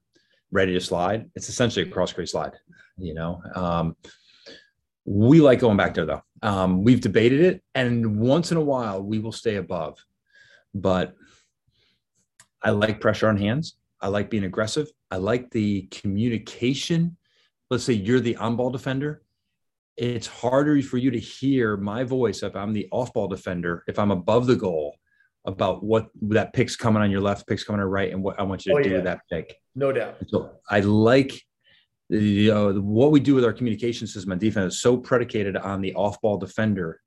ready 0.51 0.75
to 0.75 0.81
slide, 0.81 1.31
it's 1.35 1.49
essentially 1.49 1.89
a 1.89 1.91
cross 1.91 2.13
crease 2.13 2.33
slide. 2.33 2.53
You 2.99 3.15
know, 3.15 3.43
um, 3.55 3.97
we 5.07 5.41
like 5.41 5.61
going 5.61 5.79
back 5.79 5.95
there 5.95 6.05
though. 6.05 6.23
Um, 6.43 6.85
we've 6.85 7.01
debated 7.01 7.41
it, 7.41 7.63
and 7.75 8.19
once 8.19 8.51
in 8.51 8.59
a 8.59 8.63
while 8.63 9.03
we 9.03 9.21
will 9.21 9.33
stay 9.33 9.57
above, 9.57 10.05
but 10.75 11.15
I 12.63 12.71
like 12.73 13.01
pressure 13.01 13.29
on 13.29 13.39
hands. 13.39 13.79
I 14.03 14.09
like 14.09 14.29
being 14.29 14.45
aggressive. 14.45 14.89
I 15.13 15.17
like 15.17 15.51
the 15.51 15.83
communication. 15.91 17.17
Let's 17.71 17.85
say 17.85 17.93
you're 17.93 18.21
the 18.21 18.37
on 18.37 18.57
ball 18.57 18.71
defender 18.71 19.23
it's 19.97 20.27
harder 20.27 20.81
for 20.83 20.97
you 20.97 21.11
to 21.11 21.19
hear 21.19 21.77
my 21.77 22.05
voice 22.05 22.43
if 22.43 22.57
I'm 22.57 22.73
the 22.73 22.89
off 22.91 23.13
ball 23.13 23.29
defender, 23.29 23.85
if 23.87 23.99
I'm 23.99 24.11
above 24.11 24.47
the 24.47 24.57
goal 24.57 24.97
about 25.45 25.83
what 25.83 26.09
that 26.23 26.53
pick's 26.53 26.77
coming 26.77 27.03
on 27.03 27.11
your 27.11 27.21
left, 27.21 27.47
pick's 27.47 27.65
coming 27.65 27.81
on 27.81 27.85
your 27.85 27.91
right, 27.91 28.13
and 28.13 28.23
what 28.23 28.39
I 28.39 28.43
want 28.43 28.65
you 28.65 28.73
to 28.73 28.81
oh, 28.81 28.83
do 28.83 28.91
yeah. 28.91 28.97
with 28.97 29.05
that 29.05 29.21
pick. 29.31 29.57
No 29.75 29.93
doubt. 29.93 30.17
So 30.29 30.53
I 30.69 30.81
like 30.81 31.41
you 32.09 32.51
know, 32.51 32.73
what 32.75 33.11
we 33.11 33.21
do 33.21 33.35
with 33.35 33.45
our 33.45 33.53
communication 33.53 34.07
system 34.07 34.33
and 34.33 34.41
defense 34.41 34.75
is 34.75 34.81
so 34.81 34.97
predicated 34.97 35.57
on 35.57 35.81
the 35.81 35.95
off 35.95 36.21
ball 36.21 36.37
defender 36.37 37.01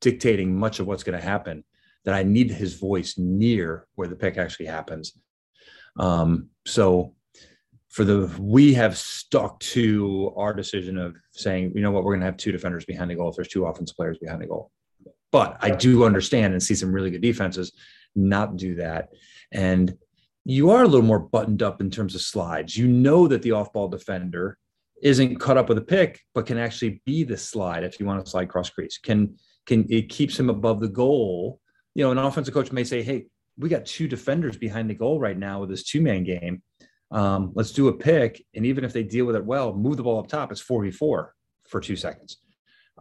dictating 0.00 0.56
much 0.56 0.80
of 0.80 0.86
what's 0.86 1.02
going 1.02 1.18
to 1.18 1.24
happen 1.24 1.64
that 2.04 2.14
I 2.14 2.22
need 2.22 2.50
his 2.50 2.74
voice 2.74 3.16
near 3.16 3.86
where 3.94 4.08
the 4.08 4.16
pick 4.16 4.36
actually 4.36 4.66
happens. 4.66 5.16
Um, 5.98 6.48
so 6.66 7.14
for 7.88 8.04
the 8.04 8.30
we 8.38 8.72
have 8.74 8.96
stuck 8.96 9.60
to 9.60 10.32
our 10.36 10.54
decision 10.54 10.96
of 10.96 11.14
saying, 11.32 11.72
you 11.74 11.82
know 11.82 11.90
what, 11.90 12.04
we're 12.04 12.12
going 12.12 12.20
to 12.20 12.26
have 12.26 12.36
two 12.36 12.52
defenders 12.52 12.84
behind 12.84 13.10
the 13.10 13.14
goal 13.14 13.28
if 13.28 13.36
there's 13.36 13.48
two 13.48 13.66
offensive 13.66 13.96
players 13.96 14.18
behind 14.18 14.40
the 14.40 14.46
goal. 14.46 14.70
But 15.30 15.58
I 15.60 15.70
do 15.70 16.04
understand 16.04 16.52
and 16.52 16.62
see 16.62 16.74
some 16.74 16.92
really 16.92 17.10
good 17.10 17.22
defenses 17.22 17.72
not 18.14 18.56
do 18.56 18.76
that. 18.76 19.08
And 19.50 19.94
you 20.44 20.70
are 20.70 20.82
a 20.82 20.88
little 20.88 21.06
more 21.06 21.18
buttoned 21.18 21.62
up 21.62 21.80
in 21.80 21.90
terms 21.90 22.14
of 22.14 22.20
slides. 22.20 22.76
You 22.76 22.88
know 22.88 23.28
that 23.28 23.42
the 23.42 23.52
off-ball 23.52 23.88
defender 23.88 24.58
isn't 25.02 25.40
cut 25.40 25.58
up 25.58 25.68
with 25.68 25.78
a 25.78 25.82
pick, 25.82 26.20
but 26.34 26.46
can 26.46 26.58
actually 26.58 27.02
be 27.04 27.24
the 27.24 27.36
slide 27.36 27.84
if 27.84 28.00
you 28.00 28.06
want 28.06 28.24
to 28.24 28.30
slide 28.30 28.48
cross 28.48 28.70
crease. 28.70 28.98
Can 28.98 29.36
can 29.66 29.86
it 29.90 30.08
keeps 30.08 30.38
him 30.38 30.50
above 30.50 30.80
the 30.80 30.88
goal? 30.88 31.60
You 31.94 32.04
know, 32.04 32.10
an 32.10 32.18
offensive 32.18 32.54
coach 32.54 32.72
may 32.72 32.84
say, 32.84 33.02
"Hey, 33.02 33.26
we 33.58 33.68
got 33.68 33.86
two 33.86 34.08
defenders 34.08 34.56
behind 34.56 34.88
the 34.88 34.94
goal 34.94 35.20
right 35.20 35.38
now 35.38 35.60
with 35.60 35.70
this 35.70 35.84
two-man 35.84 36.24
game 36.24 36.62
um, 37.12 37.52
let's 37.54 37.72
do 37.72 37.88
a 37.88 37.92
pick. 37.92 38.44
And 38.54 38.66
even 38.66 38.84
if 38.84 38.92
they 38.92 39.02
deal 39.02 39.26
with 39.26 39.36
it 39.36 39.44
well, 39.44 39.74
move 39.74 39.98
the 39.98 40.02
ball 40.02 40.18
up 40.18 40.28
top. 40.28 40.50
It's 40.50 40.60
44 40.60 41.34
for 41.68 41.80
two 41.80 41.96
seconds. 41.96 42.38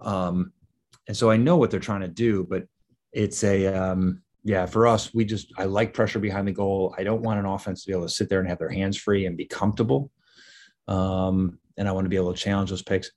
Um, 0.02 0.52
and 1.08 1.16
so 1.16 1.32
I 1.32 1.38
know 1.38 1.58
what 1.58 1.72
they're 1.72 1.80
trying 1.80 2.02
to 2.02 2.08
do, 2.08 2.46
but 2.48 2.66
it's 3.14 3.44
a, 3.44 3.68
um, 3.68 4.22
yeah, 4.44 4.66
for 4.66 4.86
us, 4.86 5.14
we 5.14 5.24
just, 5.24 5.54
I 5.58 5.66
like 5.66 5.94
pressure 5.94 6.20
behind 6.20 6.48
the 6.48 6.52
goal. 6.52 6.94
I 6.98 7.04
don't 7.04 7.22
want 7.22 7.40
an 7.40 7.46
offense 7.46 7.84
to 7.84 7.88
be 7.88 7.94
able 7.94 8.06
to 8.06 8.14
sit 8.14 8.28
there 8.28 8.40
and 8.40 8.50
have 8.50 8.60
their 8.60 8.70
hands 8.70 8.98
free 8.98 9.26
and 9.26 9.38
be 9.38 9.46
comfortable. 9.46 10.12
Um, 10.88 11.58
and 11.78 11.88
I 11.88 11.92
want 11.94 12.06
to 12.06 12.10
be 12.10 12.16
able 12.18 12.34
to 12.34 12.40
challenge 12.40 12.70
those 12.70 12.82
picks. 12.82 13.12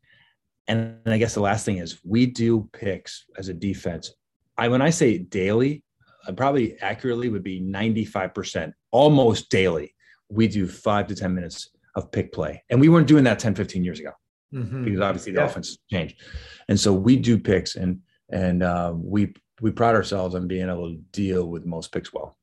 And, 0.68 0.98
and 1.04 1.12
I 1.12 1.18
guess 1.18 1.34
the 1.34 1.40
last 1.40 1.64
thing 1.64 1.78
is 1.78 1.98
we 2.04 2.26
do 2.26 2.68
picks 2.72 3.24
as 3.36 3.48
a 3.48 3.54
defense. 3.54 4.12
I, 4.56 4.68
when 4.68 4.80
I 4.80 4.90
say 4.90 5.18
daily, 5.18 5.82
probably 6.32 6.78
accurately 6.80 7.28
would 7.28 7.42
be 7.42 7.60
95%, 7.60 8.72
almost 8.90 9.50
daily 9.50 9.94
we 10.28 10.48
do 10.48 10.66
five 10.66 11.06
to 11.08 11.14
10 11.14 11.34
minutes 11.34 11.70
of 11.94 12.10
pick 12.10 12.32
play. 12.32 12.62
And 12.70 12.80
we 12.80 12.88
weren't 12.88 13.06
doing 13.06 13.24
that 13.24 13.38
10, 13.38 13.54
15 13.54 13.84
years 13.84 14.00
ago 14.00 14.12
mm-hmm. 14.52 14.84
because 14.84 15.00
obviously 15.00 15.32
the 15.32 15.40
yeah. 15.40 15.46
offense 15.46 15.78
changed. 15.90 16.20
And 16.68 16.78
so 16.78 16.92
we 16.92 17.16
do 17.16 17.38
picks 17.38 17.76
and, 17.76 18.00
and 18.30 18.62
uh, 18.62 18.92
we, 18.94 19.34
we 19.60 19.70
pride 19.70 19.94
ourselves 19.94 20.34
on 20.34 20.48
being 20.48 20.68
able 20.68 20.90
to 20.90 20.96
deal 21.12 21.46
with 21.46 21.66
most 21.66 21.92
picks 21.92 22.12
well. 22.12 22.36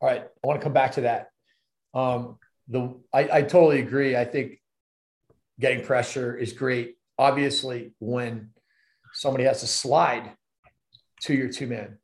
All 0.00 0.08
right. 0.08 0.22
I 0.22 0.46
want 0.46 0.60
to 0.60 0.64
come 0.64 0.72
back 0.72 0.92
to 0.92 1.02
that. 1.02 1.30
Um, 1.94 2.38
the, 2.68 2.96
I, 3.12 3.38
I 3.38 3.42
totally 3.42 3.80
agree. 3.80 4.16
I 4.16 4.24
think 4.24 4.60
getting 5.60 5.84
pressure 5.84 6.36
is 6.36 6.52
great. 6.52 6.96
Obviously, 7.18 7.92
when 7.98 8.50
somebody 9.12 9.44
has 9.44 9.60
to 9.60 9.66
slide 9.66 10.32
to 11.22 11.34
your 11.34 11.48
two 11.48 11.66
man, 11.66 11.98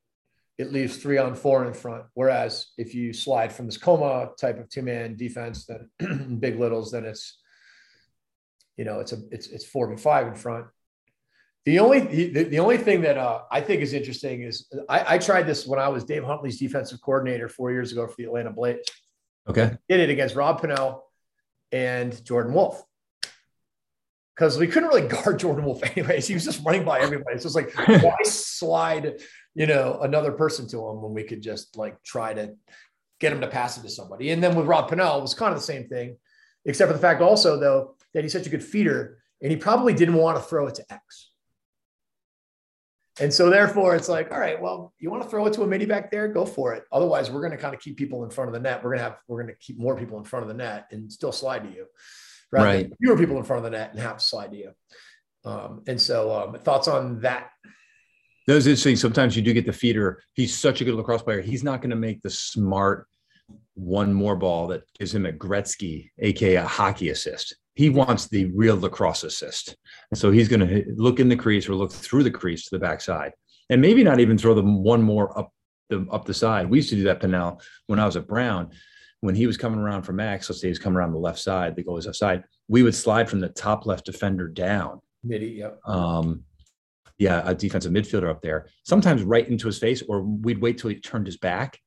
it 0.58 0.72
leaves 0.72 0.96
three 0.96 1.18
on 1.18 1.34
four 1.36 1.64
in 1.64 1.72
front. 1.72 2.04
Whereas 2.14 2.66
if 2.76 2.94
you 2.94 3.12
slide 3.12 3.52
from 3.52 3.66
this 3.66 3.78
coma 3.78 4.30
type 4.38 4.58
of 4.58 4.68
two 4.68 4.82
man 4.82 5.16
defense, 5.16 5.66
then 5.66 6.36
big 6.40 6.58
littles, 6.58 6.90
then 6.90 7.04
it's, 7.04 7.38
you 8.76 8.84
know, 8.84 8.98
it's 8.98 9.12
a, 9.12 9.18
it's, 9.30 9.46
it's 9.46 9.64
four 9.64 9.88
v 9.88 9.96
five 9.96 10.26
in 10.26 10.34
front. 10.34 10.66
The 11.64 11.78
only, 11.78 12.00
the, 12.00 12.44
the 12.44 12.58
only 12.58 12.78
thing 12.78 13.02
that 13.02 13.18
uh, 13.18 13.42
I 13.50 13.60
think 13.60 13.82
is 13.82 13.92
interesting 13.92 14.42
is 14.42 14.72
I, 14.88 15.14
I, 15.14 15.18
tried 15.18 15.42
this 15.42 15.66
when 15.66 15.78
I 15.78 15.88
was 15.88 16.02
Dave 16.02 16.24
Huntley's 16.24 16.58
defensive 16.58 17.00
coordinator 17.02 17.48
four 17.48 17.70
years 17.72 17.92
ago 17.92 18.06
for 18.06 18.14
the 18.16 18.24
Atlanta 18.24 18.50
Blaze. 18.50 18.78
Okay. 19.48 19.76
Did 19.88 20.00
it 20.00 20.10
against 20.10 20.34
Rob 20.34 20.62
Pannell 20.62 21.02
and 21.70 22.24
Jordan 22.24 22.54
Wolf 22.54 22.82
because 24.38 24.56
we 24.56 24.68
couldn't 24.68 24.88
really 24.88 25.08
guard 25.08 25.38
Jordan 25.38 25.64
Wolf 25.64 25.82
anyways. 25.82 26.26
He 26.26 26.34
was 26.34 26.44
just 26.44 26.64
running 26.64 26.84
by 26.84 27.00
everybody. 27.00 27.34
It's 27.34 27.44
just 27.44 27.56
like 27.56 27.74
why 27.74 28.16
slide 28.24 29.20
you 29.58 29.66
know, 29.66 29.98
another 30.02 30.30
person 30.30 30.68
to 30.68 30.76
him 30.88 31.02
when 31.02 31.12
we 31.12 31.24
could 31.24 31.42
just 31.42 31.76
like 31.76 32.00
try 32.04 32.32
to 32.32 32.54
get 33.18 33.32
him 33.32 33.40
to 33.40 33.48
pass 33.48 33.76
it 33.76 33.82
to 33.82 33.88
somebody. 33.88 34.30
And 34.30 34.40
then 34.40 34.54
with 34.54 34.66
Rob 34.66 34.88
Pannell, 34.88 35.18
it 35.18 35.22
was 35.22 35.34
kind 35.34 35.52
of 35.52 35.58
the 35.58 35.66
same 35.66 35.88
thing, 35.88 36.16
except 36.64 36.88
for 36.88 36.92
the 36.92 37.00
fact 37.00 37.20
also 37.20 37.58
though 37.58 37.96
that 38.14 38.22
he's 38.22 38.32
such 38.32 38.46
a 38.46 38.50
good 38.50 38.62
feeder 38.62 39.18
and 39.42 39.50
he 39.50 39.56
probably 39.56 39.92
didn't 39.92 40.14
want 40.14 40.36
to 40.36 40.42
throw 40.44 40.68
it 40.68 40.76
to 40.76 40.84
X. 40.92 41.32
And 43.20 43.34
so 43.34 43.50
therefore 43.50 43.96
it's 43.96 44.08
like, 44.08 44.30
all 44.30 44.38
right, 44.38 44.62
well, 44.62 44.94
you 45.00 45.10
want 45.10 45.24
to 45.24 45.28
throw 45.28 45.44
it 45.46 45.52
to 45.54 45.62
a 45.62 45.66
mini 45.66 45.86
back 45.86 46.12
there, 46.12 46.28
go 46.28 46.46
for 46.46 46.74
it. 46.74 46.84
Otherwise, 46.92 47.28
we're 47.28 47.40
going 47.40 47.50
to 47.50 47.58
kind 47.58 47.74
of 47.74 47.80
keep 47.80 47.96
people 47.96 48.22
in 48.22 48.30
front 48.30 48.46
of 48.46 48.54
the 48.54 48.60
net. 48.60 48.84
We're 48.84 48.90
going 48.90 48.98
to 48.98 49.04
have, 49.04 49.16
we're 49.26 49.42
going 49.42 49.52
to 49.52 49.58
keep 49.58 49.76
more 49.76 49.96
people 49.96 50.18
in 50.18 50.24
front 50.24 50.44
of 50.44 50.48
the 50.48 50.54
net 50.54 50.86
and 50.92 51.12
still 51.12 51.32
slide 51.32 51.64
to 51.64 51.68
you. 51.68 51.86
Right. 52.52 52.92
Fewer 53.02 53.18
people 53.18 53.38
in 53.38 53.42
front 53.42 53.66
of 53.66 53.72
the 53.72 53.76
net 53.76 53.90
and 53.90 53.98
have 53.98 54.18
to 54.18 54.24
slide 54.24 54.52
to 54.52 54.56
you. 54.56 54.70
Um, 55.44 55.82
and 55.88 56.00
so 56.00 56.32
um, 56.32 56.60
thoughts 56.60 56.86
on 56.86 57.22
that 57.22 57.50
that 58.48 58.54
was 58.54 58.66
interesting. 58.66 58.96
Sometimes 58.96 59.36
you 59.36 59.42
do 59.42 59.52
get 59.52 59.66
the 59.66 59.72
feeder. 59.74 60.22
He's 60.32 60.58
such 60.58 60.80
a 60.80 60.84
good 60.84 60.94
lacrosse 60.94 61.20
player. 61.20 61.42
He's 61.42 61.62
not 61.62 61.82
going 61.82 61.90
to 61.90 61.96
make 61.96 62.22
the 62.22 62.30
smart 62.30 63.06
one 63.74 64.14
more 64.14 64.36
ball 64.36 64.66
that 64.68 64.84
gives 64.98 65.14
him 65.14 65.26
a 65.26 65.32
Gretzky, 65.32 66.08
aka 66.18 66.54
a 66.54 66.64
hockey 66.64 67.10
assist. 67.10 67.54
He 67.74 67.90
wants 67.90 68.26
the 68.26 68.46
real 68.46 68.80
lacrosse 68.80 69.22
assist. 69.22 69.76
And 70.10 70.18
so 70.18 70.30
he's 70.30 70.48
going 70.48 70.66
to 70.66 70.82
look 70.96 71.20
in 71.20 71.28
the 71.28 71.36
crease 71.36 71.68
or 71.68 71.74
look 71.74 71.92
through 71.92 72.22
the 72.22 72.30
crease 72.30 72.64
to 72.64 72.70
the 72.70 72.78
backside. 72.78 73.32
And 73.68 73.82
maybe 73.82 74.02
not 74.02 74.18
even 74.18 74.38
throw 74.38 74.54
them 74.54 74.82
one 74.82 75.02
more 75.02 75.38
up 75.38 75.52
the 75.90 76.06
up 76.10 76.24
the 76.24 76.32
side. 76.32 76.70
We 76.70 76.78
used 76.78 76.88
to 76.88 76.96
do 76.96 77.04
that 77.04 77.20
Pannell 77.20 77.60
when 77.86 78.00
I 78.00 78.06
was 78.06 78.16
at 78.16 78.26
Brown. 78.26 78.70
When 79.20 79.34
he 79.34 79.46
was 79.46 79.58
coming 79.58 79.78
around 79.78 80.04
for 80.04 80.14
Max, 80.14 80.48
let's 80.48 80.62
say 80.62 80.68
he's 80.68 80.78
coming 80.78 80.96
around 80.96 81.12
the 81.12 81.18
left 81.18 81.40
side, 81.40 81.76
the 81.76 81.84
goalie's 81.84 82.06
outside, 82.06 82.44
we 82.66 82.82
would 82.82 82.94
slide 82.94 83.28
from 83.28 83.40
the 83.40 83.50
top 83.50 83.84
left 83.84 84.06
defender 84.06 84.48
down. 84.48 85.00
Midi, 85.22 85.48
yep. 85.58 85.80
Um, 85.84 86.44
yeah, 87.18 87.42
a 87.44 87.54
defensive 87.54 87.92
midfielder 87.92 88.30
up 88.30 88.40
there, 88.40 88.68
sometimes 88.84 89.22
right 89.22 89.48
into 89.48 89.66
his 89.66 89.78
face, 89.78 90.02
or 90.08 90.22
we'd 90.22 90.60
wait 90.60 90.78
till 90.78 90.90
he 90.90 91.00
turned 91.00 91.26
his 91.26 91.36
back. 91.36 91.78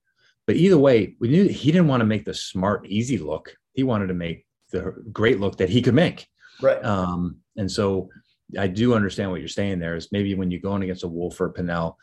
But 0.45 0.57
either 0.57 0.77
way, 0.77 1.15
we 1.19 1.29
knew 1.29 1.47
he 1.47 1.71
didn't 1.71 1.87
want 1.87 2.01
to 2.01 2.05
make 2.05 2.25
the 2.25 2.33
smart, 2.33 2.85
easy 2.87 3.17
look. 3.17 3.55
He 3.73 3.83
wanted 3.83 4.07
to 4.07 4.13
make 4.13 4.45
the 4.71 4.93
great 5.11 5.39
look 5.39 5.57
that 5.57 5.69
he 5.69 5.81
could 5.81 5.93
make. 5.93 6.27
Right. 6.61 6.83
Um, 6.83 7.37
and 7.55 7.71
so 7.71 8.09
I 8.57 8.67
do 8.67 8.93
understand 8.93 9.31
what 9.31 9.39
you're 9.39 9.47
saying 9.47 9.79
there 9.79 9.95
is 9.95 10.11
maybe 10.11 10.35
when 10.35 10.51
you're 10.51 10.59
going 10.59 10.83
against 10.83 11.03
a 11.03 11.07
Wolf 11.07 11.39
or 11.39 11.47
a 11.47 11.53
Pannell, 11.53 11.95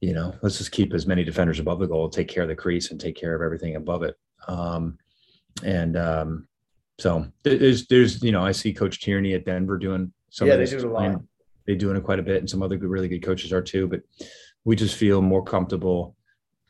you 0.00 0.14
know, 0.14 0.34
let's 0.42 0.58
just 0.58 0.72
keep 0.72 0.94
as 0.94 1.06
many 1.06 1.24
defenders 1.24 1.58
above 1.58 1.80
the 1.80 1.86
goal, 1.86 2.08
take 2.08 2.28
care 2.28 2.42
of 2.44 2.48
the 2.48 2.54
crease 2.54 2.90
and 2.90 3.00
take 3.00 3.16
care 3.16 3.34
of 3.34 3.42
everything 3.42 3.76
above 3.76 4.02
it. 4.02 4.16
Um, 4.46 4.98
and 5.64 5.96
um, 5.96 6.48
so 6.98 7.26
there's, 7.42 7.86
there's, 7.88 8.22
you 8.22 8.32
know, 8.32 8.44
I 8.44 8.52
see 8.52 8.72
Coach 8.72 9.00
Tierney 9.00 9.34
at 9.34 9.44
Denver 9.44 9.78
doing 9.78 10.12
some 10.30 10.48
yeah, 10.48 10.54
of 10.54 10.60
they 10.60 10.66
this. 10.66 10.82
do 10.82 10.88
a 10.88 10.92
lot. 10.92 11.20
They're 11.66 11.76
doing 11.76 11.96
it 11.96 12.04
quite 12.04 12.18
a 12.18 12.22
bit, 12.22 12.38
and 12.38 12.48
some 12.50 12.62
other 12.62 12.76
good, 12.76 12.88
really 12.90 13.08
good 13.08 13.22
coaches 13.22 13.52
are 13.52 13.62
too. 13.62 13.86
But 13.86 14.00
we 14.64 14.76
just 14.76 14.96
feel 14.96 15.22
more 15.22 15.42
comfortable 15.44 16.16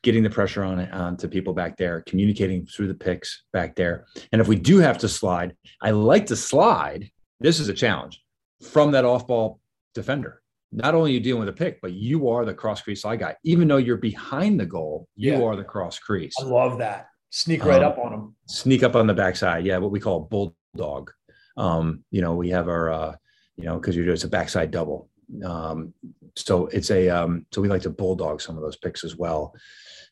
getting 0.02 0.22
the 0.22 0.30
pressure 0.30 0.64
on 0.64 0.80
on 0.92 1.16
to 1.18 1.28
people 1.28 1.52
back 1.52 1.76
there, 1.76 2.02
communicating 2.06 2.66
through 2.66 2.88
the 2.88 2.94
picks 2.94 3.42
back 3.52 3.76
there. 3.76 4.06
And 4.32 4.40
if 4.40 4.48
we 4.48 4.56
do 4.56 4.78
have 4.78 4.98
to 4.98 5.08
slide, 5.08 5.54
I 5.82 5.90
like 5.90 6.26
to 6.26 6.36
slide. 6.36 7.10
This 7.40 7.60
is 7.60 7.68
a 7.68 7.74
challenge 7.74 8.22
from 8.62 8.92
that 8.92 9.04
off 9.04 9.26
ball 9.26 9.60
defender. 9.94 10.42
Not 10.72 10.94
only 10.94 11.10
are 11.10 11.14
you 11.14 11.20
dealing 11.20 11.40
with 11.40 11.48
a 11.48 11.52
pick, 11.52 11.80
but 11.80 11.92
you 11.92 12.28
are 12.28 12.44
the 12.44 12.54
cross 12.54 12.80
crease 12.80 13.02
slide 13.02 13.18
guy. 13.18 13.34
Even 13.42 13.66
though 13.66 13.78
you're 13.78 13.96
behind 13.96 14.60
the 14.60 14.66
goal, 14.66 15.08
you 15.16 15.32
Yeah. 15.32 15.42
are 15.42 15.56
the 15.56 15.64
cross 15.64 15.98
crease. 15.98 16.34
I 16.40 16.44
love 16.44 16.78
that. 16.78 17.08
Sneak 17.30 17.64
right 17.64 17.82
Um, 17.82 17.92
up 17.92 17.98
on 17.98 18.12
them. 18.12 18.36
Sneak 18.46 18.82
up 18.84 18.94
on 18.94 19.06
the 19.06 19.14
backside. 19.14 19.64
Yeah, 19.66 19.78
what 19.78 19.90
we 19.90 19.98
call 20.00 20.20
bulldog. 20.20 21.10
Um, 21.56 22.04
you 22.10 22.20
know, 22.22 22.34
we 22.36 22.50
have 22.50 22.68
our 22.68 22.90
uh, 22.92 23.16
you 23.60 23.66
know, 23.66 23.78
because 23.78 23.96
you're 23.96 24.08
it's 24.08 24.24
a 24.24 24.28
backside 24.28 24.70
double. 24.70 25.08
Um, 25.44 25.94
so 26.36 26.66
it's 26.66 26.90
a 26.90 27.08
um, 27.08 27.46
so 27.52 27.60
we 27.60 27.68
like 27.68 27.82
to 27.82 27.90
bulldog 27.90 28.40
some 28.40 28.56
of 28.56 28.62
those 28.62 28.76
picks 28.76 29.04
as 29.04 29.16
well. 29.16 29.54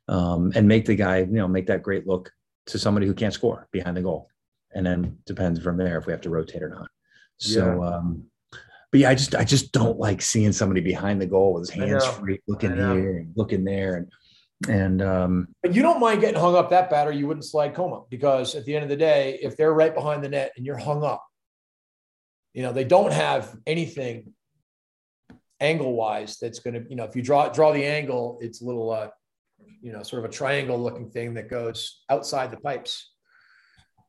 Um, 0.07 0.53
and 0.55 0.67
make 0.67 0.87
the 0.87 0.95
guy, 0.95 1.19
you 1.19 1.27
know, 1.27 1.49
make 1.49 1.67
that 1.67 1.83
great 1.83 2.07
look 2.07 2.31
to 2.69 2.79
somebody 2.79 3.07
who 3.07 3.15
can't 3.15 3.35
score 3.35 3.69
behind 3.73 3.97
the 3.97 4.03
goal. 4.03 4.29
And 4.75 4.87
then 4.87 5.19
depends 5.27 5.61
from 5.61 5.77
there 5.77 5.99
if 5.99 6.07
we 6.07 6.13
have 6.13 6.21
to 6.23 6.31
rotate 6.31 6.63
or 6.63 6.69
not. 6.69 6.89
So 7.39 7.83
um 7.83 8.25
but 8.91 9.01
yeah, 9.01 9.11
I 9.11 9.15
just 9.15 9.35
I 9.35 9.45
just 9.45 9.73
don't 9.73 9.99
like 9.99 10.23
seeing 10.23 10.53
somebody 10.53 10.81
behind 10.81 11.21
the 11.21 11.27
goal 11.27 11.55
with 11.55 11.69
his 11.69 11.71
hands 11.71 12.07
free, 12.07 12.41
looking 12.47 12.75
here 12.75 13.19
and 13.19 13.33
looking 13.37 13.65
there 13.65 13.97
and 13.97 14.13
and 14.69 15.03
um 15.03 15.49
But 15.63 15.75
you 15.75 15.83
don't 15.83 16.01
mind 16.01 16.21
getting 16.21 16.41
hung 16.41 16.57
up 16.57 16.71
that 16.71 16.91
bad, 16.91 17.07
or 17.07 17.13
you 17.13 17.27
wouldn't 17.27 17.45
slide 17.45 17.75
coma 17.75 18.03
because 18.11 18.55
at 18.55 18.65
the 18.65 18.75
end 18.75 18.83
of 18.83 18.89
the 18.89 18.97
day, 18.97 19.39
if 19.43 19.57
they're 19.57 19.75
right 19.75 19.95
behind 19.95 20.23
the 20.23 20.29
net 20.29 20.53
and 20.57 20.67
you're 20.67 20.77
hung 20.77 21.05
up, 21.05 21.25
you 22.55 22.63
know 22.63 22.73
they 22.73 22.85
don't 22.85 23.13
have 23.13 23.55
anything 23.67 24.33
angle 25.61 25.93
wise 25.95 26.39
that's 26.41 26.61
going 26.61 26.75
to 26.75 26.89
you 26.89 26.97
know 26.97 27.05
if 27.05 27.17
you 27.17 27.23
draw 27.23 27.49
draw 27.49 27.73
the 27.73 27.85
angle, 27.85 28.39
it's 28.41 28.63
a 28.63 28.65
little 28.65 28.91
uh, 28.91 29.09
you 29.81 29.93
know 29.93 30.03
sort 30.03 30.25
of 30.25 30.31
a 30.31 30.33
triangle 30.33 30.81
looking 30.81 31.11
thing 31.11 31.35
that 31.35 31.49
goes 31.51 32.03
outside 32.09 32.51
the 32.51 32.57
pipes 32.57 33.13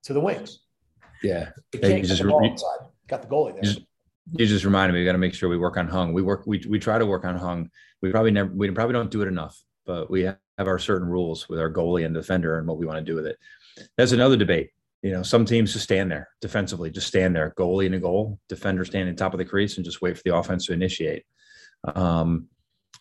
to 0.03 0.13
the 0.13 0.19
wings. 0.19 0.59
yeah, 1.23 1.49
It 1.73 1.83
you 1.83 2.03
just 2.03 2.21
the 2.21 2.27
re-. 2.27 2.55
Got 3.07 3.23
the 3.23 3.27
goalie 3.27 3.53
there. 3.53 3.63
Just- 3.63 3.81
you 4.33 4.45
just 4.45 4.63
reminded 4.63 4.93
me 4.93 4.99
we 4.99 5.05
got 5.05 5.13
to 5.13 5.17
make 5.17 5.33
sure 5.33 5.49
we 5.49 5.57
work 5.57 5.75
on 5.75 5.87
hung. 5.87 6.13
We 6.13 6.21
work 6.21 6.43
we 6.45 6.63
we 6.69 6.77
try 6.77 6.99
to 6.99 7.05
work 7.05 7.25
on 7.25 7.35
hung. 7.35 7.71
We 8.01 8.11
probably 8.11 8.29
never 8.29 8.51
we 8.53 8.69
probably 8.69 8.93
don't 8.93 9.09
do 9.09 9.23
it 9.23 9.27
enough, 9.27 9.59
but 9.87 10.11
we 10.11 10.21
have 10.21 10.37
our 10.59 10.77
certain 10.77 11.07
rules 11.07 11.49
with 11.49 11.59
our 11.59 11.71
goalie 11.71 12.05
and 12.05 12.13
defender 12.13 12.59
and 12.59 12.67
what 12.67 12.77
we 12.77 12.85
want 12.85 12.99
to 12.99 13.03
do 13.03 13.15
with 13.15 13.25
it. 13.25 13.37
That's 13.97 14.11
another 14.11 14.37
debate. 14.37 14.69
You 15.01 15.11
know, 15.11 15.23
some 15.23 15.45
teams 15.45 15.73
just 15.73 15.85
stand 15.85 16.11
there 16.11 16.27
defensively, 16.41 16.91
just 16.91 17.07
stand 17.07 17.35
there, 17.35 17.53
goalie 17.57 17.85
in 17.85 17.93
a 17.93 17.99
goal, 17.99 18.39
defender 18.49 18.83
standing 18.83 19.15
top 19.15 19.33
of 19.33 19.37
the 19.37 19.45
crease 19.45 19.77
and 19.77 19.85
just 19.85 20.01
wait 20.01 20.17
for 20.17 20.23
the 20.25 20.35
offense 20.35 20.65
to 20.65 20.73
initiate. 20.73 21.23
Um, 21.95 22.47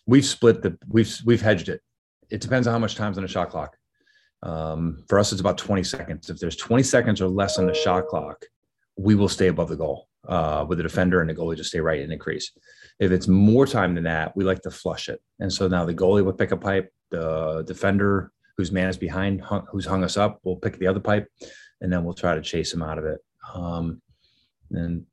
we've 0.05 0.25
split 0.25 0.61
the 0.61 0.77
we've 0.87 1.13
we've 1.25 1.41
hedged 1.41 1.69
it. 1.69 1.81
It 2.29 2.41
depends 2.41 2.67
on 2.67 2.73
how 2.73 2.79
much 2.79 2.95
time's 2.95 3.17
on 3.17 3.23
the 3.23 3.27
shot 3.27 3.49
clock. 3.49 3.75
Um, 4.41 5.03
for 5.09 5.19
us, 5.19 5.31
it's 5.31 5.41
about 5.41 5.57
20 5.57 5.83
seconds. 5.83 6.29
If 6.29 6.39
there's 6.39 6.55
20 6.55 6.83
seconds 6.83 7.21
or 7.21 7.27
less 7.27 7.57
on 7.57 7.65
the 7.65 7.73
shot 7.73 8.07
clock, 8.07 8.45
we 8.97 9.15
will 9.15 9.27
stay 9.29 9.47
above 9.47 9.69
the 9.69 9.75
goal 9.75 10.07
uh, 10.27 10.65
with 10.67 10.77
the 10.77 10.83
defender 10.83 11.21
and 11.21 11.29
the 11.29 11.33
goalie 11.33 11.57
just 11.57 11.69
stay 11.69 11.79
right 11.79 11.99
in 11.99 12.09
the 12.09 12.17
crease. 12.17 12.51
If 12.99 13.11
it's 13.11 13.27
more 13.27 13.65
time 13.65 13.95
than 13.95 14.03
that, 14.05 14.35
we 14.35 14.43
like 14.43 14.61
to 14.61 14.71
flush 14.71 15.09
it. 15.09 15.21
And 15.39 15.51
so 15.51 15.67
now 15.67 15.85
the 15.85 15.93
goalie 15.93 16.23
will 16.23 16.33
pick 16.33 16.51
a 16.51 16.57
pipe, 16.57 16.91
the 17.11 17.63
defender 17.65 18.31
whose 18.57 18.71
man 18.71 18.89
is 18.89 18.97
behind, 18.97 19.41
hung, 19.41 19.65
who's 19.71 19.85
hung 19.85 20.03
us 20.03 20.17
up, 20.17 20.39
will 20.43 20.57
pick 20.57 20.77
the 20.77 20.87
other 20.87 20.99
pipe, 20.99 21.27
and 21.81 21.91
then 21.91 22.03
we'll 22.03 22.13
try 22.13 22.35
to 22.35 22.41
chase 22.41 22.73
him 22.73 22.81
out 22.83 22.97
of 22.97 23.05
it. 23.05 23.19
Um, 23.53 24.01
and 24.71 25.05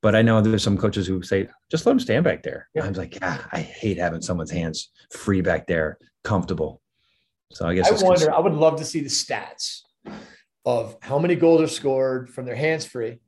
but 0.00 0.14
I 0.16 0.22
know 0.22 0.40
there's 0.40 0.62
some 0.62 0.76
coaches 0.78 1.06
who 1.06 1.22
say 1.22 1.48
just 1.70 1.86
let 1.86 1.92
him 1.92 2.00
stand 2.00 2.24
back 2.24 2.42
there. 2.42 2.68
Yeah. 2.74 2.84
I'm 2.84 2.92
like, 2.94 3.18
ah, 3.22 3.46
I 3.52 3.60
hate 3.60 3.98
having 3.98 4.20
someone's 4.22 4.50
hands 4.50 4.90
free 5.12 5.40
back 5.40 5.66
there, 5.66 5.98
comfortable. 6.24 6.80
So 7.52 7.66
I 7.68 7.74
guess 7.74 7.88
I 7.88 8.04
wonder. 8.04 8.26
cons- 8.26 8.36
I 8.36 8.40
would 8.40 8.54
love 8.54 8.76
to 8.76 8.84
see 8.84 9.00
the 9.00 9.08
stats 9.08 9.80
of 10.64 10.96
how 11.02 11.18
many 11.18 11.34
goals 11.34 11.60
are 11.62 11.68
scored 11.68 12.30
from 12.30 12.46
their 12.46 12.54
hands 12.56 12.84
free, 12.84 13.20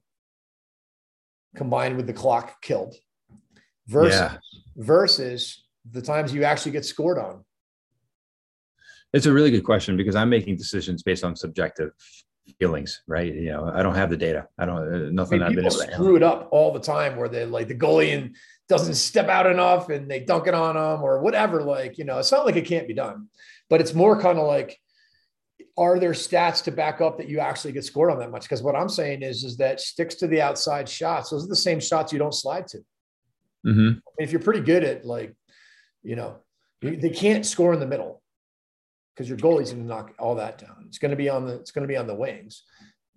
combined 1.57 1.97
with 1.97 2.07
the 2.07 2.13
clock 2.13 2.61
killed, 2.63 2.95
versus 3.87 4.19
Yeah. 4.19 4.39
versus 4.77 5.65
the 5.91 6.03
times 6.03 6.33
you 6.33 6.45
actually 6.45 6.73
get 6.73 6.85
scored 6.85 7.19
on. 7.19 7.45
It's 9.13 9.27
a 9.27 9.33
really 9.33 9.51
good 9.53 9.65
question 9.65 9.97
because 9.97 10.17
I'm 10.17 10.29
making 10.31 10.57
decisions 10.57 11.03
based 11.05 11.23
on 11.23 11.37
subjective 11.37 11.91
feelings, 12.59 13.03
right? 13.07 13.33
You 13.33 13.51
know, 13.53 13.71
I 13.73 13.83
don't 13.83 13.95
have 13.95 14.11
the 14.11 14.17
data. 14.17 14.49
I 14.59 14.67
don't 14.67 14.79
uh, 14.79 15.07
I 15.07 15.11
nothing 15.11 15.39
mean, 15.39 15.43
I've 15.49 15.55
been 15.55 15.65
people 15.65 15.83
able 15.83 15.87
to. 15.87 15.93
screw 15.93 16.17
it 16.17 16.23
up 16.23 16.49
all 16.51 16.73
the 16.73 16.81
time, 16.81 17.17
where 17.17 17.29
they 17.29 17.45
like 17.45 17.69
the 17.69 17.75
goalie 17.75 18.17
and 18.17 18.37
doesn't 18.69 18.95
step 18.95 19.29
out 19.29 19.47
enough, 19.47 19.89
and 19.89 20.11
they 20.11 20.21
dunk 20.21 20.47
it 20.47 20.55
on 20.55 20.75
them 20.75 21.03
or 21.03 21.21
whatever. 21.21 21.63
Like 21.63 21.99
you 21.99 22.05
know, 22.05 22.19
it's 22.19 22.33
not 22.33 22.47
like 22.47 22.57
it 22.57 22.67
can't 22.67 22.89
be 22.89 22.95
done, 22.95 23.29
but 23.71 23.81
it's 23.81 23.95
more 23.95 24.21
kind 24.21 24.39
of 24.39 24.47
like, 24.47 24.79
are 25.77 25.99
there 25.99 26.13
stats 26.13 26.63
to 26.65 26.73
back 26.73 27.01
up 27.01 27.19
that 27.19 27.29
you 27.29 27.41
actually 27.41 27.73
get 27.73 27.85
scored 27.85 28.11
on 28.11 28.19
that 28.19 28.31
much? 28.31 28.43
Because 28.43 28.63
what 28.63 28.77
I'm 28.77 28.89
saying 28.89 29.23
is, 29.23 29.45
is 29.45 29.57
that 29.59 29.81
sticks 29.81 30.17
to 30.17 30.27
the 30.27 30.41
outside 30.41 30.89
shots. 30.89 31.31
Those 31.31 31.45
are 31.45 31.49
the 31.49 31.57
same 31.57 31.81
shots 31.81 32.13
you 32.13 32.19
don't 32.19 32.35
slide 32.35 32.69
to. 32.69 32.79
Mhm. 33.67 34.03
if 34.19 34.31
you're 34.31 34.43
pretty 34.43 34.61
good 34.61 34.85
at 34.85 35.07
like, 35.07 35.35
you 36.03 36.17
know, 36.17 36.37
they 36.83 37.09
can't 37.09 37.47
score 37.47 37.73
in 37.73 37.81
the 37.81 37.87
middle 37.87 38.23
because 39.15 39.29
your 39.29 39.39
goalie's 39.39 39.73
going 39.73 39.83
to 39.83 39.89
knock 39.89 40.13
all 40.19 40.35
that 40.37 40.59
down. 40.59 40.85
It's 40.89 40.99
going 40.99 41.11
to 41.11 41.17
be 41.17 41.29
on 41.29 41.47
the 41.47 41.55
it's 41.55 41.71
going 41.71 41.83
to 41.83 41.89
be 41.89 41.97
on 41.97 42.07
the 42.07 42.15
wings, 42.15 42.63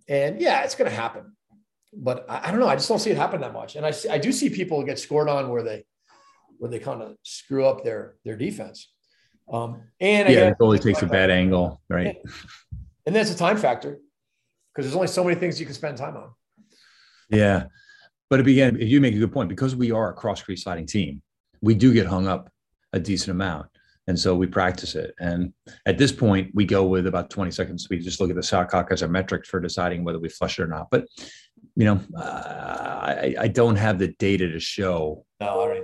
and 0.07 0.39
yeah, 0.39 0.63
it's 0.63 0.75
going 0.75 0.89
to 0.89 0.95
happen. 0.95 1.35
But 1.93 2.25
I, 2.29 2.47
I 2.47 2.51
don't 2.51 2.59
know. 2.59 2.67
I 2.67 2.75
just 2.75 2.87
don't 2.87 2.99
see 2.99 3.11
it 3.11 3.17
happen 3.17 3.41
that 3.41 3.53
much. 3.53 3.75
And 3.75 3.85
I 3.85 3.91
see, 3.91 4.09
I 4.09 4.17
do 4.17 4.31
see 4.31 4.49
people 4.49 4.83
get 4.83 4.99
scored 4.99 5.29
on 5.29 5.49
where 5.49 5.63
they 5.63 5.85
where 6.59 6.69
they 6.69 6.79
kind 6.79 7.01
of 7.01 7.15
screw 7.23 7.65
up 7.65 7.83
their 7.83 8.15
their 8.25 8.35
defense. 8.35 8.91
Um, 9.51 9.83
and 9.99 10.29
Yeah, 10.29 10.49
the 10.49 10.55
goalie 10.55 10.81
takes 10.81 11.01
a 11.01 11.05
bad 11.05 11.29
angle, 11.29 11.81
right? 11.89 12.17
and 13.05 13.15
that's 13.15 13.31
a 13.31 13.37
time 13.37 13.57
factor 13.57 13.99
because 14.73 14.85
there's 14.85 14.95
only 14.95 15.07
so 15.07 15.23
many 15.23 15.35
things 15.35 15.59
you 15.59 15.65
can 15.65 15.75
spend 15.75 15.97
time 15.97 16.17
on. 16.17 16.31
Yeah. 17.29 17.65
But 18.29 18.41
again, 18.41 18.77
you 18.79 18.99
make 18.99 19.15
a 19.15 19.19
good 19.19 19.31
point 19.31 19.47
because 19.47 19.75
we 19.75 19.91
are 19.91 20.09
a 20.09 20.13
cross 20.13 20.41
crease 20.41 20.63
sliding 20.63 20.85
team. 20.85 21.21
We 21.61 21.75
do 21.75 21.93
get 21.93 22.05
hung 22.05 22.27
up 22.27 22.51
a 22.91 22.99
decent 22.99 23.31
amount. 23.31 23.67
And 24.07 24.17
so 24.17 24.35
we 24.35 24.47
practice 24.47 24.95
it. 24.95 25.13
And 25.19 25.53
at 25.85 25.97
this 25.97 26.11
point, 26.11 26.51
we 26.53 26.65
go 26.65 26.85
with 26.85 27.07
about 27.07 27.29
20 27.29 27.51
seconds. 27.51 27.87
We 27.89 27.99
just 27.99 28.21
look 28.21 28.29
at 28.29 28.35
the 28.37 28.65
clock 28.69 28.87
as 28.91 29.01
a 29.01 29.07
metric 29.07 29.45
for 29.45 29.59
deciding 29.59 30.03
whether 30.03 30.19
we 30.19 30.29
flush 30.29 30.59
it 30.59 30.63
or 30.63 30.67
not. 30.67 30.87
But, 30.89 31.07
you 31.75 31.85
know, 31.85 31.99
uh, 32.17 32.21
I, 32.21 33.35
I 33.37 33.47
don't 33.49 33.75
have 33.75 33.99
the 33.99 34.09
data 34.19 34.49
to 34.49 34.59
show, 34.59 35.25
No, 35.41 35.47
all 35.47 35.69
right. 35.69 35.83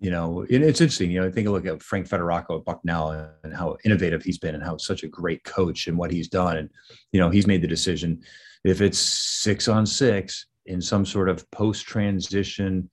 you 0.00 0.10
know, 0.10 0.40
and 0.50 0.64
it's 0.64 0.80
interesting. 0.80 1.12
You 1.12 1.20
know, 1.20 1.28
I 1.28 1.30
think 1.30 1.46
a 1.46 1.50
look 1.50 1.66
at 1.66 1.82
Frank 1.82 2.08
Fedorchak 2.08 2.46
at 2.50 2.64
Bucknell 2.64 3.30
and 3.44 3.54
how 3.54 3.76
innovative 3.84 4.24
he's 4.24 4.38
been 4.38 4.56
and 4.56 4.64
how 4.64 4.76
such 4.76 5.04
a 5.04 5.08
great 5.08 5.44
coach 5.44 5.86
and 5.86 5.96
what 5.96 6.10
he's 6.10 6.28
done. 6.28 6.56
And, 6.56 6.70
you 7.12 7.20
know, 7.20 7.30
he's 7.30 7.46
made 7.46 7.62
the 7.62 7.68
decision 7.68 8.22
if 8.64 8.80
it's 8.80 8.98
six 8.98 9.68
on 9.68 9.86
six 9.86 10.46
in 10.66 10.80
some 10.80 11.04
sort 11.04 11.28
of 11.28 11.48
post 11.52 11.86
transition 11.86 12.90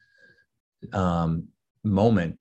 um, 0.94 1.48
moment 1.84 2.38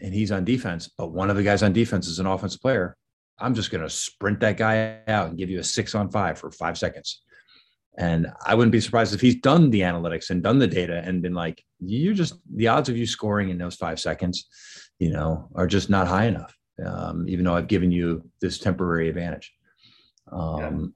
and 0.00 0.12
he's 0.12 0.32
on 0.32 0.44
defense, 0.44 0.90
but 0.96 1.12
one 1.12 1.30
of 1.30 1.36
the 1.36 1.42
guys 1.42 1.62
on 1.62 1.72
defense 1.72 2.08
is 2.08 2.18
an 2.18 2.26
offensive 2.26 2.60
player, 2.60 2.96
I'm 3.38 3.54
just 3.54 3.70
going 3.70 3.82
to 3.82 3.90
sprint 3.90 4.40
that 4.40 4.56
guy 4.56 5.00
out 5.08 5.28
and 5.28 5.38
give 5.38 5.50
you 5.50 5.60
a 5.60 5.64
six 5.64 5.94
on 5.94 6.10
five 6.10 6.38
for 6.38 6.50
five 6.50 6.78
seconds. 6.78 7.22
And 7.98 8.26
I 8.44 8.54
wouldn't 8.54 8.72
be 8.72 8.80
surprised 8.80 9.14
if 9.14 9.20
he's 9.20 9.36
done 9.36 9.70
the 9.70 9.80
analytics 9.80 10.30
and 10.30 10.42
done 10.42 10.58
the 10.58 10.66
data 10.66 11.02
and 11.04 11.22
been 11.22 11.34
like, 11.34 11.62
you're 11.80 12.14
just 12.14 12.34
the 12.54 12.68
odds 12.68 12.88
of 12.88 12.96
you 12.96 13.06
scoring 13.06 13.48
in 13.48 13.58
those 13.58 13.76
five 13.76 13.98
seconds, 13.98 14.46
you 14.98 15.10
know, 15.10 15.48
are 15.54 15.66
just 15.66 15.88
not 15.88 16.06
high 16.06 16.26
enough. 16.26 16.54
Um, 16.84 17.26
even 17.26 17.44
though 17.44 17.54
I've 17.54 17.68
given 17.68 17.90
you 17.90 18.28
this 18.40 18.58
temporary 18.58 19.08
advantage. 19.08 19.50
Um, 20.30 20.94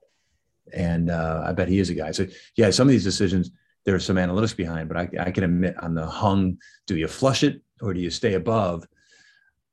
yeah. 0.73 0.83
And 0.83 1.11
uh, 1.11 1.45
I 1.47 1.53
bet 1.53 1.69
he 1.69 1.79
is 1.79 1.89
a 1.89 1.95
guy. 1.95 2.11
So 2.11 2.27
yeah, 2.57 2.71
some 2.71 2.87
of 2.87 2.93
these 2.93 3.05
decisions 3.05 3.51
there's 3.85 4.05
some 4.05 4.17
analytics 4.17 4.57
behind, 4.57 4.89
but 4.89 4.97
I, 4.97 5.09
I 5.19 5.31
can 5.31 5.45
admit 5.45 5.83
on 5.83 5.95
the 5.95 6.07
hung, 6.07 6.59
do 6.87 6.97
you 6.97 7.09
flush 7.09 7.43
it 7.43 7.63
or 7.81 7.95
do 7.95 8.01
you 8.01 8.11
stay 8.11 8.35
above? 8.35 8.87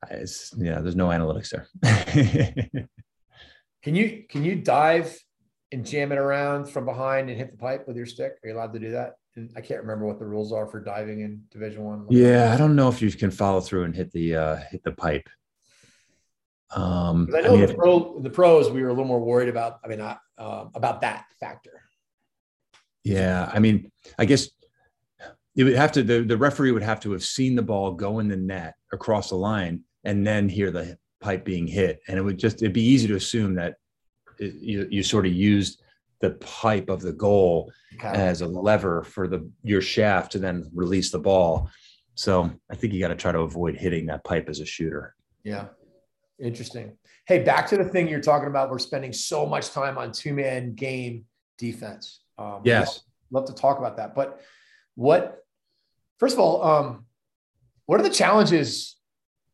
It's, 0.09 0.53
yeah, 0.57 0.79
there's 0.79 0.95
no 0.95 1.07
analytics 1.07 1.49
there. 1.49 1.67
can 3.83 3.95
you 3.95 4.23
can 4.29 4.43
you 4.43 4.55
dive 4.55 5.17
and 5.71 5.85
jam 5.85 6.11
it 6.11 6.17
around 6.17 6.65
from 6.65 6.85
behind 6.85 7.29
and 7.29 7.37
hit 7.37 7.51
the 7.51 7.57
pipe 7.57 7.87
with 7.87 7.97
your 7.97 8.05
stick? 8.05 8.37
Are 8.43 8.47
you 8.47 8.55
allowed 8.55 8.73
to 8.73 8.79
do 8.79 8.91
that? 8.91 9.15
I 9.55 9.61
can't 9.61 9.81
remember 9.81 10.05
what 10.05 10.17
the 10.17 10.25
rules 10.25 10.51
are 10.51 10.65
for 10.65 10.79
diving 10.79 11.21
in 11.21 11.43
Division 11.51 11.83
One. 11.83 12.05
Yeah, 12.09 12.51
I 12.53 12.57
don't 12.57 12.75
know 12.75 12.89
if 12.89 13.01
you 13.01 13.11
can 13.11 13.29
follow 13.29 13.61
through 13.61 13.83
and 13.83 13.95
hit 13.95 14.11
the 14.11 14.35
uh, 14.35 14.55
hit 14.71 14.83
the 14.83 14.91
pipe. 14.91 15.29
Um, 16.71 17.29
I 17.35 17.41
know 17.41 17.53
I 17.53 17.57
mean, 17.57 17.65
the, 17.67 17.73
pro, 17.73 18.19
the 18.19 18.29
pros 18.29 18.69
we 18.69 18.81
were 18.81 18.89
a 18.89 18.91
little 18.91 19.05
more 19.05 19.19
worried 19.19 19.49
about. 19.49 19.79
I 19.83 19.87
mean, 19.87 20.01
uh, 20.01 20.15
about 20.37 21.01
that 21.01 21.25
factor. 21.39 21.83
Yeah, 23.07 23.49
I 23.53 23.59
mean, 23.59 23.91
I 24.17 24.25
guess 24.25 24.49
it 25.55 25.63
would 25.63 25.75
have 25.75 25.91
to 25.93 26.03
the, 26.03 26.21
the 26.21 26.37
referee 26.37 26.71
would 26.71 26.83
have 26.83 26.99
to 27.01 27.11
have 27.11 27.23
seen 27.23 27.55
the 27.55 27.61
ball 27.61 27.93
go 27.93 28.19
in 28.19 28.27
the 28.27 28.37
net 28.37 28.75
across 28.91 29.29
the 29.29 29.35
line 29.35 29.81
and 30.03 30.25
then 30.25 30.47
hear 30.49 30.71
the 30.71 30.97
pipe 31.19 31.43
being 31.43 31.67
hit, 31.67 32.01
and 32.07 32.17
it 32.17 32.21
would 32.21 32.37
just 32.37 32.61
it'd 32.61 32.73
be 32.73 32.83
easy 32.83 33.07
to 33.07 33.15
assume 33.15 33.55
that 33.55 33.75
it, 34.39 34.53
you 34.55 34.87
you 34.89 35.03
sort 35.03 35.25
of 35.25 35.33
used 35.33 35.81
the 36.19 36.31
pipe 36.31 36.89
of 36.89 37.01
the 37.01 37.13
goal 37.13 37.71
okay. 37.95 38.07
as 38.09 38.41
a 38.41 38.47
lever 38.47 39.03
for 39.03 39.27
the 39.27 39.49
your 39.63 39.81
shaft 39.81 40.31
to 40.31 40.39
then 40.39 40.69
release 40.73 41.11
the 41.11 41.19
ball. 41.19 41.69
So 42.15 42.51
I 42.71 42.75
think 42.75 42.93
you 42.93 42.99
got 42.99 43.09
to 43.09 43.15
try 43.15 43.31
to 43.31 43.39
avoid 43.39 43.77
hitting 43.77 44.07
that 44.07 44.23
pipe 44.23 44.49
as 44.49 44.59
a 44.59 44.65
shooter. 44.65 45.15
Yeah. 45.43 45.65
Interesting. 46.39 46.97
Hey, 47.27 47.43
back 47.43 47.67
to 47.67 47.77
the 47.77 47.83
thing 47.83 48.07
you're 48.07 48.21
talking 48.21 48.47
about. 48.47 48.69
We're 48.69 48.79
spending 48.79 49.13
so 49.13 49.45
much 49.45 49.71
time 49.71 49.97
on 49.97 50.11
two 50.11 50.33
man 50.33 50.73
game 50.73 51.25
defense. 51.57 52.21
Um, 52.37 52.61
yes. 52.63 53.01
Love, 53.31 53.47
love, 53.47 53.55
to 53.55 53.61
talk 53.61 53.79
about 53.79 53.97
that. 53.97 54.15
But 54.15 54.41
what, 54.95 55.39
first 56.19 56.33
of 56.33 56.39
all, 56.39 56.63
um, 56.63 57.05
what 57.85 57.99
are 57.99 58.03
the 58.03 58.09
challenges 58.09 58.97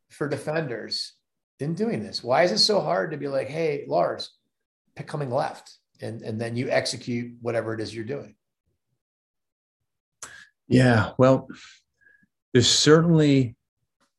for 0.10 0.28
defenders 0.28 1.14
in 1.60 1.74
doing 1.76 2.04
this? 2.04 2.24
Why 2.24 2.44
is 2.44 2.52
it 2.52 2.60
so 2.60 2.82
hard 2.82 3.12
to 3.12 3.18
be 3.18 3.28
like, 3.28 3.48
hey, 3.48 3.86
Lars, 3.88 4.32
pick 4.96 5.08
coming 5.08 5.30
left? 5.30 5.72
And, 6.02 6.22
and 6.22 6.40
then 6.40 6.56
you 6.56 6.70
execute 6.70 7.34
whatever 7.42 7.74
it 7.74 7.80
is 7.80 7.96
you're 7.96 8.04
doing. 8.04 8.36
Yeah. 10.68 11.12
Well, 11.18 11.48
there's 12.52 12.70
certainly 12.70 13.56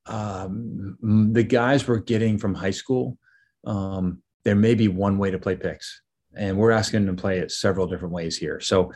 um, 0.07 0.97
the 1.33 1.43
guys 1.43 1.87
we're 1.87 1.99
getting 1.99 2.39
from 2.39 2.55
high 2.55 2.71
school. 2.71 3.19
Um, 3.67 4.23
there 4.45 4.55
may 4.55 4.75
be 4.75 4.89
one 4.89 5.19
way 5.19 5.31
to 5.31 5.39
play 5.39 5.57
picks 5.57 6.03
and 6.37 6.57
we're 6.57 6.71
asking 6.71 7.05
them 7.05 7.17
to 7.17 7.21
play 7.21 7.39
it 7.39 7.51
several 7.51 7.87
different 7.87 8.15
ways 8.15 8.37
here. 8.37 8.61
So 8.61 8.93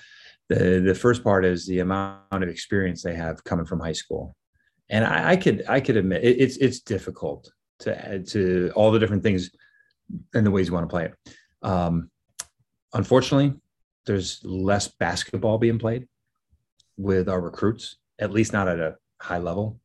the 0.49 0.81
the 0.81 0.95
first 0.95 1.23
part 1.23 1.45
is 1.45 1.67
the 1.67 1.81
amount 1.81 2.43
of 2.43 2.49
experience 2.49 3.03
they 3.03 3.15
have 3.15 3.45
coming 3.45 3.67
from 3.67 3.81
high 3.81 3.93
school, 3.93 4.35
and 4.89 5.05
I, 5.05 5.31
I 5.31 5.37
could 5.37 5.65
I 5.69 5.81
could 5.81 5.97
admit 5.97 6.25
it, 6.25 6.41
it's 6.41 6.57
it's 6.57 6.81
difficult 6.81 7.51
to 7.81 8.23
to 8.23 8.73
all 8.75 8.91
the 8.91 8.99
different 8.99 9.23
things 9.23 9.51
and 10.35 10.47
the 10.47 10.51
ways 10.51 10.69
you 10.69 10.75
want 10.75 10.89
to 10.89 10.93
play 10.93 11.05
it. 11.07 11.37
Um, 11.63 12.11
unfortunately, 12.95 13.55
there's 14.07 14.41
less 14.45 14.89
basketball 14.89 15.59
being 15.59 15.79
played 15.79 16.09
with 16.97 17.29
our 17.29 17.41
recruits, 17.41 17.97
at 18.19 18.33
least 18.33 18.53
not 18.53 18.69
at 18.69 18.81
a 18.81 18.97
high 19.21 19.39
level. 19.39 19.81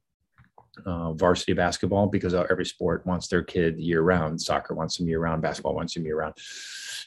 Uh, 0.87 1.13
varsity 1.13 1.53
basketball 1.53 2.07
because 2.07 2.33
every 2.33 2.65
sport 2.65 3.05
wants 3.05 3.27
their 3.27 3.43
kid 3.43 3.77
year 3.77 4.01
round. 4.01 4.41
Soccer 4.41 4.73
wants 4.73 4.97
them 4.97 5.07
year 5.07 5.19
round. 5.19 5.39
Basketball 5.39 5.75
wants 5.75 5.93
them 5.93 6.03
year 6.03 6.17
round 6.17 6.33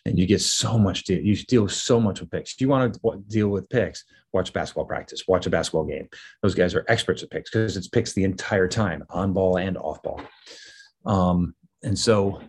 and 0.07 0.19
you 0.19 0.27
get 0.27 0.41
so 0.41 0.79
much 0.79 1.05
deal. 1.05 1.21
You 1.21 1.37
deal 1.37 1.69
so 1.69 2.01
much 2.01 2.21
with 2.21 2.31
picks. 2.31 2.53
If 2.53 2.61
you 2.61 2.69
want 2.69 2.95
to 2.95 3.25
deal 3.29 3.49
with 3.49 3.69
picks, 3.69 4.05
watch 4.33 4.53
basketball 4.53 4.85
practice, 4.85 5.25
watch 5.27 5.47
a 5.47 5.51
basketball 5.51 5.85
game. 5.85 6.09
Those 6.43 6.55
guys 6.55 6.75
are 6.75 6.85
experts 6.89 7.23
at 7.23 7.31
picks 7.31 7.51
because 7.51 7.77
it's 7.77 7.89
picks 7.89 8.13
the 8.13 8.25
entire 8.25 8.69
time, 8.69 9.05
on 9.11 9.33
ball 9.33 9.59
and 9.59 9.77
off 9.77 10.03
ball. 10.03 10.23
Um, 11.05 11.55
and 11.83 11.99
so, 11.99 12.41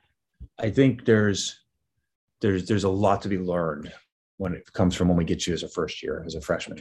I 0.60 0.70
think 0.70 1.06
there's 1.06 1.60
there's 2.42 2.68
there's 2.68 2.84
a 2.84 2.90
lot 2.90 3.24
to 3.24 3.30
be 3.30 3.40
learned 3.40 3.92
when 4.38 4.54
it 4.54 4.72
comes 4.74 4.96
from 4.96 5.08
when 5.08 5.18
we 5.18 5.26
get 5.26 5.48
you 5.48 5.54
as 5.54 5.64
a 5.64 5.68
first 5.68 6.04
year 6.04 6.24
as 6.26 6.36
a 6.36 6.42
freshman. 6.42 6.80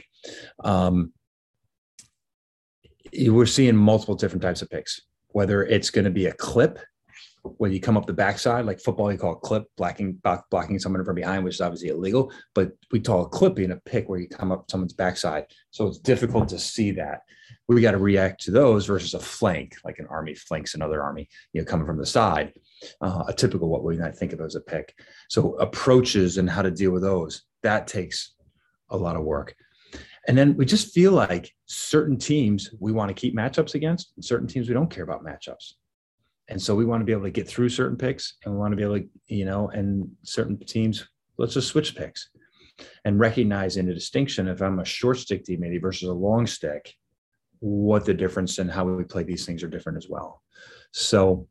Um, 0.63 1.11
we're 3.13 3.45
seeing 3.45 3.75
multiple 3.75 4.15
different 4.15 4.41
types 4.41 4.61
of 4.61 4.69
picks, 4.69 5.01
whether 5.29 5.63
it's 5.63 5.89
going 5.89 6.05
to 6.05 6.11
be 6.11 6.27
a 6.27 6.33
clip 6.33 6.79
when 7.57 7.71
you 7.71 7.79
come 7.79 7.97
up 7.97 8.05
the 8.05 8.13
backside, 8.13 8.65
like 8.65 8.79
football, 8.79 9.11
you 9.11 9.17
call 9.17 9.33
a 9.33 9.39
clip, 9.39 9.65
blocking 9.77 10.21
blocking 10.51 10.79
someone 10.79 11.03
from 11.03 11.15
behind, 11.15 11.43
which 11.43 11.55
is 11.55 11.61
obviously 11.61 11.89
illegal. 11.89 12.31
But 12.53 12.71
we 12.91 12.99
call 12.99 13.23
a 13.23 13.29
clip 13.29 13.55
being 13.55 13.71
a 13.71 13.77
pick 13.77 14.09
where 14.09 14.19
you 14.19 14.27
come 14.27 14.51
up 14.51 14.69
someone's 14.69 14.93
backside. 14.93 15.45
So 15.71 15.87
it's 15.87 15.99
difficult 15.99 16.49
to 16.49 16.59
see 16.59 16.91
that. 16.91 17.21
We 17.67 17.81
got 17.81 17.91
to 17.91 17.97
react 17.97 18.41
to 18.43 18.51
those 18.51 18.85
versus 18.85 19.13
a 19.13 19.19
flank, 19.19 19.75
like 19.83 19.99
an 19.99 20.07
army 20.07 20.35
flanks 20.35 20.73
another 20.73 21.01
army, 21.01 21.29
you 21.53 21.61
know, 21.61 21.65
coming 21.65 21.85
from 21.85 21.97
the 21.97 22.05
side. 22.05 22.53
Uh, 23.01 23.23
a 23.27 23.33
typical 23.33 23.69
what 23.69 23.83
we 23.83 23.97
might 23.97 24.15
think 24.15 24.33
of 24.33 24.41
as 24.41 24.55
a 24.55 24.61
pick. 24.61 24.93
So 25.29 25.53
approaches 25.53 26.37
and 26.37 26.49
how 26.49 26.61
to 26.61 26.71
deal 26.71 26.91
with 26.91 27.01
those 27.01 27.43
that 27.63 27.87
takes 27.87 28.35
a 28.89 28.97
lot 28.97 29.15
of 29.15 29.23
work. 29.23 29.55
And 30.27 30.37
then 30.37 30.57
we 30.57 30.65
just 30.65 30.93
feel 30.93 31.13
like 31.13 31.53
certain 31.65 32.17
teams 32.17 32.69
we 32.79 32.91
want 32.91 33.09
to 33.09 33.13
keep 33.13 33.35
matchups 33.35 33.75
against, 33.75 34.11
and 34.15 34.23
certain 34.23 34.47
teams 34.47 34.67
we 34.67 34.73
don't 34.73 34.89
care 34.89 35.05
about 35.05 35.25
matchups. 35.25 35.73
And 36.49 36.61
so 36.61 36.75
we 36.75 36.85
want 36.85 37.01
to 37.01 37.05
be 37.05 37.11
able 37.11 37.23
to 37.23 37.31
get 37.31 37.47
through 37.47 37.69
certain 37.69 37.97
picks 37.97 38.35
and 38.43 38.53
we 38.53 38.59
want 38.59 38.71
to 38.71 38.77
be 38.77 38.83
able 38.83 38.99
to, 38.99 39.05
you 39.27 39.45
know, 39.45 39.69
and 39.69 40.09
certain 40.23 40.57
teams, 40.57 41.07
let's 41.37 41.53
just 41.53 41.67
switch 41.67 41.95
picks 41.95 42.29
and 43.05 43.19
recognize 43.19 43.77
in 43.77 43.89
a 43.89 43.93
distinction 43.93 44.47
if 44.47 44.61
I'm 44.61 44.79
a 44.79 44.85
short 44.85 45.17
stick 45.17 45.43
team 45.43 45.59
maybe 45.59 45.77
versus 45.77 46.09
a 46.09 46.13
long 46.13 46.47
stick, 46.47 46.93
what 47.59 48.05
the 48.05 48.13
difference 48.13 48.59
and 48.59 48.71
how 48.71 48.85
we 48.85 49.03
play 49.03 49.23
these 49.23 49.45
things 49.45 49.63
are 49.63 49.67
different 49.67 49.97
as 49.97 50.07
well. 50.09 50.41
So 50.91 51.47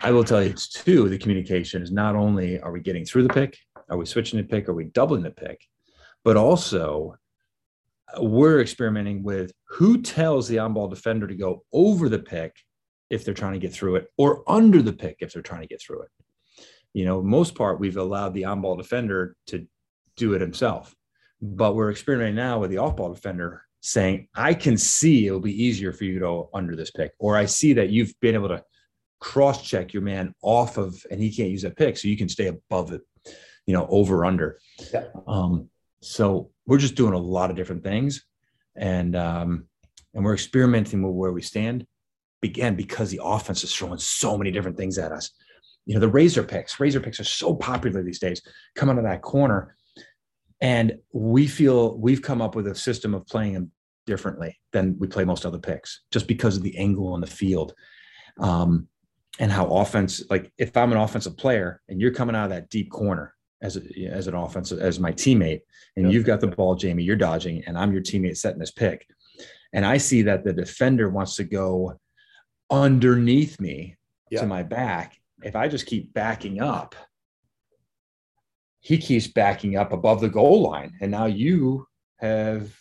I 0.00 0.10
will 0.12 0.24
tell 0.24 0.42
you, 0.42 0.50
it's 0.50 0.68
two, 0.68 1.08
the 1.08 1.18
communication 1.18 1.82
is 1.82 1.92
not 1.92 2.16
only 2.16 2.60
are 2.60 2.72
we 2.72 2.80
getting 2.80 3.04
through 3.04 3.22
the 3.22 3.34
pick, 3.34 3.56
are 3.88 3.96
we 3.96 4.04
switching 4.04 4.38
the 4.38 4.46
pick, 4.46 4.68
are 4.68 4.74
we 4.74 4.84
doubling 4.84 5.22
the 5.22 5.30
pick, 5.30 5.60
but 6.22 6.36
also 6.36 7.16
we're 8.18 8.60
experimenting 8.60 9.22
with 9.22 9.52
who 9.68 10.00
tells 10.02 10.48
the 10.48 10.58
on 10.58 10.74
ball 10.74 10.88
defender 10.88 11.26
to 11.26 11.34
go 11.34 11.64
over 11.72 12.08
the 12.08 12.18
pick 12.18 12.56
if 13.10 13.24
they're 13.24 13.34
trying 13.34 13.54
to 13.54 13.58
get 13.58 13.72
through 13.72 13.96
it 13.96 14.08
or 14.16 14.42
under 14.48 14.82
the 14.82 14.92
pick 14.92 15.16
if 15.20 15.32
they're 15.32 15.42
trying 15.42 15.62
to 15.62 15.66
get 15.66 15.82
through 15.82 16.02
it. 16.02 16.08
You 16.92 17.04
know, 17.04 17.22
most 17.22 17.54
part, 17.54 17.78
we've 17.78 17.96
allowed 17.96 18.34
the 18.34 18.46
on 18.46 18.60
ball 18.60 18.76
defender 18.76 19.36
to 19.48 19.66
do 20.16 20.34
it 20.34 20.40
himself. 20.40 20.94
But 21.42 21.74
we're 21.74 21.90
experimenting 21.90 22.34
now 22.34 22.58
with 22.58 22.70
the 22.70 22.78
off 22.78 22.96
ball 22.96 23.12
defender 23.12 23.64
saying, 23.80 24.28
I 24.34 24.54
can 24.54 24.76
see 24.76 25.26
it'll 25.26 25.40
be 25.40 25.64
easier 25.64 25.92
for 25.92 26.04
you 26.04 26.14
to 26.14 26.20
go 26.20 26.50
under 26.52 26.76
this 26.76 26.90
pick, 26.90 27.12
or 27.18 27.36
I 27.36 27.46
see 27.46 27.72
that 27.74 27.90
you've 27.90 28.12
been 28.20 28.34
able 28.34 28.48
to 28.48 28.62
cross 29.20 29.66
check 29.66 29.92
your 29.92 30.02
man 30.02 30.34
off 30.42 30.76
of, 30.76 31.02
and 31.10 31.20
he 31.20 31.34
can't 31.34 31.50
use 31.50 31.62
that 31.62 31.76
pick. 31.76 31.96
So 31.96 32.08
you 32.08 32.16
can 32.16 32.28
stay 32.28 32.48
above 32.48 32.92
it, 32.92 33.00
you 33.66 33.74
know, 33.74 33.86
over 33.88 34.24
under. 34.24 34.58
Yeah. 34.92 35.06
Um, 35.26 35.70
so 36.02 36.50
we're 36.70 36.78
just 36.78 36.94
doing 36.94 37.14
a 37.14 37.18
lot 37.18 37.50
of 37.50 37.56
different 37.56 37.82
things 37.82 38.24
and, 38.76 39.16
um, 39.16 39.64
and 40.14 40.24
we're 40.24 40.34
experimenting 40.34 41.02
with 41.02 41.16
where 41.16 41.32
we 41.32 41.42
stand 41.42 41.84
again 42.44 42.76
because 42.76 43.10
the 43.10 43.18
offense 43.20 43.64
is 43.64 43.74
throwing 43.74 43.98
so 43.98 44.38
many 44.38 44.52
different 44.52 44.76
things 44.76 44.96
at 44.96 45.10
us. 45.10 45.32
You 45.84 45.94
know, 45.94 46.00
the 46.00 46.08
razor 46.08 46.44
picks, 46.44 46.78
razor 46.78 47.00
picks 47.00 47.18
are 47.18 47.24
so 47.24 47.56
popular 47.56 48.04
these 48.04 48.20
days. 48.20 48.40
Come 48.76 48.88
out 48.88 48.98
of 48.98 49.04
that 49.04 49.20
corner, 49.20 49.74
and 50.60 50.96
we 51.12 51.48
feel 51.48 51.98
we've 51.98 52.22
come 52.22 52.40
up 52.40 52.54
with 52.54 52.68
a 52.68 52.74
system 52.76 53.14
of 53.14 53.26
playing 53.26 53.54
them 53.54 53.72
differently 54.06 54.56
than 54.72 54.96
we 55.00 55.08
play 55.08 55.24
most 55.24 55.44
other 55.44 55.58
picks, 55.58 56.02
just 56.12 56.28
because 56.28 56.56
of 56.56 56.62
the 56.62 56.78
angle 56.78 57.12
on 57.12 57.20
the 57.20 57.26
field. 57.26 57.74
Um, 58.38 58.86
and 59.40 59.50
how 59.50 59.66
offense 59.66 60.22
like 60.28 60.52
if 60.58 60.76
i'm 60.76 60.92
an 60.92 60.98
offensive 60.98 61.36
player 61.36 61.80
and 61.88 62.00
you're 62.00 62.12
coming 62.12 62.34
out 62.34 62.44
of 62.44 62.50
that 62.50 62.68
deep 62.68 62.90
corner 62.90 63.32
as 63.62 63.76
a, 63.76 64.06
as 64.06 64.26
an 64.26 64.34
offense 64.34 64.72
as 64.72 64.98
my 64.98 65.12
teammate 65.12 65.60
and 65.96 66.06
yep. 66.06 66.12
you've 66.12 66.24
got 66.24 66.40
the 66.40 66.46
ball 66.46 66.74
jamie 66.74 67.02
you're 67.02 67.16
dodging 67.16 67.62
and 67.66 67.76
i'm 67.76 67.92
your 67.92 68.02
teammate 68.02 68.36
setting 68.36 68.58
this 68.58 68.70
pick 68.70 69.06
and 69.72 69.84
i 69.84 69.96
see 69.96 70.22
that 70.22 70.44
the 70.44 70.52
defender 70.52 71.08
wants 71.08 71.36
to 71.36 71.44
go 71.44 71.94
underneath 72.70 73.60
me 73.60 73.96
yeah. 74.30 74.40
to 74.40 74.46
my 74.46 74.62
back, 74.62 75.18
if 75.42 75.56
I 75.56 75.68
just 75.68 75.86
keep 75.86 76.12
backing 76.14 76.60
up, 76.60 76.94
he 78.80 78.96
keeps 78.96 79.26
backing 79.26 79.76
up 79.76 79.92
above 79.92 80.20
the 80.20 80.28
goal 80.28 80.62
line. 80.62 80.96
And 81.00 81.10
now 81.10 81.26
you 81.26 81.86
have 82.18 82.72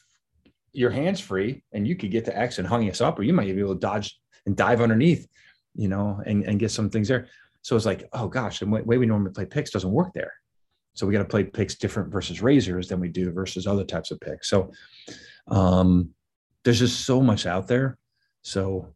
your 0.71 0.91
hands 0.91 1.19
free 1.19 1.63
and 1.73 1.87
you 1.87 1.95
could 1.95 2.11
get 2.11 2.25
to 2.25 2.37
X 2.37 2.59
and 2.59 2.67
hung 2.67 2.89
us 2.89 3.01
up, 3.01 3.19
or 3.19 3.23
you 3.23 3.33
might 3.33 3.53
be 3.53 3.59
able 3.59 3.73
to 3.73 3.79
dodge 3.79 4.17
and 4.45 4.55
dive 4.55 4.81
underneath, 4.81 5.27
you 5.75 5.87
know, 5.87 6.21
and, 6.25 6.43
and 6.45 6.59
get 6.59 6.71
some 6.71 6.89
things 6.89 7.07
there. 7.07 7.27
So 7.61 7.75
it's 7.75 7.85
like, 7.85 8.07
oh 8.13 8.27
gosh, 8.27 8.59
the 8.59 8.67
way 8.67 8.97
we 8.97 9.05
normally 9.05 9.31
play 9.31 9.45
picks 9.45 9.71
doesn't 9.71 9.91
work 9.91 10.13
there. 10.13 10.33
So 10.93 11.07
we 11.07 11.13
got 11.13 11.19
to 11.19 11.25
play 11.25 11.43
picks 11.43 11.75
different 11.75 12.11
versus 12.11 12.41
razors 12.41 12.87
than 12.87 12.99
we 12.99 13.09
do 13.09 13.31
versus 13.31 13.67
other 13.67 13.83
types 13.83 14.11
of 14.11 14.19
picks. 14.19 14.49
So 14.49 14.71
um, 15.47 16.09
there's 16.63 16.79
just 16.79 17.05
so 17.05 17.21
much 17.21 17.45
out 17.45 17.67
there. 17.67 17.97
So 18.41 18.93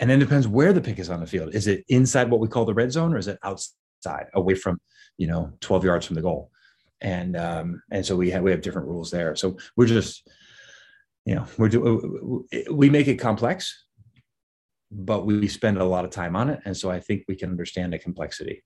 and 0.00 0.08
then 0.08 0.20
it 0.20 0.24
depends 0.24 0.48
where 0.48 0.72
the 0.72 0.80
pick 0.80 0.98
is 0.98 1.10
on 1.10 1.20
the 1.20 1.26
field. 1.26 1.54
Is 1.54 1.66
it 1.66 1.84
inside 1.88 2.30
what 2.30 2.40
we 2.40 2.48
call 2.48 2.64
the 2.64 2.74
red 2.74 2.90
zone 2.90 3.12
or 3.12 3.18
is 3.18 3.28
it 3.28 3.38
outside 3.44 4.26
away 4.34 4.54
from 4.54 4.80
you 5.18 5.26
know 5.26 5.52
12 5.60 5.84
yards 5.84 6.06
from 6.06 6.16
the 6.16 6.22
goal, 6.22 6.50
and 7.02 7.36
um, 7.36 7.82
and 7.92 8.04
so 8.04 8.16
we 8.16 8.30
have 8.30 8.42
we 8.42 8.50
have 8.50 8.62
different 8.62 8.88
rules 8.88 9.10
there. 9.10 9.36
So 9.36 9.58
we're 9.76 9.86
just 9.86 10.26
you 11.26 11.34
know 11.34 11.46
we're 11.58 11.68
do 11.68 12.46
we 12.72 12.88
make 12.88 13.08
it 13.08 13.16
complex, 13.16 13.84
but 14.90 15.26
we 15.26 15.46
spend 15.48 15.76
a 15.76 15.84
lot 15.84 16.06
of 16.06 16.10
time 16.10 16.34
on 16.34 16.48
it, 16.48 16.60
and 16.64 16.74
so 16.74 16.90
I 16.90 16.98
think 16.98 17.24
we 17.28 17.36
can 17.36 17.50
understand 17.50 17.92
the 17.92 17.98
complexity. 17.98 18.64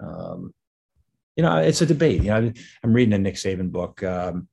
Um, 0.00 0.54
you 1.36 1.42
know, 1.42 1.56
it's 1.58 1.82
a 1.82 1.86
debate. 1.86 2.22
You 2.22 2.30
know, 2.30 2.52
I'm 2.82 2.92
reading 2.92 3.14
a 3.14 3.18
Nick 3.18 3.34
Saban 3.34 3.70
book 3.72 4.02
um, 4.02 4.48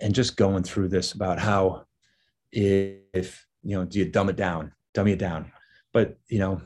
and 0.00 0.14
just 0.14 0.36
going 0.36 0.62
through 0.62 0.88
this 0.88 1.12
about 1.12 1.38
how 1.38 1.84
if 2.50 3.46
you 3.62 3.76
know, 3.76 3.84
do 3.84 3.98
you 3.98 4.06
dumb 4.06 4.28
it 4.28 4.36
down, 4.36 4.72
dummy 4.94 5.12
it 5.12 5.18
down? 5.18 5.52
But 5.92 6.16
you 6.28 6.38
know, 6.38 6.60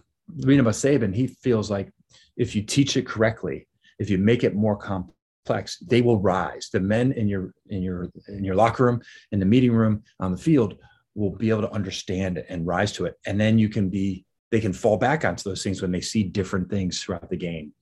reading 0.45 0.61
about 0.61 0.75
Saban, 0.75 1.15
he 1.15 1.27
feels 1.27 1.71
like 1.71 1.93
if 2.37 2.55
you 2.55 2.63
teach 2.63 2.97
it 2.97 3.07
correctly, 3.07 3.67
if 3.99 4.11
you 4.11 4.19
make 4.19 4.45
it 4.45 4.55
more 4.55 4.77
complex, 4.77 5.79
they 5.79 6.03
will 6.03 6.19
rise. 6.19 6.69
The 6.73 6.81
men 6.81 7.13
in 7.13 7.29
your 7.29 7.53
in 7.69 7.83
your 7.83 8.11
in 8.29 8.45
your 8.45 8.55
locker 8.55 8.85
room, 8.85 9.03
in 9.33 9.41
the 9.41 9.47
meeting 9.47 9.73
room, 9.73 10.03
on 10.21 10.33
the 10.33 10.39
field 10.39 10.77
will 11.15 11.31
be 11.31 11.49
able 11.51 11.63
to 11.63 11.73
understand 11.73 12.37
it 12.37 12.47
and 12.49 12.67
rise 12.67 12.93
to 12.93 13.07
it. 13.07 13.15
And 13.27 13.41
then 13.41 13.59
you 13.59 13.69
can 13.69 13.89
be 13.89 14.25
they 14.51 14.61
can 14.61 14.73
fall 14.73 14.97
back 14.97 15.25
onto 15.25 15.49
those 15.49 15.63
things 15.63 15.83
when 15.83 15.91
they 15.91 16.01
see 16.01 16.23
different 16.23 16.71
things 16.71 17.03
throughout 17.03 17.29
the 17.29 17.37
game. 17.37 17.73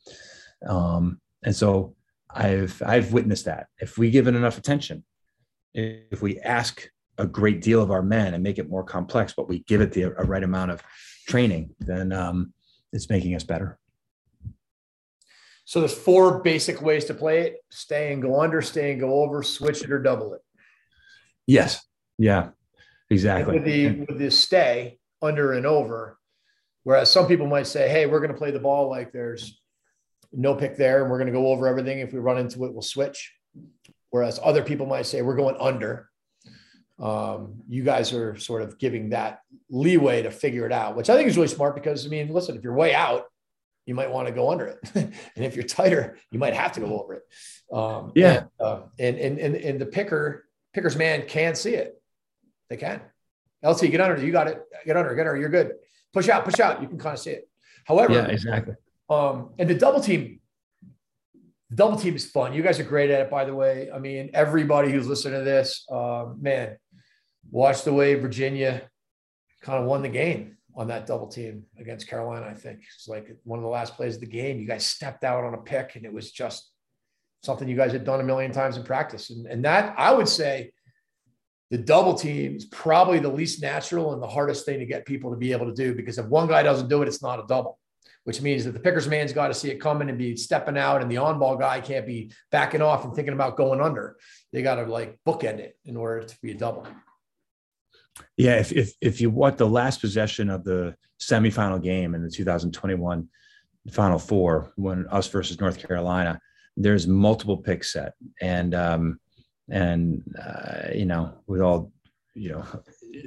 Um, 0.66 1.20
and 1.44 1.54
so 1.54 1.94
I've 2.30 2.82
I've 2.84 3.12
witnessed 3.12 3.44
that. 3.44 3.68
If 3.78 3.96
we 3.98 4.10
give 4.10 4.26
it 4.26 4.34
enough 4.34 4.58
attention, 4.58 5.04
if 5.72 6.20
we 6.22 6.40
ask 6.40 6.88
a 7.18 7.26
great 7.26 7.60
deal 7.60 7.80
of 7.80 7.90
our 7.90 8.02
men 8.02 8.34
and 8.34 8.42
make 8.42 8.58
it 8.58 8.68
more 8.68 8.82
complex, 8.82 9.34
but 9.36 9.48
we 9.48 9.60
give 9.60 9.80
it 9.80 9.92
the 9.92 10.02
a 10.02 10.24
right 10.24 10.42
amount 10.42 10.72
of 10.72 10.82
training, 11.28 11.74
then 11.78 12.12
um, 12.12 12.52
it's 12.92 13.08
making 13.08 13.34
us 13.34 13.44
better. 13.44 13.78
So 15.64 15.80
there's 15.80 15.94
four 15.94 16.42
basic 16.42 16.82
ways 16.82 17.04
to 17.06 17.14
play 17.14 17.42
it: 17.42 17.56
stay 17.70 18.12
and 18.12 18.20
go 18.20 18.40
under, 18.40 18.60
stay 18.62 18.90
and 18.90 19.00
go 19.00 19.22
over, 19.22 19.42
switch 19.42 19.82
it 19.82 19.92
or 19.92 20.02
double 20.02 20.34
it. 20.34 20.40
Yes. 21.46 21.84
Yeah. 22.18 22.50
Exactly. 23.10 23.56
And 23.56 23.64
with 23.64 23.72
the 23.72 23.90
with 24.08 24.18
the 24.18 24.30
stay 24.30 24.98
under 25.22 25.52
and 25.52 25.66
over, 25.66 26.18
whereas 26.82 27.10
some 27.10 27.26
people 27.26 27.46
might 27.46 27.66
say, 27.66 27.88
"Hey, 27.88 28.06
we're 28.06 28.20
going 28.20 28.32
to 28.32 28.36
play 28.36 28.50
the 28.50 28.58
ball 28.58 28.88
like 28.88 29.12
there's 29.12 29.60
no 30.36 30.54
pick 30.54 30.76
there, 30.76 31.02
and 31.02 31.10
we're 31.10 31.18
going 31.18 31.32
to 31.32 31.32
go 31.32 31.48
over 31.48 31.66
everything. 31.66 32.00
If 32.00 32.12
we 32.12 32.18
run 32.18 32.38
into 32.38 32.64
it, 32.64 32.72
we'll 32.72 32.82
switch." 32.82 33.32
Whereas 34.10 34.38
other 34.42 34.62
people 34.62 34.86
might 34.86 35.06
say, 35.06 35.22
"We're 35.22 35.36
going 35.36 35.56
under." 35.58 36.08
Um, 36.98 37.62
you 37.68 37.82
guys 37.82 38.12
are 38.12 38.36
sort 38.36 38.62
of 38.62 38.78
giving 38.78 39.10
that 39.10 39.40
leeway 39.68 40.22
to 40.22 40.30
figure 40.30 40.64
it 40.64 40.72
out, 40.72 40.96
which 40.96 41.10
I 41.10 41.16
think 41.16 41.28
is 41.28 41.36
really 41.36 41.48
smart 41.48 41.74
because 41.74 42.06
I 42.06 42.08
mean, 42.08 42.28
listen, 42.28 42.56
if 42.56 42.62
you're 42.62 42.74
way 42.74 42.94
out, 42.94 43.24
you 43.86 43.94
might 43.94 44.10
want 44.10 44.28
to 44.28 44.34
go 44.34 44.50
under 44.50 44.66
it. 44.66 44.78
and 44.94 45.44
if 45.44 45.54
you're 45.54 45.64
tighter, 45.64 46.18
you 46.30 46.38
might 46.38 46.54
have 46.54 46.72
to 46.72 46.80
go 46.80 47.00
over 47.00 47.14
it. 47.14 47.22
Um, 47.72 48.12
yeah. 48.14 48.38
And, 48.38 48.48
uh, 48.60 48.80
and, 48.98 49.18
and, 49.18 49.38
and, 49.38 49.56
and, 49.56 49.80
the 49.80 49.86
picker, 49.86 50.46
picker's 50.72 50.96
man 50.96 51.26
can 51.26 51.54
see 51.54 51.74
it. 51.74 52.00
They 52.70 52.76
can. 52.76 53.00
LT, 53.62 53.90
get 53.90 54.00
under. 54.00 54.24
You 54.24 54.32
got 54.32 54.48
it. 54.48 54.62
Get 54.86 54.96
under. 54.96 55.14
Get 55.14 55.26
under. 55.26 55.38
You're 55.38 55.48
good. 55.48 55.74
Push 56.12 56.28
out. 56.28 56.44
Push 56.44 56.60
out. 56.60 56.80
You 56.80 56.88
can 56.88 56.98
kind 56.98 57.14
of 57.14 57.20
see 57.20 57.30
it. 57.30 57.48
However, 57.84 58.14
yeah, 58.14 58.26
exactly. 58.26 58.74
Um, 59.08 59.50
and 59.58 59.68
the 59.68 59.74
double 59.74 60.00
team, 60.00 60.40
the 61.70 61.76
double 61.76 61.96
team 61.96 62.14
is 62.16 62.30
fun. 62.30 62.54
You 62.54 62.62
guys 62.62 62.80
are 62.80 62.84
great 62.84 63.10
at 63.10 63.20
it, 63.20 63.30
by 63.30 63.44
the 63.44 63.54
way. 63.54 63.90
I 63.92 63.98
mean, 63.98 64.30
everybody 64.34 64.90
who's 64.90 65.06
listening 65.06 65.40
to 65.40 65.44
this, 65.44 65.84
uh, 65.90 66.26
man, 66.38 66.76
watch 67.50 67.82
the 67.82 67.92
way 67.92 68.14
Virginia 68.14 68.82
kind 69.62 69.82
of 69.82 69.88
won 69.88 70.02
the 70.02 70.08
game 70.08 70.56
on 70.76 70.88
that 70.88 71.06
double 71.06 71.28
team 71.28 71.64
against 71.78 72.08
Carolina. 72.08 72.46
I 72.46 72.54
think 72.54 72.80
it's 72.94 73.06
like 73.06 73.36
one 73.44 73.58
of 73.58 73.62
the 73.62 73.68
last 73.68 73.94
plays 73.94 74.16
of 74.16 74.20
the 74.20 74.26
game. 74.26 74.58
You 74.58 74.66
guys 74.66 74.86
stepped 74.86 75.24
out 75.24 75.44
on 75.44 75.54
a 75.54 75.58
pick, 75.58 75.96
and 75.96 76.04
it 76.04 76.12
was 76.12 76.32
just 76.32 76.70
something 77.42 77.68
you 77.68 77.76
guys 77.76 77.92
had 77.92 78.04
done 78.04 78.20
a 78.20 78.24
million 78.24 78.52
times 78.52 78.76
in 78.76 78.82
practice. 78.82 79.30
And, 79.30 79.46
and 79.46 79.64
that 79.64 79.94
I 79.98 80.12
would 80.12 80.28
say 80.28 80.72
the 81.70 81.78
double 81.78 82.14
team 82.14 82.56
is 82.56 82.66
probably 82.66 83.18
the 83.18 83.28
least 83.28 83.62
natural 83.62 84.12
and 84.12 84.22
the 84.22 84.28
hardest 84.28 84.64
thing 84.64 84.78
to 84.78 84.86
get 84.86 85.06
people 85.06 85.30
to 85.30 85.36
be 85.36 85.52
able 85.52 85.66
to 85.66 85.74
do 85.74 85.94
because 85.94 86.18
if 86.18 86.26
one 86.26 86.48
guy 86.48 86.62
doesn't 86.62 86.88
do 86.88 87.02
it, 87.02 87.08
it's 87.08 87.22
not 87.22 87.38
a 87.38 87.44
double, 87.48 87.78
which 88.24 88.40
means 88.40 88.64
that 88.64 88.72
the 88.72 88.80
picker's 88.80 89.06
man's 89.06 89.32
got 89.32 89.48
to 89.48 89.54
see 89.54 89.70
it 89.70 89.80
coming 89.80 90.08
and 90.08 90.18
be 90.18 90.36
stepping 90.36 90.76
out, 90.76 91.02
and 91.02 91.10
the 91.10 91.18
on 91.18 91.38
ball 91.38 91.56
guy 91.56 91.80
can't 91.80 92.06
be 92.06 92.32
backing 92.50 92.82
off 92.82 93.04
and 93.04 93.14
thinking 93.14 93.34
about 93.34 93.56
going 93.56 93.80
under. 93.80 94.16
They 94.52 94.62
got 94.62 94.76
to 94.76 94.84
like 94.84 95.18
bookend 95.26 95.58
it 95.58 95.78
in 95.84 95.96
order 95.96 96.26
to 96.26 96.36
be 96.42 96.50
a 96.50 96.54
double. 96.54 96.86
Yeah, 98.36 98.58
if 98.58 98.72
if 98.72 98.94
if 99.00 99.20
you 99.20 99.30
want 99.30 99.58
the 99.58 99.68
last 99.68 100.00
possession 100.00 100.50
of 100.50 100.64
the 100.64 100.96
semifinal 101.20 101.82
game 101.82 102.14
in 102.14 102.22
the 102.22 102.30
2021 102.30 103.28
Final 103.90 104.18
Four, 104.18 104.72
when 104.76 105.06
us 105.08 105.28
versus 105.28 105.60
North 105.60 105.78
Carolina, 105.78 106.40
there's 106.76 107.06
multiple 107.06 107.58
picks 107.58 107.92
set, 107.92 108.14
and 108.40 108.74
um, 108.74 109.20
and 109.68 110.22
uh, 110.40 110.88
you 110.94 111.04
know, 111.04 111.34
with 111.46 111.60
all 111.60 111.92
you 112.34 112.50
know, 112.50 112.64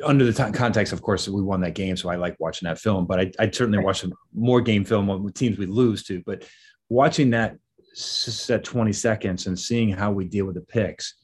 under 0.04 0.30
the 0.30 0.34
t- 0.34 0.52
context, 0.52 0.94
of 0.94 1.02
course, 1.02 1.28
we 1.28 1.42
won 1.42 1.62
that 1.62 1.76
game, 1.76 1.98
so 1.98 2.10
I 2.10 2.16
like 2.16 2.36
watching 2.40 2.68
that 2.68 2.80
film. 2.80 3.06
But 3.06 3.20
I, 3.20 3.32
I'd 3.40 3.56
certainly 3.56 3.80
watch 3.80 4.06
more 4.34 4.62
game 4.62 4.84
film 4.84 5.08
with 5.24 5.34
teams 5.34 5.58
we 5.58 5.66
lose 5.66 6.04
to. 6.06 6.22
But 6.26 6.48
watching 6.90 7.32
that 7.32 7.58
set 7.94 8.64
20 8.64 8.94
seconds 8.94 9.48
and 9.48 9.58
seeing 9.58 9.90
how 9.90 10.12
we 10.12 10.26
deal 10.26 10.46
with 10.46 10.56
the 10.56 10.62
picks, 10.62 11.16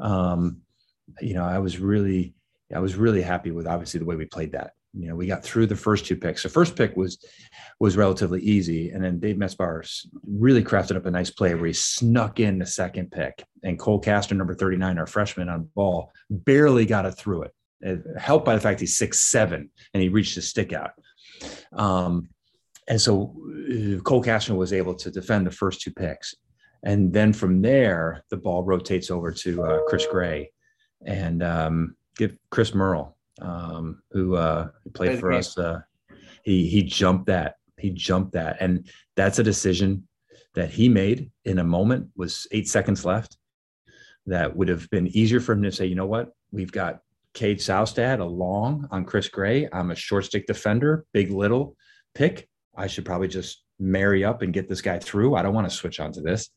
um, 0.00 0.58
you 1.20 1.34
know, 1.34 1.44
I 1.44 1.58
was 1.58 1.78
really 1.78 2.34
I 2.74 2.80
was 2.80 2.96
really 2.96 3.22
happy 3.22 3.50
with 3.50 3.66
obviously 3.66 4.00
the 4.00 4.06
way 4.06 4.16
we 4.16 4.24
played 4.24 4.52
that. 4.52 4.72
You 4.96 5.08
know, 5.08 5.16
we 5.16 5.26
got 5.26 5.42
through 5.42 5.66
the 5.66 5.76
first 5.76 6.06
two 6.06 6.16
picks. 6.16 6.42
The 6.44 6.48
first 6.48 6.76
pick 6.76 6.96
was 6.96 7.24
was 7.80 7.96
relatively 7.96 8.40
easy, 8.40 8.90
and 8.90 9.02
then 9.02 9.18
Dave 9.18 9.36
Metzbower 9.36 9.84
really 10.26 10.62
crafted 10.62 10.96
up 10.96 11.06
a 11.06 11.10
nice 11.10 11.30
play 11.30 11.54
where 11.54 11.66
he 11.66 11.72
snuck 11.72 12.38
in 12.38 12.58
the 12.58 12.66
second 12.66 13.10
pick, 13.10 13.44
and 13.64 13.78
Cole 13.78 14.00
Kastner, 14.00 14.36
number 14.36 14.54
thirty 14.54 14.76
nine, 14.76 14.98
our 14.98 15.06
freshman 15.06 15.48
on 15.48 15.68
ball, 15.74 16.12
barely 16.30 16.86
got 16.86 17.06
it 17.06 17.12
through 17.12 17.42
it. 17.42 17.54
Helped 18.18 18.46
by 18.46 18.54
the 18.54 18.60
fact 18.60 18.80
he's 18.80 18.96
six 18.96 19.20
seven 19.20 19.70
and 19.92 20.02
he 20.02 20.08
reached 20.08 20.34
his 20.34 20.48
stick 20.48 20.72
out. 20.72 20.92
Um, 21.72 22.28
and 22.88 23.00
so 23.00 23.34
uh, 23.70 24.00
Cole 24.00 24.22
Kastner 24.22 24.56
was 24.56 24.72
able 24.72 24.94
to 24.94 25.10
defend 25.10 25.46
the 25.46 25.50
first 25.50 25.80
two 25.80 25.90
picks, 25.90 26.34
and 26.82 27.12
then 27.12 27.32
from 27.32 27.60
there 27.62 28.24
the 28.30 28.36
ball 28.36 28.62
rotates 28.62 29.10
over 29.10 29.32
to 29.32 29.62
uh, 29.62 29.78
Chris 29.88 30.06
Gray, 30.06 30.50
and 31.04 31.42
um, 31.42 31.96
get 32.16 32.38
Chris 32.50 32.74
Merle, 32.74 33.16
um, 33.40 34.02
who 34.12 34.36
uh, 34.36 34.68
played 34.94 35.18
for 35.18 35.32
us. 35.32 35.58
Uh, 35.58 35.80
he 36.42 36.66
he 36.66 36.82
jumped 36.82 37.26
that. 37.26 37.56
He 37.78 37.90
jumped 37.90 38.32
that, 38.32 38.58
and 38.60 38.88
that's 39.16 39.38
a 39.38 39.42
decision 39.44 40.06
that 40.54 40.70
he 40.70 40.88
made 40.88 41.30
in 41.44 41.58
a 41.58 41.64
moment. 41.64 42.08
Was 42.16 42.46
eight 42.52 42.68
seconds 42.68 43.04
left. 43.04 43.36
That 44.26 44.56
would 44.56 44.68
have 44.68 44.88
been 44.88 45.08
easier 45.08 45.40
for 45.40 45.52
him 45.52 45.62
to 45.64 45.72
say, 45.72 45.84
you 45.86 45.96
know 45.96 46.06
what, 46.06 46.32
we've 46.50 46.72
got 46.72 47.00
Cade 47.34 47.58
Saustad 47.58 48.20
along 48.20 48.88
on 48.90 49.04
Chris 49.04 49.28
Gray. 49.28 49.68
I'm 49.72 49.90
a 49.90 49.96
short 49.96 50.24
stick 50.24 50.46
defender, 50.46 51.04
big 51.12 51.30
little 51.30 51.76
pick. 52.14 52.48
I 52.76 52.86
should 52.86 53.04
probably 53.04 53.28
just 53.28 53.62
marry 53.78 54.24
up 54.24 54.42
and 54.42 54.52
get 54.52 54.68
this 54.68 54.80
guy 54.80 54.98
through. 54.98 55.34
I 55.34 55.42
don't 55.42 55.54
want 55.54 55.68
to 55.68 55.76
switch 55.76 56.00
onto 56.00 56.22
this, 56.22 56.50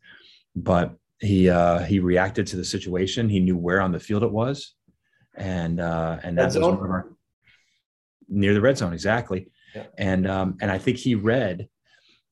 but 0.56 0.96
he 1.20 1.50
uh, 1.50 1.80
he 1.80 2.00
reacted 2.00 2.48
to 2.48 2.58
the 2.58 2.64
situation. 2.64 3.28
He 3.28 3.40
knew 3.40 3.58
where 3.58 3.82
on 3.82 3.92
the 3.92 4.00
field 4.00 4.24
it 4.24 4.32
was 4.32 4.76
and 5.38 5.80
uh, 5.80 6.18
and 6.24 6.38
that 6.38 6.48
was 6.48 6.58
our, 6.58 7.10
near 8.28 8.54
the 8.54 8.62
red 8.62 8.78
zone 8.78 8.94
exactly. 8.94 9.50
Yeah. 9.76 9.86
And 9.98 10.28
um, 10.28 10.58
and 10.60 10.72
I 10.72 10.80
think 10.80 10.98
he 10.98 11.16
read, 11.16 11.68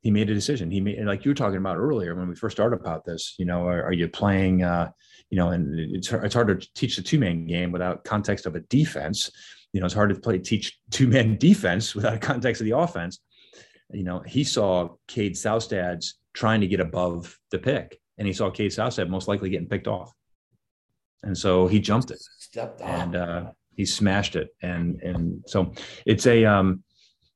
he 0.06 0.12
made 0.12 0.30
a 0.30 0.36
decision. 0.36 0.70
He 0.70 0.82
made 0.82 1.04
like 1.04 1.26
you 1.26 1.32
were 1.32 1.36
talking 1.36 1.58
about 1.58 1.78
earlier 1.78 2.14
when 2.14 2.30
we 2.30 2.36
first 2.36 2.56
started 2.56 2.80
about 2.80 3.06
this. 3.06 3.34
You 3.40 3.46
know, 3.46 3.68
are, 3.68 3.86
are 3.86 3.92
you 3.92 4.08
playing? 4.08 4.62
Uh, 4.62 4.92
you 5.32 5.36
know, 5.36 5.50
and 5.50 5.80
it's 5.80 6.14
it's 6.14 6.36
hard 6.36 6.48
to 6.48 6.68
teach 6.76 6.96
the 6.96 7.02
two 7.02 7.18
man 7.18 7.48
game 7.48 7.72
without 7.72 8.04
context 8.04 8.46
of 8.46 8.54
a 8.54 8.60
defense. 8.60 9.32
You 9.74 9.80
know, 9.80 9.88
it's 9.88 9.96
hard 9.96 10.12
to 10.12 10.20
play 10.20 10.38
teach 10.38 10.78
two 10.92 11.08
man 11.08 11.38
defense 11.40 11.96
without 11.96 12.14
a 12.14 12.20
context 12.20 12.62
of 12.62 12.66
the 12.66 12.78
offense. 12.78 13.20
You 13.92 14.04
know, 14.04 14.20
he 14.20 14.44
saw 14.44 14.90
Cade 15.08 15.34
Saustad's 15.34 16.20
trying 16.34 16.62
to 16.62 16.68
get 16.68 16.82
above 16.82 17.36
the 17.50 17.58
pick, 17.58 18.00
and 18.20 18.28
he 18.28 18.34
saw 18.34 18.52
Cade 18.52 18.74
Saustad 18.74 19.10
most 19.10 19.28
likely 19.28 19.50
getting 19.50 19.68
picked 19.68 19.88
off 19.88 20.14
and 21.24 21.36
so 21.36 21.66
he 21.66 21.80
jumped 21.80 22.12
it 22.12 22.20
Stepped 22.38 22.82
and 22.82 23.16
uh, 23.16 23.46
he 23.76 23.84
smashed 23.84 24.36
it 24.36 24.50
and 24.62 25.02
and 25.02 25.44
so 25.48 25.74
it's 26.06 26.28
a 26.28 26.46
um 26.46 26.84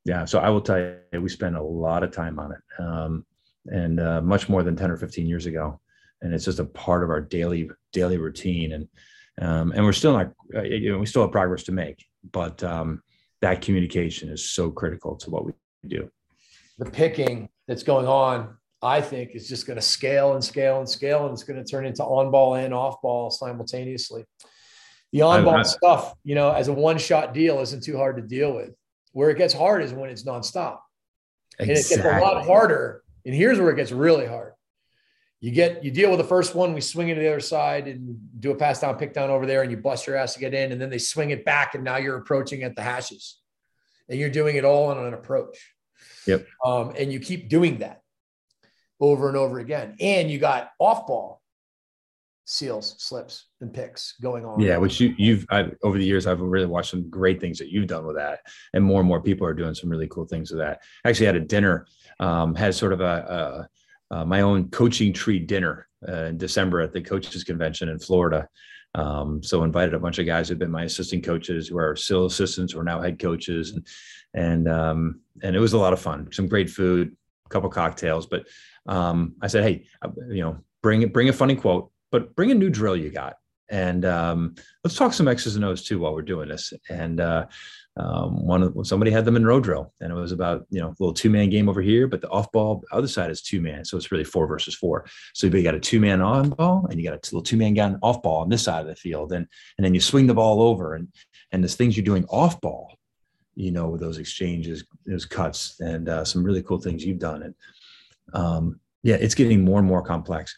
yeah 0.05 0.25
so 0.25 0.39
i 0.39 0.49
will 0.49 0.61
tell 0.61 0.79
you 0.79 1.21
we 1.21 1.29
spend 1.29 1.55
a 1.55 1.61
lot 1.61 2.03
of 2.03 2.11
time 2.11 2.39
on 2.39 2.51
it 2.51 2.83
um 2.83 3.25
and 3.65 3.99
uh, 3.99 4.21
much 4.21 4.49
more 4.49 4.63
than 4.63 4.75
10 4.75 4.89
or 4.89 4.97
15 4.97 5.27
years 5.27 5.45
ago 5.45 5.79
and 6.21 6.33
it's 6.33 6.45
just 6.45 6.59
a 6.59 6.65
part 6.65 7.03
of 7.03 7.09
our 7.09 7.21
daily 7.21 7.69
daily 7.93 8.17
routine 8.17 8.73
and 8.73 8.87
um, 9.41 9.71
and 9.71 9.85
we're 9.85 9.93
still 9.93 10.13
not 10.13 10.33
uh, 10.55 10.61
you 10.63 10.91
know 10.91 10.99
we 10.99 11.05
still 11.05 11.21
have 11.21 11.31
progress 11.31 11.63
to 11.63 11.71
make 11.71 12.05
but 12.31 12.61
um, 12.63 13.01
that 13.41 13.61
communication 13.61 14.29
is 14.29 14.49
so 14.51 14.69
critical 14.69 15.15
to 15.15 15.29
what 15.29 15.45
we 15.45 15.53
do 15.87 16.09
the 16.77 16.89
picking 16.89 17.49
that's 17.67 17.83
going 17.83 18.07
on 18.07 18.55
I 18.81 19.01
think 19.01 19.31
is 19.33 19.47
just 19.47 19.67
going 19.67 19.75
to 19.75 19.81
scale 19.81 20.33
and 20.33 20.43
scale 20.43 20.79
and 20.79 20.87
scale, 20.87 21.25
and 21.25 21.33
it's 21.33 21.43
going 21.43 21.61
to 21.63 21.69
turn 21.69 21.85
into 21.85 22.03
on 22.03 22.31
ball 22.31 22.55
and 22.55 22.73
off 22.73 23.01
ball 23.01 23.29
simultaneously. 23.29 24.23
The 25.11 25.23
on 25.23 25.43
ball 25.43 25.63
stuff, 25.63 26.13
you 26.23 26.35
know, 26.35 26.51
as 26.51 26.67
a 26.67 26.73
one 26.73 26.97
shot 26.97 27.33
deal 27.33 27.59
isn't 27.59 27.83
too 27.83 27.97
hard 27.97 28.17
to 28.17 28.21
deal 28.21 28.53
with. 28.55 28.73
Where 29.11 29.29
it 29.29 29.37
gets 29.37 29.53
hard 29.53 29.83
is 29.83 29.93
when 29.93 30.09
it's 30.09 30.23
nonstop. 30.23 30.79
Exactly. 31.59 31.59
And 31.59 31.71
it 31.71 31.89
gets 31.89 31.97
a 31.97 32.19
lot 32.21 32.45
harder 32.45 33.03
And 33.25 33.35
here's 33.35 33.59
where 33.59 33.69
it 33.71 33.75
gets 33.75 33.91
really 33.91 34.25
hard. 34.25 34.53
You 35.41 35.51
get 35.51 35.83
you 35.83 35.91
deal 35.91 36.09
with 36.09 36.19
the 36.19 36.25
first 36.25 36.53
one, 36.53 36.73
we 36.73 36.81
swing 36.81 37.09
it 37.09 37.15
to 37.15 37.21
the 37.21 37.29
other 37.29 37.39
side 37.39 37.87
and 37.87 38.19
do 38.39 38.51
a 38.51 38.55
pass 38.55 38.81
down, 38.81 38.97
pick 38.97 39.13
down 39.13 39.29
over 39.29 39.45
there, 39.45 39.61
and 39.61 39.71
you 39.71 39.77
bust 39.77 40.05
your 40.05 40.17
ass 40.17 40.33
to 40.33 40.39
get 40.39 40.53
in, 40.53 40.73
and 40.73 40.81
then 40.81 40.89
they 40.89 40.97
swing 40.97 41.29
it 41.29 41.45
back, 41.45 41.75
and 41.75 41.83
now 41.83 41.95
you're 41.95 42.17
approaching 42.17 42.63
at 42.63 42.75
the 42.75 42.81
hashes, 42.81 43.39
and 44.09 44.19
you're 44.19 44.29
doing 44.29 44.57
it 44.57 44.65
all 44.65 44.89
on 44.89 44.97
an 44.97 45.13
approach. 45.13 45.75
Yep. 46.27 46.45
Um, 46.65 46.93
and 46.97 47.13
you 47.13 47.21
keep 47.21 47.47
doing 47.47 47.77
that 47.77 48.01
over 48.99 49.29
and 49.29 49.37
over 49.37 49.59
again, 49.59 49.95
and 50.01 50.29
you 50.29 50.39
got 50.39 50.71
off 50.77 51.07
ball 51.07 51.38
seals, 52.49 52.95
slips, 52.97 53.45
and 53.61 53.71
picks 53.71 54.13
going 54.13 54.43
on. 54.43 54.59
Yeah, 54.59 54.77
which 54.77 54.99
you 54.99 55.13
you've 55.19 55.45
I've, 55.51 55.75
over 55.83 55.99
the 55.99 56.05
years 56.05 56.25
I've 56.25 56.41
really 56.41 56.65
watched 56.65 56.89
some 56.89 57.07
great 57.07 57.39
things 57.39 57.59
that 57.59 57.69
you've 57.69 57.87
done 57.87 58.07
with 58.07 58.15
that, 58.15 58.39
and 58.73 58.83
more 58.83 58.99
and 58.99 59.07
more 59.07 59.21
people 59.21 59.45
are 59.45 59.53
doing 59.53 59.75
some 59.75 59.89
really 59.89 60.07
cool 60.07 60.25
things 60.25 60.49
with 60.49 60.59
that. 60.59 60.81
I 61.05 61.09
actually 61.09 61.27
had 61.27 61.35
a 61.35 61.41
dinner, 61.41 61.85
um, 62.19 62.55
had 62.55 62.73
sort 62.73 62.91
of 62.91 63.01
a, 63.01 63.67
a, 64.11 64.15
a 64.15 64.25
my 64.25 64.41
own 64.41 64.69
coaching 64.69 65.13
tree 65.13 65.37
dinner 65.37 65.87
uh, 66.07 66.23
in 66.23 66.37
December 66.39 66.81
at 66.81 66.91
the 66.91 67.01
coaches 67.01 67.43
convention 67.43 67.87
in 67.87 67.99
Florida. 67.99 68.49
Um, 68.95 69.43
so 69.43 69.63
invited 69.63 69.93
a 69.93 69.99
bunch 69.99 70.17
of 70.17 70.25
guys 70.25 70.49
who've 70.49 70.57
been 70.57 70.71
my 70.71 70.85
assistant 70.85 71.23
coaches, 71.23 71.67
who 71.67 71.77
are 71.77 71.95
still 71.95 72.25
assistants, 72.25 72.73
who 72.73 72.79
are 72.79 72.83
now 72.83 72.99
head 72.99 73.19
coaches, 73.19 73.73
and 73.73 73.87
and 74.33 74.67
um, 74.67 75.19
and 75.43 75.55
it 75.55 75.59
was 75.59 75.73
a 75.73 75.77
lot 75.77 75.93
of 75.93 76.01
fun. 76.01 76.29
Some 76.31 76.47
great 76.47 76.71
food, 76.71 77.15
a 77.45 77.49
couple 77.49 77.69
cocktails, 77.69 78.25
but 78.25 78.47
um, 78.87 79.35
I 79.39 79.45
said, 79.45 79.63
hey, 79.63 79.85
uh, 80.01 80.09
you 80.29 80.41
know, 80.41 80.57
bring 80.81 81.07
bring 81.09 81.29
a 81.29 81.33
funny 81.33 81.55
quote 81.55 81.91
but 82.11 82.35
bring 82.35 82.51
a 82.51 82.55
new 82.55 82.69
drill 82.69 82.95
you 82.95 83.09
got. 83.09 83.35
And 83.71 84.03
um, 84.03 84.55
let's 84.83 84.95
talk 84.95 85.13
some 85.13 85.27
X's 85.27 85.55
and 85.55 85.63
O's 85.63 85.83
too 85.83 85.99
while 85.99 86.15
we're 86.15 86.23
doing 86.23 86.49
this. 86.49 86.73
And 86.89 87.19
uh, 87.19 87.45
um, 87.97 88.45
one 88.45 88.85
somebody 88.85 89.11
had 89.11 89.25
the 89.25 89.31
Munro 89.31 89.59
drill, 89.59 89.93
and 89.99 90.11
it 90.11 90.15
was 90.15 90.31
about 90.31 90.65
you 90.69 90.79
know 90.79 90.87
a 90.87 90.95
little 90.99 91.13
two 91.13 91.29
man 91.29 91.49
game 91.49 91.67
over 91.67 91.81
here, 91.81 92.07
but 92.07 92.21
the 92.21 92.29
off 92.29 92.51
ball 92.51 92.83
other 92.91 93.07
side 93.07 93.29
is 93.29 93.41
two 93.41 93.61
man, 93.61 93.83
so 93.83 93.97
it's 93.97 94.11
really 94.11 94.23
four 94.23 94.47
versus 94.47 94.73
four. 94.73 95.05
So 95.33 95.47
you 95.47 95.63
got 95.63 95.75
a 95.75 95.79
two 95.79 95.99
man 95.99 96.21
on 96.21 96.49
ball, 96.49 96.87
and 96.89 96.99
you 96.99 97.05
got 97.05 97.13
a 97.13 97.19
little 97.27 97.41
two 97.41 97.57
man 97.57 97.73
gun 97.73 97.99
off 98.01 98.21
ball 98.21 98.41
on 98.41 98.49
this 98.49 98.63
side 98.63 98.81
of 98.81 98.87
the 98.87 98.95
field, 98.95 99.33
and 99.33 99.45
and 99.77 99.85
then 99.85 99.93
you 99.93 99.99
swing 99.99 100.27
the 100.27 100.33
ball 100.33 100.61
over, 100.61 100.95
and 100.95 101.09
and 101.51 101.61
there's 101.61 101.75
things 101.75 101.97
you're 101.97 102.05
doing 102.05 102.25
off 102.29 102.61
ball, 102.61 102.97
you 103.55 103.71
know, 103.71 103.89
with 103.89 103.99
those 103.99 104.17
exchanges, 104.17 104.85
those 105.05 105.25
cuts, 105.25 105.79
and 105.79 106.07
uh, 106.07 106.23
some 106.23 106.43
really 106.43 106.63
cool 106.63 106.79
things 106.79 107.03
you've 107.03 107.19
done, 107.19 107.43
and 107.43 107.55
um, 108.33 108.79
yeah, 109.03 109.15
it's 109.15 109.35
getting 109.35 109.65
more 109.65 109.79
and 109.79 109.87
more 109.87 110.01
complex. 110.03 110.57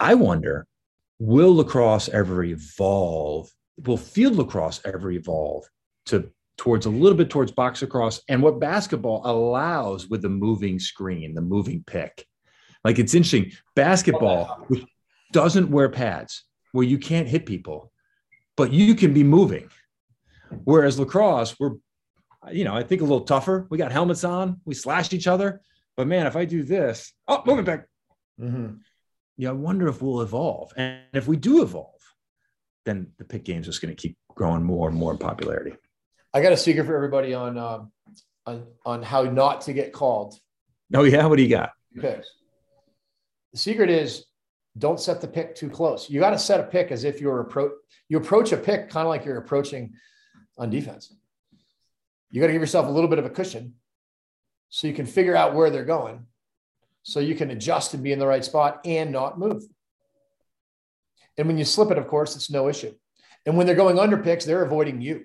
I 0.00 0.14
wonder, 0.14 0.66
will 1.18 1.56
lacrosse 1.56 2.08
ever 2.08 2.44
evolve? 2.44 3.50
Will 3.84 3.96
field 3.96 4.36
lacrosse 4.36 4.80
ever 4.84 5.10
evolve 5.10 5.64
to 6.06 6.30
towards 6.56 6.86
a 6.86 6.90
little 6.90 7.16
bit 7.16 7.30
towards 7.30 7.52
box 7.52 7.82
lacrosse 7.82 8.20
and 8.28 8.42
what 8.42 8.58
basketball 8.58 9.22
allows 9.24 10.08
with 10.08 10.22
the 10.22 10.28
moving 10.28 10.78
screen, 10.78 11.34
the 11.34 11.40
moving 11.40 11.82
pick? 11.86 12.26
Like 12.84 12.98
it's 12.98 13.14
interesting. 13.14 13.52
Basketball, 13.74 14.66
doesn't 15.32 15.70
wear 15.70 15.88
pads, 15.88 16.44
where 16.72 16.86
you 16.86 16.98
can't 16.98 17.28
hit 17.28 17.44
people, 17.44 17.92
but 18.56 18.72
you 18.72 18.94
can 18.94 19.12
be 19.12 19.24
moving. 19.24 19.68
Whereas 20.64 20.98
lacrosse, 20.98 21.58
we're, 21.58 21.74
you 22.50 22.64
know, 22.64 22.74
I 22.74 22.82
think 22.82 23.02
a 23.02 23.04
little 23.04 23.22
tougher. 23.22 23.66
We 23.68 23.78
got 23.78 23.92
helmets 23.92 24.24
on, 24.24 24.60
we 24.64 24.74
slash 24.74 25.12
each 25.12 25.26
other. 25.26 25.60
But 25.96 26.06
man, 26.06 26.26
if 26.26 26.36
I 26.36 26.44
do 26.44 26.62
this, 26.62 27.12
oh, 27.26 27.42
moving 27.44 27.64
back. 27.64 27.86
Mm-hmm 28.40 28.76
you 29.38 29.46
know, 29.46 29.52
I 29.52 29.56
wonder 29.56 29.88
if 29.88 30.02
we'll 30.02 30.20
evolve. 30.20 30.72
And 30.76 30.98
if 31.14 31.28
we 31.28 31.36
do 31.36 31.62
evolve, 31.62 32.02
then 32.84 33.12
the 33.18 33.24
pick 33.24 33.44
game 33.44 33.60
is 33.60 33.66
just 33.66 33.80
going 33.80 33.94
to 33.94 34.00
keep 34.00 34.18
growing 34.34 34.64
more 34.64 34.88
and 34.88 34.98
more 34.98 35.12
in 35.12 35.18
popularity. 35.18 35.74
I 36.34 36.42
got 36.42 36.52
a 36.52 36.56
secret 36.56 36.84
for 36.84 36.94
everybody 36.94 37.32
on 37.32 37.56
uh, 37.56 37.84
on 38.46 38.66
on 38.84 39.02
how 39.02 39.22
not 39.22 39.62
to 39.62 39.72
get 39.72 39.92
called. 39.92 40.34
Oh 40.92 41.04
yeah, 41.04 41.24
what 41.26 41.36
do 41.36 41.42
you 41.42 41.48
got? 41.48 41.70
Picks. 41.98 42.28
The 43.52 43.58
secret 43.58 43.90
is 43.90 44.26
don't 44.76 45.00
set 45.00 45.20
the 45.20 45.28
pick 45.28 45.54
too 45.54 45.70
close. 45.70 46.10
You 46.10 46.20
got 46.20 46.30
to 46.30 46.38
set 46.38 46.60
a 46.60 46.64
pick 46.64 46.90
as 46.90 47.04
if 47.04 47.20
you're 47.20 47.40
approach. 47.40 47.72
You 48.08 48.18
approach 48.18 48.52
a 48.52 48.56
pick 48.56 48.90
kind 48.90 49.06
of 49.06 49.08
like 49.08 49.24
you're 49.24 49.38
approaching 49.38 49.94
on 50.58 50.68
defense. 50.68 51.14
You 52.30 52.40
got 52.40 52.48
to 52.48 52.52
give 52.52 52.62
yourself 52.62 52.86
a 52.86 52.90
little 52.90 53.08
bit 53.08 53.18
of 53.18 53.24
a 53.24 53.30
cushion 53.30 53.74
so 54.68 54.86
you 54.86 54.94
can 54.94 55.06
figure 55.06 55.36
out 55.36 55.54
where 55.54 55.70
they're 55.70 55.84
going 55.84 56.26
so 57.08 57.20
you 57.20 57.34
can 57.34 57.50
adjust 57.50 57.94
and 57.94 58.02
be 58.02 58.12
in 58.12 58.18
the 58.18 58.26
right 58.26 58.44
spot 58.44 58.80
and 58.84 59.10
not 59.10 59.38
move. 59.38 59.62
And 61.38 61.46
when 61.46 61.56
you 61.56 61.64
slip 61.64 61.90
it, 61.90 61.96
of 61.96 62.06
course, 62.06 62.36
it's 62.36 62.50
no 62.50 62.68
issue. 62.68 62.92
And 63.46 63.56
when 63.56 63.66
they're 63.66 63.74
going 63.74 63.98
under 63.98 64.18
picks, 64.18 64.44
they're 64.44 64.62
avoiding 64.62 65.00
you. 65.00 65.24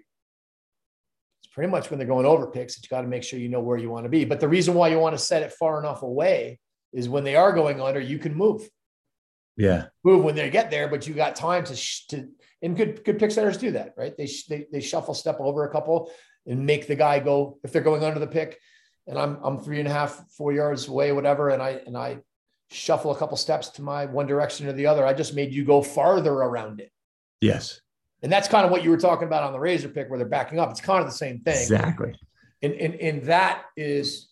It's 1.42 1.54
pretty 1.54 1.70
much 1.70 1.90
when 1.90 1.98
they're 1.98 2.08
going 2.08 2.26
over 2.26 2.48
picks 2.48 2.76
that 2.76 2.86
you 2.86 2.90
got 2.90 3.02
to 3.02 3.08
make 3.08 3.24
sure 3.24 3.38
you 3.38 3.50
know 3.50 3.60
where 3.60 3.78
you 3.78 3.90
want 3.90 4.06
to 4.06 4.10
be. 4.10 4.24
But 4.24 4.40
the 4.40 4.48
reason 4.48 4.76
why 4.76 4.88
you 4.88 4.98
want 4.98 5.14
to 5.18 5.22
set 5.22 5.44
it 5.44 5.52
far 5.52 5.78
enough 5.78 6.04
away 6.04 6.58
is 6.94 7.10
when 7.10 7.26
they 7.26 7.36
are 7.36 7.52
going 7.52 7.82
under, 7.82 8.00
you 8.00 8.18
can 8.18 8.34
move. 8.34 8.62
Yeah, 9.58 9.88
move 10.06 10.24
when 10.24 10.36
they 10.36 10.50
get 10.50 10.72
there, 10.72 10.88
but 10.88 11.06
you 11.06 11.14
got 11.14 11.36
time 11.36 11.66
to 11.66 11.76
to. 12.10 12.30
And 12.62 12.78
good 12.78 13.04
good 13.04 13.20
pick 13.20 13.32
setters 13.32 13.58
do 13.58 13.72
that, 13.72 13.94
right? 13.98 14.16
They 14.18 14.30
they 14.48 14.68
they 14.72 14.80
shuffle 14.80 15.14
step 15.14 15.38
over 15.40 15.66
a 15.66 15.72
couple 15.72 16.10
and 16.48 16.66
make 16.66 16.88
the 16.88 16.96
guy 16.96 17.20
go 17.20 17.60
if 17.64 17.74
they're 17.74 17.82
going 17.82 18.04
under 18.04 18.20
the 18.20 18.26
pick 18.26 18.58
and 19.08 19.18
I'm 19.18 19.38
I'm 19.43 19.60
three 19.60 19.80
and 19.80 19.88
a 19.88 19.91
half, 19.91 20.26
four 20.38 20.54
yards 20.54 20.88
away, 20.88 21.12
whatever, 21.12 21.49
and 21.49 21.62
I 21.62 21.82
and 21.86 21.97
I 21.97 22.20
shuffle 22.72 23.12
a 23.12 23.18
couple 23.18 23.38
steps 23.38 23.70
to 23.70 23.82
my 23.82 24.06
one 24.06 24.28
direction 24.28 24.68
or 24.68 24.74
the 24.74 24.88
other. 24.88 25.06
I 25.06 25.14
just 25.14 25.36
made 25.36 25.54
you 25.54 25.64
go 25.64 25.82
farther 25.82 26.34
around 26.34 26.80
it. 26.80 26.91
Yes. 27.41 27.82
And 28.22 28.32
that's 28.32 28.47
kind 28.47 28.66
of 28.66 28.72
what 28.72 28.84
you 28.84 28.89
were 28.89 28.97
talking 28.97 29.28
about 29.28 29.43
on 29.43 29.51
the 29.51 29.60
razor 29.60 29.89
pick 29.89 30.10
where 30.10 30.18
they're 30.18 30.28
backing 30.28 30.60
up. 30.60 30.72
It's 30.72 30.82
kind 30.82 31.01
of 31.01 31.06
the 31.06 31.16
same 31.16 31.39
thing. 31.39 31.62
Exactly. 31.62 32.16
And 32.62 32.74
and, 32.74 32.95
and 32.95 33.24
that 33.24 33.64
is, 33.76 34.30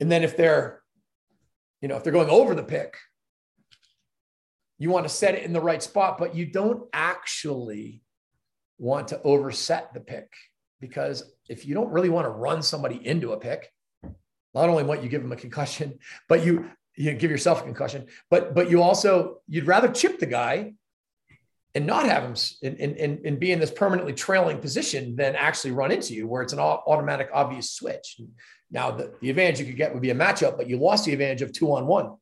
and 0.00 0.10
then 0.10 0.24
if 0.24 0.36
they're, 0.36 0.82
you 1.80 1.88
know, 1.88 1.96
if 1.96 2.04
they're 2.04 2.12
going 2.12 2.30
over 2.30 2.54
the 2.54 2.64
pick, 2.64 2.96
you 4.78 4.90
want 4.90 5.06
to 5.06 5.14
set 5.14 5.36
it 5.36 5.44
in 5.44 5.52
the 5.52 5.60
right 5.60 5.82
spot, 5.82 6.18
but 6.18 6.34
you 6.34 6.46
don't 6.46 6.88
actually 6.92 8.02
want 8.78 9.08
to 9.08 9.22
overset 9.22 9.94
the 9.94 10.00
pick 10.00 10.28
because 10.80 11.22
if 11.48 11.64
you 11.64 11.74
don't 11.74 11.92
really 11.92 12.08
want 12.08 12.26
to 12.26 12.30
run 12.30 12.60
somebody 12.62 13.06
into 13.06 13.32
a 13.32 13.38
pick, 13.38 13.70
not 14.54 14.68
only 14.68 14.84
might 14.84 15.02
you 15.02 15.08
give 15.08 15.22
him 15.22 15.32
a 15.32 15.36
concussion, 15.36 15.98
but 16.28 16.44
you 16.44 16.70
you 16.94 17.14
give 17.14 17.30
yourself 17.30 17.60
a 17.60 17.64
concussion, 17.64 18.06
but 18.30 18.54
but 18.54 18.70
you 18.70 18.82
also 18.82 19.38
you'd 19.48 19.66
rather 19.66 19.88
chip 19.88 20.18
the 20.18 20.26
guy 20.26 20.74
and 21.74 21.86
not 21.86 22.04
have 22.04 22.22
him 22.22 22.34
and, 22.62 22.98
and, 22.98 23.24
and 23.24 23.40
be 23.40 23.50
in 23.50 23.58
this 23.58 23.70
permanently 23.70 24.12
trailing 24.12 24.58
position 24.58 25.16
than 25.16 25.34
actually 25.34 25.70
run 25.70 25.90
into 25.90 26.14
you 26.14 26.26
where 26.28 26.42
it's 26.42 26.52
an 26.52 26.58
automatic 26.58 27.30
obvious 27.32 27.70
switch. 27.70 28.20
Now 28.70 28.90
the, 28.90 29.14
the 29.22 29.30
advantage 29.30 29.60
you 29.60 29.66
could 29.66 29.76
get 29.76 29.92
would 29.94 30.02
be 30.02 30.10
a 30.10 30.14
matchup, 30.14 30.58
but 30.58 30.68
you 30.68 30.78
lost 30.78 31.06
the 31.06 31.14
advantage 31.14 31.40
of 31.40 31.50
two 31.52 31.72
on 31.72 31.86
one. 31.86 32.16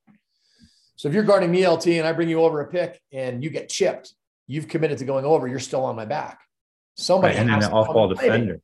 So 0.95 1.09
if 1.09 1.14
you're 1.14 1.24
guarding 1.24 1.51
me 1.51 1.66
LT 1.66 1.89
and 1.89 2.07
I 2.07 2.12
bring 2.12 2.28
you 2.28 2.43
over 2.43 2.61
a 2.61 2.68
pick 2.68 3.01
and 3.12 3.43
you 3.43 3.51
get 3.51 3.68
chipped, 3.68 4.14
you've 4.47 4.68
committed 4.68 4.99
to 4.99 5.05
going 5.05 5.24
over, 5.24 5.49
you're 5.49 5.59
still 5.59 5.85
on 5.85 5.97
my 5.97 6.05
back. 6.05 6.41
Somebody 6.97 7.37
right, 7.37 7.49
and 7.49 7.64
an 7.64 7.72
off 7.72 7.87
ball 7.87 8.09
defender. 8.09 8.61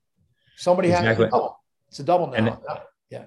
Somebody 0.57 0.89
exactly. 0.89 1.25
has 1.25 1.35
oh, 1.35 1.57
it's 1.89 1.99
a 2.01 2.05
double 2.05 2.29
now. 2.29 2.61
yeah. 3.11 3.25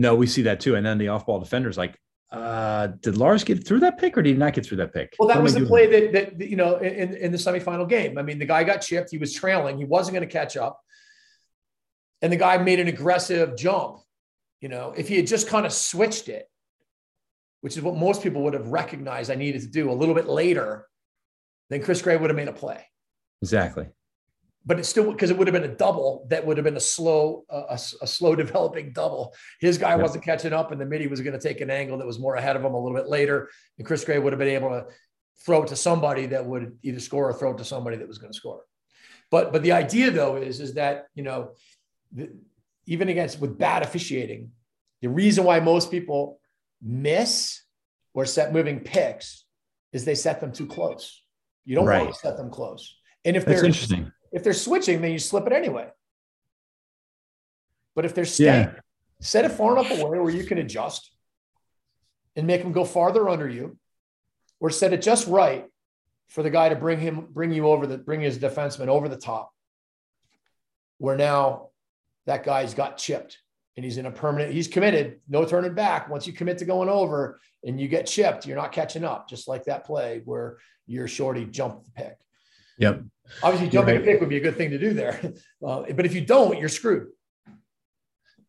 No, 0.00 0.14
we 0.14 0.26
see 0.26 0.40
that 0.42 0.60
too. 0.60 0.76
And 0.76 0.86
then 0.86 0.96
the 0.96 1.08
off 1.08 1.26
ball 1.26 1.40
defender's 1.40 1.76
like, 1.76 1.94
uh, 2.32 2.86
did 3.02 3.18
Lars 3.18 3.44
get 3.44 3.66
through 3.66 3.80
that 3.80 3.98
pick 3.98 4.16
or 4.16 4.22
did 4.22 4.30
he 4.30 4.38
not 4.38 4.54
get 4.54 4.64
through 4.64 4.78
that 4.78 4.94
pick? 4.94 5.14
Well, 5.18 5.28
that 5.28 5.36
what 5.36 5.42
was 5.42 5.52
the 5.52 5.66
play 5.66 5.86
that, 5.88 6.12
that, 6.14 6.38
that, 6.38 6.48
you 6.48 6.56
know, 6.56 6.76
in, 6.78 7.14
in 7.16 7.32
the 7.32 7.36
semifinal 7.36 7.86
game. 7.86 8.16
I 8.16 8.22
mean, 8.22 8.38
the 8.38 8.46
guy 8.46 8.64
got 8.64 8.78
chipped. 8.78 9.10
He 9.10 9.18
was 9.18 9.34
trailing. 9.34 9.76
He 9.76 9.84
wasn't 9.84 10.14
going 10.14 10.26
to 10.26 10.32
catch 10.32 10.56
up. 10.56 10.80
And 12.22 12.32
the 12.32 12.38
guy 12.38 12.56
made 12.56 12.80
an 12.80 12.88
aggressive 12.88 13.58
jump. 13.58 13.98
You 14.62 14.70
know, 14.70 14.94
if 14.96 15.06
he 15.06 15.16
had 15.16 15.26
just 15.26 15.48
kind 15.48 15.66
of 15.66 15.72
switched 15.72 16.30
it, 16.30 16.48
which 17.60 17.76
is 17.76 17.82
what 17.82 17.94
most 17.94 18.22
people 18.22 18.42
would 18.44 18.54
have 18.54 18.68
recognized 18.68 19.30
I 19.30 19.34
needed 19.34 19.60
to 19.60 19.68
do 19.68 19.90
a 19.90 19.92
little 19.92 20.14
bit 20.14 20.28
later, 20.28 20.86
then 21.68 21.82
Chris 21.82 22.00
Gray 22.00 22.16
would 22.16 22.30
have 22.30 22.38
made 22.38 22.48
a 22.48 22.54
play. 22.54 22.86
Exactly 23.42 23.88
but 24.66 24.78
it's 24.78 24.88
still 24.88 25.10
because 25.10 25.30
it 25.30 25.38
would 25.38 25.46
have 25.46 25.54
been 25.54 25.70
a 25.70 25.74
double 25.74 26.26
that 26.28 26.46
would 26.46 26.56
have 26.58 26.64
been 26.64 26.76
a 26.76 26.80
slow 26.80 27.44
a, 27.48 27.78
a 28.02 28.06
slow 28.06 28.34
developing 28.44 28.92
double. 28.92 29.34
His 29.60 29.78
guy 29.78 29.90
yep. 29.90 30.00
wasn't 30.00 30.24
catching 30.24 30.52
up 30.52 30.70
and 30.70 30.80
the 30.80 30.86
midi 30.86 31.06
was 31.06 31.20
going 31.20 31.38
to 31.38 31.48
take 31.48 31.60
an 31.60 31.70
angle 31.70 31.98
that 31.98 32.06
was 32.06 32.18
more 32.18 32.34
ahead 32.34 32.56
of 32.56 32.64
him 32.64 32.74
a 32.74 32.80
little 32.80 32.96
bit 32.96 33.08
later 33.08 33.48
and 33.78 33.86
chris 33.86 34.04
gray 34.04 34.18
would 34.18 34.32
have 34.32 34.38
been 34.38 34.48
able 34.48 34.70
to 34.70 34.86
throw 35.44 35.62
it 35.62 35.68
to 35.68 35.76
somebody 35.76 36.26
that 36.26 36.44
would 36.44 36.76
either 36.82 37.00
score 37.00 37.30
or 37.30 37.32
throw 37.32 37.52
it 37.52 37.58
to 37.58 37.64
somebody 37.64 37.96
that 37.96 38.08
was 38.08 38.18
going 38.18 38.32
to 38.32 38.36
score. 38.36 38.60
But 39.30 39.52
but 39.52 39.62
the 39.62 39.72
idea 39.72 40.10
though 40.10 40.36
is 40.36 40.60
is 40.60 40.74
that 40.74 41.06
you 41.14 41.22
know 41.22 41.52
the, 42.12 42.30
even 42.86 43.08
against 43.08 43.40
with 43.40 43.58
bad 43.58 43.82
officiating 43.82 44.50
the 45.00 45.08
reason 45.08 45.44
why 45.44 45.60
most 45.60 45.90
people 45.90 46.38
miss 46.82 47.62
or 48.12 48.26
set 48.26 48.52
moving 48.52 48.80
picks 48.80 49.44
is 49.92 50.04
they 50.04 50.14
set 50.14 50.40
them 50.40 50.52
too 50.52 50.66
close. 50.66 51.22
You 51.64 51.76
don't 51.76 51.86
right. 51.86 52.02
want 52.02 52.14
to 52.14 52.20
set 52.20 52.36
them 52.36 52.50
close. 52.50 52.96
And 53.24 53.36
if 53.36 53.44
That's 53.44 53.60
they're 53.60 53.66
interesting 53.66 54.12
if 54.32 54.44
they're 54.44 54.52
switching, 54.52 55.00
then 55.00 55.12
you 55.12 55.18
slip 55.18 55.46
it 55.46 55.52
anyway. 55.52 55.88
But 57.94 58.04
if 58.04 58.14
they're 58.14 58.24
staying, 58.24 58.68
yeah. 58.68 58.80
set 59.20 59.44
it 59.44 59.50
far 59.50 59.72
enough 59.72 59.90
away 59.90 60.18
where 60.18 60.30
you 60.30 60.44
can 60.44 60.58
adjust 60.58 61.10
and 62.36 62.46
make 62.46 62.62
them 62.62 62.72
go 62.72 62.84
farther 62.84 63.28
under 63.28 63.48
you, 63.48 63.76
or 64.60 64.70
set 64.70 64.92
it 64.92 65.02
just 65.02 65.26
right 65.26 65.66
for 66.28 66.42
the 66.42 66.50
guy 66.50 66.68
to 66.68 66.76
bring 66.76 67.00
him, 67.00 67.26
bring 67.30 67.50
you 67.50 67.66
over 67.66 67.86
the, 67.86 67.98
bring 67.98 68.20
his 68.20 68.38
defenseman 68.38 68.88
over 68.88 69.08
the 69.08 69.16
top, 69.16 69.52
where 70.98 71.16
now 71.16 71.70
that 72.26 72.44
guy's 72.44 72.72
got 72.72 72.98
chipped 72.98 73.38
and 73.76 73.84
he's 73.84 73.96
in 73.96 74.06
a 74.06 74.10
permanent, 74.10 74.52
he's 74.52 74.68
committed, 74.68 75.18
no 75.28 75.44
turning 75.44 75.74
back. 75.74 76.08
Once 76.08 76.26
you 76.26 76.32
commit 76.32 76.58
to 76.58 76.64
going 76.64 76.88
over 76.88 77.40
and 77.64 77.80
you 77.80 77.88
get 77.88 78.06
chipped, 78.06 78.46
you're 78.46 78.56
not 78.56 78.70
catching 78.70 79.04
up, 79.04 79.28
just 79.28 79.48
like 79.48 79.64
that 79.64 79.84
play 79.84 80.22
where 80.24 80.58
your 80.86 81.08
shorty 81.08 81.44
jumped 81.44 81.84
the 81.84 81.90
pick. 81.90 82.16
Yep. 82.80 83.02
Obviously, 83.42 83.68
jumping 83.68 83.94
right. 83.94 84.02
a 84.02 84.04
pick 84.04 84.20
would 84.20 84.28
be 84.28 84.38
a 84.38 84.40
good 84.40 84.56
thing 84.56 84.70
to 84.70 84.78
do 84.78 84.92
there. 84.92 85.20
Uh, 85.62 85.82
but 85.94 86.06
if 86.06 86.14
you 86.14 86.22
don't, 86.22 86.58
you're 86.58 86.70
screwed. 86.70 87.08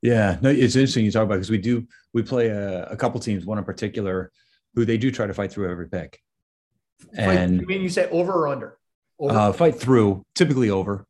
Yeah, 0.01 0.37
no, 0.41 0.49
it's 0.49 0.77
interesting 0.77 1.03
you 1.03 1.11
talk 1.11 1.23
about 1.23 1.35
because 1.35 1.49
we 1.49 1.57
do 1.57 1.85
we 2.13 2.23
play 2.23 2.47
a, 2.47 2.85
a, 2.85 2.95
couple 2.95 3.19
teams, 3.19 3.45
one 3.45 3.57
in 3.57 3.65
particular, 3.65 4.31
who 4.75 4.85
they 4.85 4.97
do 4.97 5.11
try 5.11 5.27
to 5.27 5.33
fight 5.33 5.51
through 5.51 5.69
every 5.69 5.89
pick. 5.89 6.21
And 7.13 7.59
I 7.59 7.65
mean, 7.65 7.81
you 7.81 7.89
say 7.89 8.09
over 8.09 8.31
or 8.31 8.47
under? 8.47 8.77
Over. 9.19 9.37
Uh, 9.37 9.51
fight 9.51 9.75
through, 9.75 10.23
typically 10.35 10.69
over, 10.69 11.05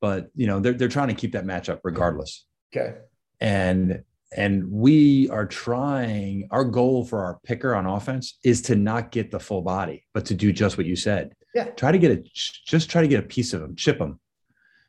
but 0.00 0.28
you 0.34 0.48
know 0.48 0.58
they're 0.58 0.72
they're 0.72 0.88
trying 0.88 1.08
to 1.08 1.14
keep 1.14 1.32
that 1.32 1.44
matchup 1.44 1.78
regardless. 1.84 2.44
Okay. 2.74 2.96
And 3.40 4.02
and 4.36 4.68
we 4.68 5.30
are 5.30 5.46
trying. 5.46 6.48
Our 6.50 6.64
goal 6.64 7.04
for 7.04 7.22
our 7.22 7.38
picker 7.44 7.76
on 7.76 7.86
offense 7.86 8.40
is 8.42 8.62
to 8.62 8.74
not 8.74 9.12
get 9.12 9.30
the 9.30 9.38
full 9.38 9.62
body, 9.62 10.04
but 10.12 10.26
to 10.26 10.34
do 10.34 10.52
just 10.52 10.76
what 10.76 10.86
you 10.86 10.96
said. 10.96 11.32
Yeah. 11.54 11.70
Try 11.70 11.92
to 11.92 11.98
get 11.98 12.10
a 12.10 12.22
just 12.66 12.90
try 12.90 13.02
to 13.02 13.08
get 13.08 13.20
a 13.20 13.26
piece 13.26 13.52
of 13.52 13.60
them, 13.60 13.76
chip 13.76 13.98
them. 13.98 14.20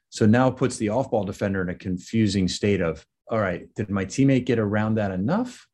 So 0.09 0.25
now 0.25 0.47
it 0.47 0.55
puts 0.55 0.77
the 0.77 0.89
off-ball 0.89 1.25
defender 1.25 1.61
in 1.61 1.69
a 1.69 1.75
confusing 1.75 2.47
state 2.47 2.81
of, 2.81 3.05
all 3.29 3.39
right, 3.39 3.67
did 3.75 3.89
my 3.89 4.05
teammate 4.05 4.45
get 4.45 4.59
around 4.59 4.95
that 4.95 5.11
enough? 5.11 5.67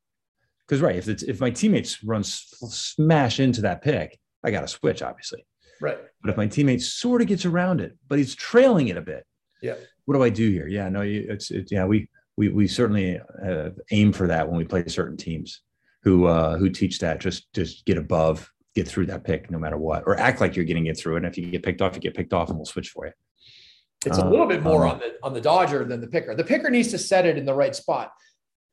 Because 0.66 0.80
right, 0.80 0.96
if 0.96 1.08
it's 1.08 1.22
if 1.22 1.40
my 1.40 1.50
teammates 1.50 2.02
run 2.02 2.24
smash 2.24 3.40
into 3.40 3.62
that 3.62 3.82
pick, 3.82 4.18
I 4.44 4.50
got 4.50 4.62
to 4.62 4.68
switch, 4.68 5.02
obviously. 5.02 5.46
Right. 5.80 5.98
But 6.22 6.30
if 6.30 6.36
my 6.36 6.46
teammate 6.46 6.82
sort 6.82 7.22
of 7.22 7.28
gets 7.28 7.44
around 7.44 7.80
it, 7.80 7.96
but 8.08 8.18
he's 8.18 8.34
trailing 8.34 8.88
it 8.88 8.96
a 8.96 9.02
bit, 9.02 9.24
yeah. 9.62 9.74
What 10.04 10.14
do 10.14 10.22
I 10.22 10.30
do 10.30 10.50
here? 10.50 10.66
Yeah, 10.66 10.88
no, 10.88 11.02
it's 11.02 11.50
it, 11.50 11.68
yeah. 11.70 11.84
We 11.84 12.08
we 12.36 12.48
we 12.48 12.66
certainly 12.66 13.20
uh, 13.44 13.70
aim 13.90 14.12
for 14.12 14.26
that 14.26 14.48
when 14.48 14.58
we 14.58 14.64
play 14.64 14.84
certain 14.88 15.16
teams 15.16 15.60
who 16.02 16.26
uh, 16.26 16.58
who 16.58 16.68
teach 16.70 16.98
that. 16.98 17.20
Just 17.20 17.52
just 17.52 17.84
get 17.86 17.98
above, 17.98 18.50
get 18.74 18.88
through 18.88 19.06
that 19.06 19.24
pick 19.24 19.50
no 19.50 19.58
matter 19.58 19.76
what, 19.76 20.04
or 20.06 20.18
act 20.18 20.40
like 20.40 20.56
you're 20.56 20.64
getting 20.64 20.86
it 20.86 20.96
through. 20.96 21.16
And 21.16 21.26
if 21.26 21.36
you 21.36 21.46
get 21.50 21.62
picked 21.62 21.82
off, 21.82 21.94
you 21.94 22.00
get 22.00 22.14
picked 22.14 22.32
off, 22.32 22.48
and 22.48 22.58
we'll 22.58 22.66
switch 22.66 22.90
for 22.90 23.06
you. 23.06 23.12
It's 24.04 24.18
a 24.18 24.28
little 24.28 24.46
bit 24.46 24.62
more 24.62 24.84
um, 24.84 24.92
on 24.92 24.98
the 24.98 25.14
on 25.22 25.34
the 25.34 25.40
Dodger 25.40 25.84
than 25.84 26.00
the 26.00 26.08
picker. 26.08 26.34
The 26.34 26.44
picker 26.44 26.70
needs 26.70 26.88
to 26.88 26.98
set 26.98 27.24
it 27.24 27.38
in 27.38 27.44
the 27.44 27.54
right 27.54 27.74
spot, 27.74 28.12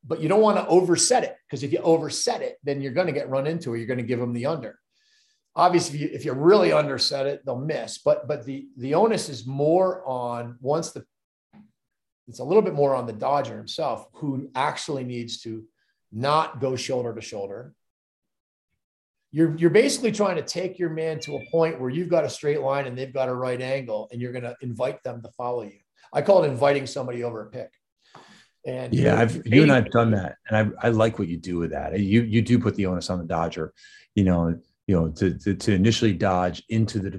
but 0.04 0.22
you 0.22 0.28
don't 0.28 0.42
want 0.42 0.58
to 0.58 0.68
overset 0.68 1.24
it 1.24 1.36
because 1.48 1.64
if 1.64 1.72
you 1.72 1.80
overset 1.80 2.42
it, 2.42 2.58
then 2.64 2.82
you're 2.82 2.94
going 2.94 3.08
to 3.08 3.14
get 3.14 3.30
run 3.30 3.46
into 3.46 3.74
it. 3.74 3.78
You're 3.78 3.88
going 3.88 4.00
to 4.00 4.06
give 4.06 4.20
them 4.20 4.34
the 4.34 4.48
under. 4.48 4.80
Obviously, 5.56 5.96
if 5.96 6.02
you, 6.02 6.10
if 6.14 6.26
you 6.26 6.34
really 6.34 6.70
underset 6.70 7.26
it, 7.26 7.46
they'll 7.46 7.60
miss. 7.60 8.00
But 8.00 8.28
but 8.28 8.46
the 8.46 8.68
the 8.78 8.96
onus 8.96 9.30
is 9.30 9.46
more 9.46 10.04
on 10.08 10.58
once 10.62 10.92
the 10.92 11.06
it's 12.28 12.40
a 12.40 12.44
little 12.44 12.62
bit 12.62 12.76
more 12.76 12.96
on 12.96 13.08
the 13.08 13.14
Dodger 13.14 13.58
himself, 13.58 14.08
who 14.14 14.50
actually 14.56 15.04
needs 15.04 15.42
to 15.42 15.64
not 16.12 16.62
go 16.62 16.76
shoulder 16.76 17.14
to 17.14 17.22
shoulder. 17.22 17.74
You're, 19.32 19.56
you're 19.58 19.70
basically 19.70 20.12
trying 20.12 20.38
to 20.38 20.42
take 20.42 20.80
your 20.80 20.90
man 20.90 21.20
to 21.22 21.36
a 21.36 21.46
point 21.52 21.80
where 21.80 21.90
you've 21.90 22.10
got 22.10 22.26
a 22.26 22.30
straight 22.30 22.62
line 22.62 22.88
and 22.88 22.98
they've 22.98 23.14
got 23.14 23.30
a 23.30 23.34
right 23.34 23.62
angle, 23.62 24.10
and 24.12 24.22
you're 24.22 24.32
going 24.32 24.44
to 24.44 24.56
invite 24.62 25.04
them 25.04 25.22
to 25.22 25.30
follow 25.32 25.64
you. 25.64 25.80
I 26.12 26.22
call 26.22 26.44
it 26.44 26.48
inviting 26.48 26.88
somebody 26.88 27.24
over 27.24 27.46
a 27.46 27.50
pick. 27.50 27.72
And 28.66 28.94
yeah, 28.94 29.20
I've, 29.20 29.46
you 29.46 29.64
and 29.64 29.72
I've 29.72 29.90
done 29.92 30.12
that, 30.12 30.36
and 30.48 30.74
I, 30.82 30.88
I 30.88 30.90
like 30.90 31.18
what 31.18 31.30
you 31.30 31.38
do 31.38 31.58
with 31.58 31.72
that. 31.72 31.98
You 31.98 32.24
you 32.24 32.42
do 32.42 32.60
put 32.60 32.76
the 32.76 32.88
onus 32.88 33.10
on 33.10 33.20
the 33.20 33.26
Dodger, 33.26 33.74
you 34.16 34.26
know, 34.26 34.60
you 34.86 34.96
know, 34.96 35.10
to 35.10 35.38
to, 35.40 35.56
to 35.56 35.74
initially 35.74 36.14
dodge 36.14 36.64
into 36.68 37.00
the 37.00 37.10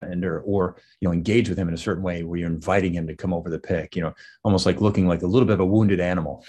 defender 0.00 0.40
or 0.40 0.76
you 1.00 1.08
know 1.08 1.12
engage 1.12 1.48
with 1.48 1.58
him 1.58 1.68
in 1.68 1.74
a 1.74 1.78
certain 1.78 2.02
way 2.02 2.22
where 2.22 2.38
you're 2.38 2.48
inviting 2.48 2.94
him 2.94 3.06
to 3.06 3.14
come 3.14 3.32
over 3.32 3.48
the 3.50 3.58
pick 3.58 3.96
you 3.96 4.02
know 4.02 4.12
almost 4.44 4.66
like 4.66 4.80
looking 4.80 5.06
like 5.06 5.22
a 5.22 5.26
little 5.26 5.46
bit 5.46 5.54
of 5.54 5.60
a 5.60 5.66
wounded 5.66 6.00
animal 6.00 6.44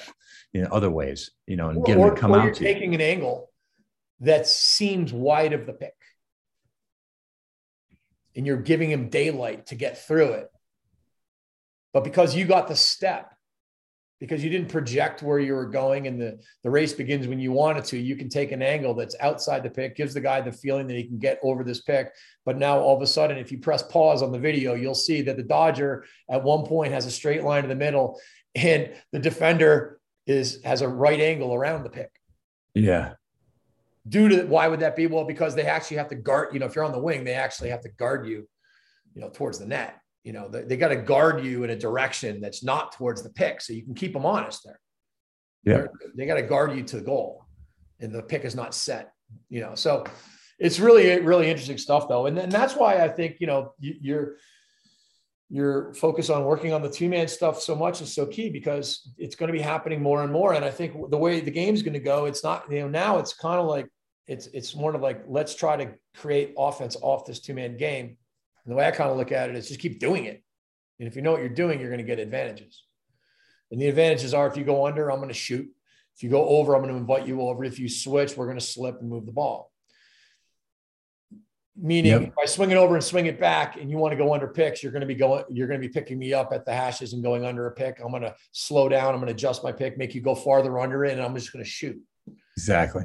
in 0.53 0.67
other 0.71 0.89
ways 0.89 1.31
you 1.45 1.55
know 1.55 1.69
and 1.69 1.79
or, 1.79 1.83
get 1.85 1.97
him 1.97 2.13
to 2.13 2.19
come 2.19 2.31
or 2.31 2.39
out 2.39 2.45
you're 2.45 2.53
taking 2.53 2.93
an 2.93 3.01
angle 3.01 3.46
that 4.21 4.47
seems 4.47 5.13
wide 5.13 5.53
of 5.53 5.65
the 5.65 5.73
pick. 5.73 5.93
And 8.35 8.45
you're 8.45 8.57
giving 8.57 8.91
him 8.91 9.09
daylight 9.09 9.67
to 9.67 9.75
get 9.75 10.05
through 10.05 10.33
it. 10.33 10.51
But 11.93 12.03
because 12.03 12.35
you 12.35 12.45
got 12.45 12.67
the 12.67 12.75
step 12.75 13.33
because 14.19 14.43
you 14.43 14.49
didn't 14.49 14.69
project 14.69 15.21
where 15.21 15.37
you 15.39 15.53
were 15.53 15.65
going 15.65 16.07
and 16.07 16.19
the, 16.19 16.39
the 16.63 16.69
race 16.69 16.91
begins 16.91 17.27
when 17.27 17.39
you 17.39 17.51
wanted 17.51 17.83
to 17.85 17.97
you 17.99 18.15
can 18.15 18.29
take 18.29 18.51
an 18.51 18.61
angle 18.61 18.93
that's 18.95 19.15
outside 19.19 19.61
the 19.61 19.69
pick 19.69 19.95
gives 19.95 20.13
the 20.13 20.21
guy 20.21 20.41
the 20.41 20.51
feeling 20.51 20.87
that 20.87 20.95
he 20.95 21.03
can 21.03 21.19
get 21.19 21.39
over 21.43 21.63
this 21.63 21.81
pick. 21.81 22.11
But 22.45 22.57
now 22.57 22.79
all 22.79 22.95
of 22.95 23.01
a 23.01 23.07
sudden 23.07 23.37
if 23.37 23.51
you 23.51 23.59
press 23.59 23.83
pause 23.83 24.23
on 24.23 24.31
the 24.31 24.39
video 24.39 24.73
you'll 24.73 24.95
see 24.95 25.21
that 25.23 25.37
the 25.37 25.43
dodger 25.43 26.05
at 26.29 26.43
one 26.43 26.65
point 26.65 26.93
has 26.93 27.05
a 27.05 27.11
straight 27.11 27.43
line 27.43 27.63
in 27.63 27.69
the 27.69 27.75
middle 27.75 28.19
and 28.55 28.91
the 29.11 29.19
defender 29.19 29.99
is 30.25 30.61
has 30.63 30.81
a 30.81 30.87
right 30.87 31.19
angle 31.19 31.53
around 31.53 31.83
the 31.83 31.89
pick. 31.89 32.11
Yeah 32.73 33.13
due 34.09 34.29
to 34.29 34.43
why 34.45 34.67
would 34.67 34.79
that 34.79 34.95
be 34.95 35.07
well 35.07 35.25
because 35.25 35.55
they 35.55 35.63
actually 35.63 35.97
have 35.97 36.09
to 36.09 36.15
guard 36.15 36.53
you 36.53 36.59
know 36.59 36.65
if 36.65 36.75
you're 36.75 36.85
on 36.85 36.91
the 36.91 36.99
wing 36.99 37.23
they 37.23 37.33
actually 37.33 37.69
have 37.69 37.81
to 37.81 37.89
guard 37.89 38.25
you 38.25 38.47
you 39.13 39.21
know 39.21 39.29
towards 39.29 39.59
the 39.59 39.65
net 39.65 39.99
you 40.27 40.33
know, 40.33 40.49
they, 40.49 40.63
they 40.63 40.75
got 40.75 40.89
to 40.89 40.97
guard 40.97 41.45
you 41.45 41.63
in 41.63 41.69
a 41.69 41.75
direction 41.77 42.41
that's 42.41 42.61
not 42.61 42.91
towards 42.91 43.23
the 43.23 43.29
pick, 43.29 43.61
so 43.61 43.71
you 43.71 43.81
can 43.81 43.93
keep 43.93 44.11
them 44.11 44.25
honest 44.25 44.65
there. 44.65 44.81
Yeah, 45.63 45.77
They're, 45.77 45.91
they 46.17 46.25
got 46.25 46.35
to 46.35 46.41
guard 46.41 46.75
you 46.75 46.83
to 46.83 46.97
the 46.97 47.01
goal, 47.01 47.45
and 48.01 48.13
the 48.13 48.21
pick 48.21 48.43
is 48.43 48.53
not 48.53 48.75
set. 48.75 49.13
You 49.49 49.61
know, 49.61 49.73
so 49.75 50.03
it's 50.59 50.81
really 50.81 51.21
really 51.21 51.49
interesting 51.49 51.77
stuff 51.77 52.09
though, 52.09 52.25
and, 52.25 52.37
and 52.37 52.51
that's 52.51 52.75
why 52.75 52.97
I 52.97 53.07
think 53.07 53.37
you 53.39 53.47
know 53.47 53.71
you, 53.79 53.95
you're 54.01 54.35
your 55.49 55.93
focus 55.93 56.29
on 56.29 56.43
working 56.43 56.73
on 56.73 56.81
the 56.81 56.89
two 56.89 57.07
man 57.07 57.29
stuff 57.29 57.61
so 57.61 57.73
much 57.73 58.01
is 58.01 58.13
so 58.13 58.25
key 58.25 58.49
because 58.49 59.09
it's 59.17 59.37
going 59.37 59.47
to 59.47 59.57
be 59.57 59.63
happening 59.63 60.03
more 60.03 60.23
and 60.23 60.33
more. 60.33 60.55
And 60.55 60.65
I 60.65 60.71
think 60.71 61.09
the 61.09 61.17
way 61.17 61.39
the 61.39 61.51
game's 61.51 61.83
going 61.83 61.93
to 61.93 62.01
go, 62.01 62.25
it's 62.25 62.43
not, 62.43 62.69
you 62.69 62.81
know, 62.81 62.89
now 62.89 63.17
it's 63.19 63.33
kind 63.33 63.57
of 63.57 63.65
like, 63.65 63.87
it's, 64.27 64.47
it's 64.47 64.75
more 64.75 64.93
of 64.93 65.01
like, 65.01 65.23
let's 65.27 65.55
try 65.55 65.77
to 65.77 65.93
create 66.15 66.53
offense 66.57 66.97
off 67.01 67.25
this 67.25 67.39
two 67.39 67.53
man 67.53 67.77
game. 67.77 68.17
And 68.65 68.71
the 68.71 68.75
way 68.75 68.85
I 68.85 68.91
kind 68.91 69.09
of 69.09 69.17
look 69.17 69.31
at 69.31 69.49
it 69.49 69.55
is 69.55 69.69
just 69.69 69.79
keep 69.79 69.99
doing 69.99 70.25
it. 70.25 70.43
And 70.99 71.07
if 71.07 71.15
you 71.15 71.21
know 71.21 71.31
what 71.31 71.39
you're 71.39 71.49
doing, 71.49 71.79
you're 71.79 71.89
going 71.89 71.99
to 71.99 72.05
get 72.05 72.19
advantages. 72.19 72.83
And 73.71 73.81
the 73.81 73.87
advantages 73.87 74.33
are 74.33 74.47
if 74.47 74.57
you 74.57 74.63
go 74.63 74.85
under, 74.85 75.09
I'm 75.09 75.17
going 75.17 75.29
to 75.29 75.33
shoot. 75.33 75.67
If 76.15 76.23
you 76.23 76.29
go 76.29 76.47
over, 76.47 76.75
I'm 76.75 76.81
going 76.81 76.93
to 76.93 76.99
invite 76.99 77.27
you 77.27 77.41
over. 77.41 77.63
If 77.63 77.79
you 77.79 77.87
switch, 77.87 78.35
we're 78.35 78.47
going 78.47 78.57
to 78.57 78.65
slip 78.65 78.99
and 78.99 79.09
move 79.09 79.25
the 79.25 79.31
ball. 79.31 79.71
Meaning, 81.79 82.11
yep. 82.11 82.21
if 82.23 82.33
I 82.41 82.47
swing 82.47 82.71
it 82.71 82.77
over 82.77 82.95
and 82.95 83.03
swing 83.03 83.27
it 83.27 83.39
back, 83.39 83.79
and 83.79 83.91
you 83.91 83.97
want 83.97 84.11
to 84.11 84.17
go 84.17 84.33
under 84.33 84.47
picks, 84.47 84.81
you're 84.81 84.91
going 84.91 85.01
to 85.01 85.07
be 85.07 85.13
going. 85.13 85.43
You're 85.51 85.67
going 85.67 85.79
to 85.79 85.87
be 85.87 85.93
picking 85.93 86.17
me 86.17 86.33
up 86.33 86.51
at 86.51 86.65
the 86.65 86.73
hashes 86.73 87.13
and 87.13 87.21
going 87.21 87.45
under 87.45 87.67
a 87.67 87.71
pick. 87.71 87.99
I'm 88.03 88.09
going 88.09 88.23
to 88.23 88.33
slow 88.51 88.89
down. 88.89 89.13
I'm 89.13 89.19
going 89.19 89.27
to 89.27 89.33
adjust 89.33 89.63
my 89.63 89.71
pick, 89.71 89.95
make 89.95 90.15
you 90.15 90.21
go 90.21 90.33
farther 90.33 90.79
under 90.79 91.05
it, 91.05 91.11
and 91.11 91.21
I'm 91.21 91.35
just 91.35 91.53
going 91.53 91.63
to 91.63 91.69
shoot. 91.69 92.01
Exactly. 92.55 93.03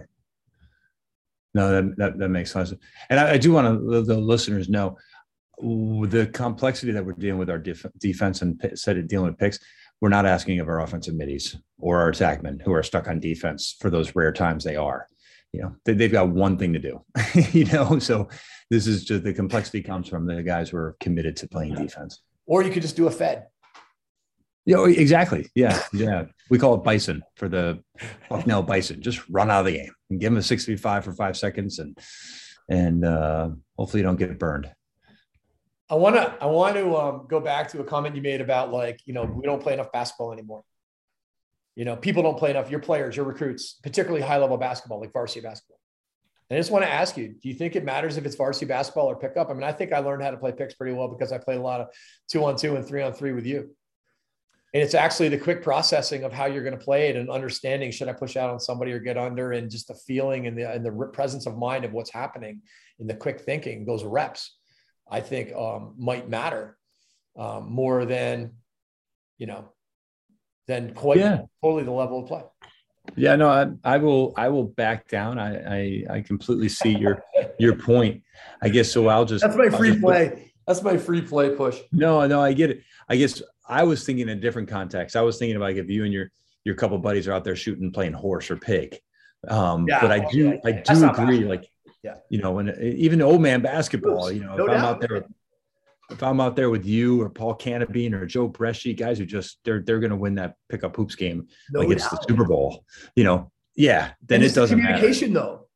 No, 1.55 1.71
that, 1.71 1.97
that, 1.97 2.19
that 2.19 2.29
makes 2.29 2.53
sense. 2.53 2.73
And 3.11 3.21
I, 3.21 3.33
I 3.33 3.39
do 3.39 3.53
want 3.53 3.67
to 3.67 3.85
let 3.85 4.07
the 4.07 4.17
listeners 4.17 4.69
know 4.69 4.97
the 5.61 6.29
complexity 6.33 6.93
that 6.93 7.05
we're 7.05 7.13
dealing 7.13 7.39
with 7.39 7.51
our 7.51 7.59
def- 7.59 7.87
defense 7.99 8.43
and 8.43 8.61
said 8.75 8.97
of 8.99 9.07
dealing 9.07 9.27
with 9.27 9.39
picks, 9.39 9.59
we're 10.01 10.09
not 10.09 10.27
asking 10.27 10.59
of 10.59 10.69
our 10.69 10.81
offensive 10.81 11.15
middies 11.15 11.57
or 11.79 12.01
our 12.01 12.11
attackmen 12.11 12.61
who 12.63 12.73
are 12.73 12.83
stuck 12.83 13.07
on 13.07 13.21
defense 13.21 13.77
for 13.81 13.91
those 13.91 14.17
rare 14.17 14.33
times 14.33 14.65
they 14.65 14.77
are. 14.77 15.07
You 15.53 15.63
know, 15.63 15.77
they, 15.85 16.03
have 16.03 16.13
got 16.13 16.31
one 16.31 16.57
thing 16.57 16.73
to 16.73 16.79
do. 16.79 17.05
you 17.53 17.67
know, 17.67 17.99
so 17.99 18.29
this 18.71 18.87
is 18.87 19.05
just 19.05 19.23
the 19.23 19.35
complexity 19.35 19.83
comes 19.83 20.09
from 20.09 20.27
the 20.27 20.43
guys 20.43 20.71
who 20.71 20.79
are 20.79 20.97
committed 20.99 21.37
to 21.37 21.49
playing 21.49 21.75
defense. 21.75 22.23
Or 22.47 22.63
you 22.63 22.71
could 22.71 22.83
just 22.83 22.97
do 22.97 23.07
a 23.07 23.11
Fed. 23.11 23.47
Yeah, 24.65 24.77
oh, 24.77 24.85
exactly. 24.85 25.51
Yeah, 25.55 25.83
yeah. 25.93 26.27
We 26.49 26.59
call 26.59 26.75
it 26.75 26.85
bison 26.85 27.23
for 27.35 27.49
the 27.49 27.83
Bucknell 28.29 28.63
bison. 28.63 29.03
Just 29.03 29.29
run 29.29 29.51
out 29.51 29.61
of 29.61 29.67
the 29.67 29.79
game 29.79 29.93
and 30.11 30.21
give 30.21 30.31
them 30.31 30.39
a 30.39 30.43
65 30.43 31.05
for 31.05 31.13
five 31.13 31.37
seconds 31.37 31.79
and 31.79 31.99
and 32.69 33.05
uh, 33.05 33.51
hopefully 33.77 34.01
you 34.01 34.07
don't 34.07 34.17
get 34.17 34.39
burned. 34.39 34.71
I 35.91 35.95
want 35.97 36.17
to 36.17 36.35
I 36.41 36.47
want 36.47 36.77
to 36.77 36.97
um, 36.97 37.27
go 37.29 37.41
back 37.41 37.69
to 37.73 37.81
a 37.81 37.85
comment 37.85 38.17
you 38.17 38.23
made 38.23 38.41
about 38.41 38.73
like 38.73 39.01
you 39.05 39.13
know 39.13 39.25
we 39.25 39.43
don't 39.43 39.63
play 39.63 39.75
enough 39.75 39.93
basketball 39.93 40.33
anymore. 40.33 40.63
You 41.75 41.85
know, 41.85 41.97
people 41.97 42.23
don't 42.23 42.39
play 42.39 42.51
enough. 42.51 42.71
Your 42.71 42.81
players, 42.81 43.17
your 43.17 43.25
recruits, 43.27 43.75
particularly 43.83 44.23
high 44.23 44.39
level 44.39 44.57
basketball, 44.57 45.01
like 45.01 45.13
varsity 45.13 45.41
basketball. 45.41 45.79
And 46.49 46.57
I 46.57 46.61
just 46.61 46.71
want 46.71 46.85
to 46.85 46.91
ask 46.91 47.17
you: 47.17 47.35
Do 47.43 47.49
you 47.49 47.55
think 47.55 47.77
it 47.77 47.85
matters 47.85 48.17
if 48.17 48.25
it's 48.25 48.37
varsity 48.37 48.67
basketball 48.67 49.07
or 49.07 49.17
pickup? 49.17 49.51
I 49.51 49.53
mean, 49.53 49.65
I 49.65 49.73
think 49.73 49.93
I 49.93 49.99
learned 49.99 50.23
how 50.23 50.31
to 50.31 50.39
play 50.39 50.53
picks 50.53 50.75
pretty 50.75 50.95
well 50.95 51.09
because 51.09 51.33
I 51.33 51.39
played 51.39 51.59
a 51.59 51.63
lot 51.63 51.81
of 51.81 51.89
two 52.31 52.45
on 52.45 52.57
two 52.57 52.77
and 52.77 52.87
three 52.87 53.03
on 53.03 53.13
three 53.13 53.33
with 53.33 53.45
you. 53.45 53.75
And 54.75 54.83
it's 54.83 54.95
actually 54.95 55.29
the 55.29 55.39
quick 55.39 55.63
processing 55.63 56.25
of 56.25 56.33
how 56.33 56.47
you're 56.47 56.65
going 56.65 56.79
to 56.79 56.83
play 56.83 57.11
it 57.11 57.17
and 57.17 57.29
understanding 57.29 57.91
should 57.91 58.09
I 58.09 58.15
push 58.15 58.37
out 58.37 58.49
on 58.49 58.59
somebody 58.59 58.93
or 58.93 58.99
get 58.99 59.19
under, 59.19 59.53
and 59.53 59.71
just 59.71 59.89
the 59.89 59.95
feeling 59.95 60.47
and 60.47 60.57
the 60.57 60.71
and 60.71 60.85
the 60.85 60.93
presence 61.13 61.47
of 61.47 61.59
mind 61.59 61.85
of 61.85 61.93
what's 61.93 62.11
happening 62.11 62.63
in 62.99 63.07
the 63.07 63.15
quick 63.15 63.41
thinking, 63.41 63.85
those 63.85 64.05
reps 64.05 64.57
I 65.11 65.21
think 65.21 65.55
um, 65.55 65.95
might 65.99 66.29
matter 66.29 66.79
um, 67.39 67.71
more 67.71 68.07
than, 68.07 68.53
you 69.37 69.47
know, 69.47 69.73
than 70.67 70.95
quite 70.95 71.19
yeah. 71.19 71.43
totally 71.63 71.85
the 71.85 71.91
level 71.91 72.23
of 72.23 72.29
play. 72.29 72.43
Yeah, 73.17 73.37
no, 73.37 73.49
I, 73.49 73.67
I 73.85 73.99
will. 73.99 74.33
I 74.37 74.49
will 74.49 74.65
back 74.65 75.09
down. 75.09 75.39
I, 75.39 75.57
I, 75.57 76.05
I 76.09 76.21
completely 76.21 76.69
see 76.69 76.97
your 76.97 77.23
your 77.59 77.75
point. 77.75 78.23
I 78.63 78.69
guess 78.69 78.91
so. 78.91 79.09
I'll 79.09 79.25
just. 79.25 79.45
That's 79.45 79.57
my 79.57 79.69
free 79.69 79.99
play. 79.99 80.53
That's 80.67 80.83
my 80.83 80.97
free 80.97 81.21
play 81.21 81.51
push. 81.55 81.81
No, 81.91 82.25
no, 82.27 82.41
I 82.41 82.53
get 82.53 82.71
it. 82.71 82.83
I 83.09 83.17
guess 83.17 83.43
I 83.81 83.83
was 83.85 84.05
thinking 84.05 84.29
in 84.29 84.37
a 84.39 84.41
different 84.41 84.69
context. 84.69 85.17
I 85.17 85.23
was 85.23 85.39
thinking 85.39 85.57
about 85.57 85.67
like 85.71 85.77
if 85.77 85.89
you 85.89 86.05
and 86.05 86.13
your 86.13 86.31
your 86.65 86.75
couple 86.75 86.99
buddies 86.99 87.27
are 87.29 87.33
out 87.33 87.45
there 87.45 87.57
shooting, 87.57 87.91
playing 87.91 88.13
horse 88.13 88.51
or 88.51 88.57
pig. 88.57 88.99
Um, 89.49 89.87
Yeah, 89.89 90.01
but 90.01 90.13
I 90.13 90.19
do, 90.31 90.49
okay. 90.55 90.61
I 90.65 90.73
do 90.95 91.11
agree. 91.11 91.41
bad. 91.41 91.49
Like, 91.49 91.65
Yeah. 92.05 92.17
you 92.31 92.39
know, 92.41 92.53
when 92.53 92.69
even 92.81 93.21
old 93.23 93.41
man 93.43 93.63
basketball, 93.63 94.31
you 94.31 94.41
know, 94.45 94.55
No 94.57 94.67
if 94.67 94.71
I'm 94.79 94.85
out 94.85 95.01
there, 95.01 95.25
if 96.11 96.23
I'm 96.23 96.41
out 96.41 96.55
there 96.57 96.71
with 96.71 96.85
you 96.85 97.21
or 97.23 97.31
Paul 97.31 97.57
Cantabene 97.57 98.13
or 98.13 98.27
Joe 98.27 98.49
Breschi, 98.49 98.97
guys 98.97 99.19
who 99.19 99.27
just 99.27 99.59
they're 99.65 99.81
they're 99.81 99.99
going 100.01 100.11
to 100.11 100.17
win 100.17 100.35
that 100.37 100.55
pickup 100.69 100.95
hoops 100.97 101.17
game 101.17 101.49
No 101.73 101.81
like 101.81 101.91
it's 101.91 102.09
the. 102.09 102.19
Super 102.29 102.45
Bowl. 102.45 102.85
You 103.17 103.25
know, 103.25 103.51
yeah, 103.75 104.13
then 104.29 104.37
And 104.37 104.43
it 104.45 104.47
it's 104.47 104.55
the 104.55 104.61
doesn't 104.61 104.79
matter. 104.79 104.95
communication 104.95 105.33
though. 105.33 105.67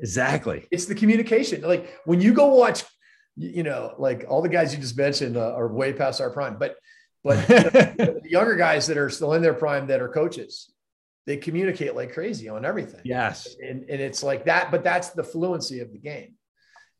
Exactly. 0.00 0.66
It's 0.70 0.86
the 0.86 0.94
communication. 0.94 1.62
Like 1.62 1.94
when 2.04 2.20
you 2.20 2.32
go 2.34 2.46
watch, 2.54 2.82
you 3.36 3.62
know, 3.62 3.94
like 3.98 4.24
all 4.28 4.42
the 4.42 4.48
guys 4.48 4.74
you 4.74 4.80
just 4.80 4.96
mentioned 4.96 5.36
uh, 5.36 5.52
are 5.54 5.68
way 5.72 5.92
past 5.92 6.20
our 6.20 6.30
prime, 6.30 6.56
but 6.58 6.76
but 7.24 7.46
the 7.48 8.20
younger 8.24 8.54
guys 8.54 8.86
that 8.86 8.96
are 8.98 9.10
still 9.10 9.32
in 9.32 9.42
their 9.42 9.54
prime 9.54 9.86
that 9.88 10.00
are 10.00 10.08
coaches, 10.08 10.70
they 11.26 11.36
communicate 11.38 11.96
like 11.96 12.12
crazy 12.12 12.48
on 12.48 12.64
everything. 12.64 13.00
yes. 13.04 13.56
and, 13.62 13.84
and 13.88 14.00
it's 14.00 14.22
like 14.22 14.44
that 14.44 14.70
but 14.70 14.84
that's 14.84 15.08
the 15.10 15.24
fluency 15.24 15.80
of 15.80 15.90
the 15.90 15.98
game 15.98 16.34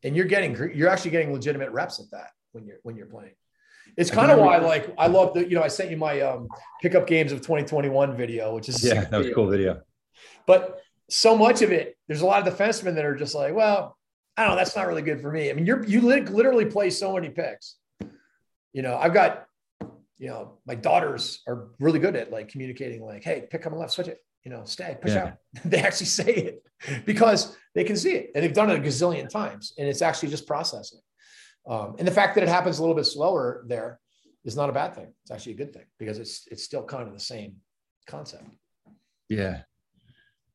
and 0.03 0.15
you're 0.15 0.25
getting 0.25 0.55
you're 0.75 0.89
actually 0.89 1.11
getting 1.11 1.31
legitimate 1.31 1.69
reps 1.71 1.99
at 1.99 2.09
that 2.11 2.29
when 2.51 2.65
you're 2.65 2.77
when 2.83 2.95
you're 2.95 3.05
playing 3.07 3.33
it's 3.97 4.09
kind 4.11 4.31
of 4.31 4.39
why 4.39 4.57
like 4.57 4.93
i 4.97 5.07
love 5.07 5.33
the 5.35 5.47
you 5.47 5.55
know 5.55 5.63
i 5.63 5.67
sent 5.67 5.89
you 5.91 5.97
my 5.97 6.21
um 6.21 6.47
pickup 6.81 7.05
games 7.07 7.31
of 7.31 7.39
2021 7.41 8.17
video 8.17 8.53
which 8.55 8.67
is 8.67 8.83
Yeah, 8.83 9.05
that 9.05 9.17
was 9.17 9.27
a 9.27 9.33
cool 9.33 9.47
video. 9.47 9.81
but 10.47 10.79
so 11.09 11.37
much 11.37 11.61
of 11.61 11.71
it 11.71 11.95
there's 12.07 12.21
a 12.21 12.25
lot 12.25 12.45
of 12.45 12.51
defensemen 12.53 12.95
that 12.95 13.05
are 13.05 13.15
just 13.15 13.35
like 13.35 13.53
well 13.53 13.95
i 14.37 14.41
don't 14.43 14.51
know 14.51 14.57
that's 14.57 14.75
not 14.75 14.87
really 14.87 15.01
good 15.03 15.21
for 15.21 15.31
me 15.31 15.49
i 15.49 15.53
mean 15.53 15.65
you're 15.65 15.83
you 15.85 16.01
literally 16.01 16.65
play 16.65 16.89
so 16.89 17.13
many 17.13 17.29
picks 17.29 17.75
you 18.73 18.81
know 18.81 18.97
i've 18.97 19.13
got 19.13 19.45
you 20.17 20.27
know 20.27 20.59
my 20.65 20.75
daughters 20.75 21.41
are 21.47 21.67
really 21.79 21.99
good 21.99 22.15
at 22.15 22.31
like 22.31 22.47
communicating 22.49 23.03
like 23.03 23.23
hey 23.23 23.47
pick 23.49 23.65
on 23.65 23.71
the 23.73 23.77
left 23.77 23.93
switch 23.93 24.07
it 24.07 24.19
you 24.43 24.51
know 24.51 24.63
stay 24.65 24.97
push 25.01 25.11
Yeah. 25.11 25.23
out 25.25 25.33
they 25.65 25.79
actually 25.79 26.05
say 26.07 26.25
it 26.33 27.05
because 27.05 27.55
they 27.73 27.83
can 27.83 27.95
see 27.97 28.11
it 28.13 28.31
and 28.33 28.43
they've 28.43 28.53
done 28.53 28.69
it 28.69 28.79
a 28.79 28.81
gazillion 28.81 29.27
times 29.29 29.73
and 29.77 29.87
it's 29.87 30.01
actually 30.01 30.29
just 30.29 30.47
processing 30.47 30.99
um, 31.67 31.95
and 31.97 32.07
the 32.07 32.11
fact 32.11 32.35
that 32.35 32.43
it 32.43 32.49
happens 32.49 32.77
a 32.79 32.81
little 32.81 32.95
bit 32.95 33.05
slower 33.05 33.65
there 33.67 33.99
is 34.43 34.55
not 34.55 34.69
a 34.69 34.73
bad 34.73 34.93
thing 34.95 35.07
it's 35.23 35.31
actually 35.31 35.53
a 35.53 35.57
good 35.57 35.73
thing 35.73 35.85
because 35.99 36.17
it's 36.19 36.47
it's 36.51 36.63
still 36.63 36.83
kind 36.83 37.07
of 37.07 37.13
the 37.13 37.19
same 37.19 37.55
concept 38.07 38.43
Yeah. 39.29 39.61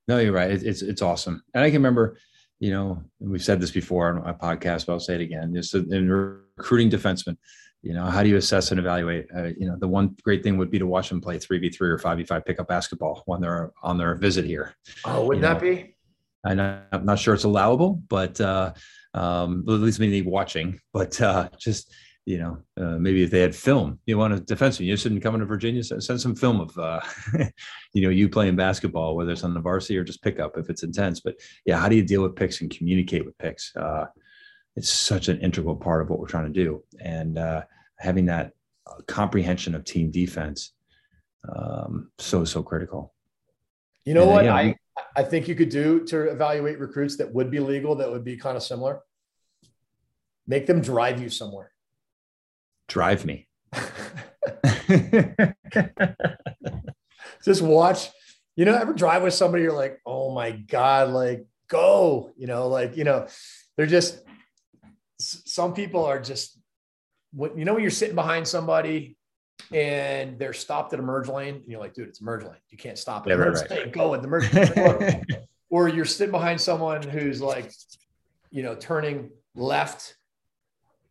No, 0.08 0.18
you're 0.18 0.32
right. 0.32 0.50
It, 0.50 0.62
it's 0.64 0.82
it's 0.82 1.02
awesome. 1.02 1.42
And 1.54 1.62
I 1.62 1.68
can 1.70 1.76
remember, 1.76 2.16
you 2.58 2.70
know, 2.72 3.02
we've 3.20 3.44
said 3.44 3.60
this 3.60 3.70
before 3.70 4.08
on 4.08 4.24
my 4.24 4.32
podcast, 4.32 4.86
but 4.86 4.92
I'll 4.94 5.00
say 5.00 5.14
it 5.14 5.20
again. 5.20 5.54
Just 5.54 5.72
in 5.74 6.10
recruiting 6.10 6.90
defensemen, 6.90 7.36
you 7.82 7.94
know, 7.94 8.04
how 8.04 8.22
do 8.22 8.28
you 8.28 8.36
assess 8.36 8.70
and 8.70 8.78
evaluate? 8.78 9.26
Uh, 9.34 9.48
you 9.56 9.66
know, 9.66 9.76
the 9.78 9.88
one 9.88 10.16
great 10.22 10.42
thing 10.42 10.58
would 10.58 10.70
be 10.70 10.78
to 10.78 10.86
watch 10.86 11.08
them 11.08 11.20
play 11.20 11.38
three 11.38 11.58
v 11.58 11.70
three 11.70 11.88
or 11.88 11.98
five 11.98 12.18
v 12.18 12.24
five 12.24 12.44
pickup 12.44 12.68
basketball 12.68 13.22
when 13.26 13.40
they're 13.40 13.72
on 13.82 13.96
their 13.96 14.14
visit 14.16 14.44
here. 14.44 14.74
oh 15.04 15.24
wouldn't 15.24 15.42
You 15.42 15.48
that 15.48 15.60
be 15.60 15.94
I 16.44 16.54
know, 16.54 16.80
I'm 16.92 17.04
not 17.04 17.18
sure 17.18 17.34
it's 17.34 17.44
allowable, 17.44 18.02
but 18.08 18.40
uh, 18.40 18.72
um, 19.14 19.64
at 19.68 19.74
least 19.74 19.98
we 19.98 20.06
need 20.06 20.26
watching. 20.26 20.80
But 20.92 21.20
uh, 21.20 21.48
just 21.58 21.92
you 22.26 22.38
know, 22.38 22.58
uh, 22.76 22.98
maybe 22.98 23.22
if 23.22 23.30
they 23.30 23.40
had 23.40 23.54
film, 23.54 23.98
you 24.06 24.16
want 24.16 24.34
a 24.34 24.36
defenseman, 24.36 24.86
you 24.86 24.96
shouldn't 24.96 25.22
come 25.22 25.38
to 25.38 25.44
Virginia, 25.44 25.82
send, 25.82 26.02
send 26.02 26.20
some 26.20 26.34
film 26.34 26.60
of 26.60 26.76
uh, 26.78 27.00
you 27.92 28.02
know 28.02 28.10
you 28.10 28.28
playing 28.28 28.56
basketball, 28.56 29.16
whether 29.16 29.32
it's 29.32 29.44
on 29.44 29.54
the 29.54 29.60
varsity 29.60 29.98
or 29.98 30.04
just 30.04 30.22
pickup 30.22 30.56
if 30.56 30.70
it's 30.70 30.82
intense. 30.82 31.20
But 31.20 31.36
yeah, 31.64 31.78
how 31.78 31.88
do 31.88 31.96
you 31.96 32.02
deal 32.02 32.22
with 32.22 32.36
picks 32.36 32.60
and 32.60 32.70
communicate 32.70 33.24
with 33.24 33.36
picks? 33.38 33.74
Uh, 33.74 34.06
it's 34.76 34.90
such 34.90 35.28
an 35.28 35.40
integral 35.40 35.76
part 35.76 36.02
of 36.02 36.10
what 36.10 36.18
we're 36.18 36.28
trying 36.28 36.52
to 36.52 36.64
do, 36.64 36.82
and 37.00 37.38
uh, 37.38 37.62
having 37.98 38.26
that 38.26 38.52
uh, 38.86 39.00
comprehension 39.06 39.74
of 39.74 39.84
team 39.84 40.10
defense 40.10 40.72
um, 41.48 42.10
so 42.18 42.44
so 42.44 42.62
critical. 42.62 43.14
You 44.04 44.14
know 44.14 44.26
Yeah, 44.26 44.32
what 44.32 44.44
yeah. 44.44 44.54
I 44.54 44.76
I 45.16 45.22
think 45.22 45.48
you 45.48 45.54
could 45.54 45.70
do 45.70 46.04
to 46.06 46.30
evaluate 46.30 46.78
recruits 46.78 47.16
that 47.16 47.32
would 47.32 47.50
be 47.50 47.60
legal 47.60 47.94
that 47.96 48.10
would 48.10 48.24
be 48.24 48.36
kind 48.36 48.56
of 48.56 48.62
similar. 48.62 49.00
Make 50.46 50.66
them 50.66 50.80
drive 50.80 51.22
you 51.22 51.30
somewhere. 51.30 51.72
Drive 52.88 53.24
me. 53.24 53.48
Just 57.44 57.62
watch. 57.62 58.10
You 58.56 58.64
know, 58.66 58.74
ever 58.74 58.92
drive 58.92 59.22
with 59.22 59.34
somebody 59.34 59.62
you're 59.62 59.72
like, 59.72 60.00
"Oh 60.04 60.34
my 60.34 60.50
god, 60.50 61.10
like 61.10 61.46
go." 61.68 62.32
You 62.36 62.46
know, 62.46 62.68
like, 62.68 62.96
you 62.96 63.04
know, 63.04 63.26
they're 63.76 63.86
just 63.86 64.22
some 65.20 65.74
people 65.74 66.04
are 66.04 66.20
just 66.20 66.58
what 67.32 67.56
you 67.56 67.64
know 67.64 67.74
when 67.74 67.82
you're 67.82 67.90
sitting 67.90 68.14
behind 68.14 68.46
somebody 68.46 69.16
and 69.72 70.38
they're 70.38 70.52
stopped 70.52 70.92
at 70.92 70.98
a 70.98 71.02
merge 71.02 71.28
lane 71.28 71.56
and 71.56 71.64
you're 71.66 71.80
like, 71.80 71.94
"Dude, 71.94 72.08
it's 72.08 72.20
a 72.20 72.24
merge 72.24 72.42
lane. 72.42 72.56
You 72.70 72.78
can't 72.78 72.98
stop 72.98 73.26
it. 73.26 73.30
Yeah, 73.30 73.36
right, 73.36 73.48
Merge 73.48 73.60
right. 73.60 73.70
lane, 73.70 73.90
Go 73.90 74.14
in 74.14 74.22
the 74.22 74.28
merge 74.28 74.52
lane." 74.52 75.24
or 75.70 75.88
you're 75.88 76.04
sitting 76.04 76.32
behind 76.32 76.60
someone 76.60 77.02
who's 77.02 77.40
like, 77.40 77.72
you 78.50 78.62
know, 78.62 78.74
turning 78.74 79.30
left 79.54 80.16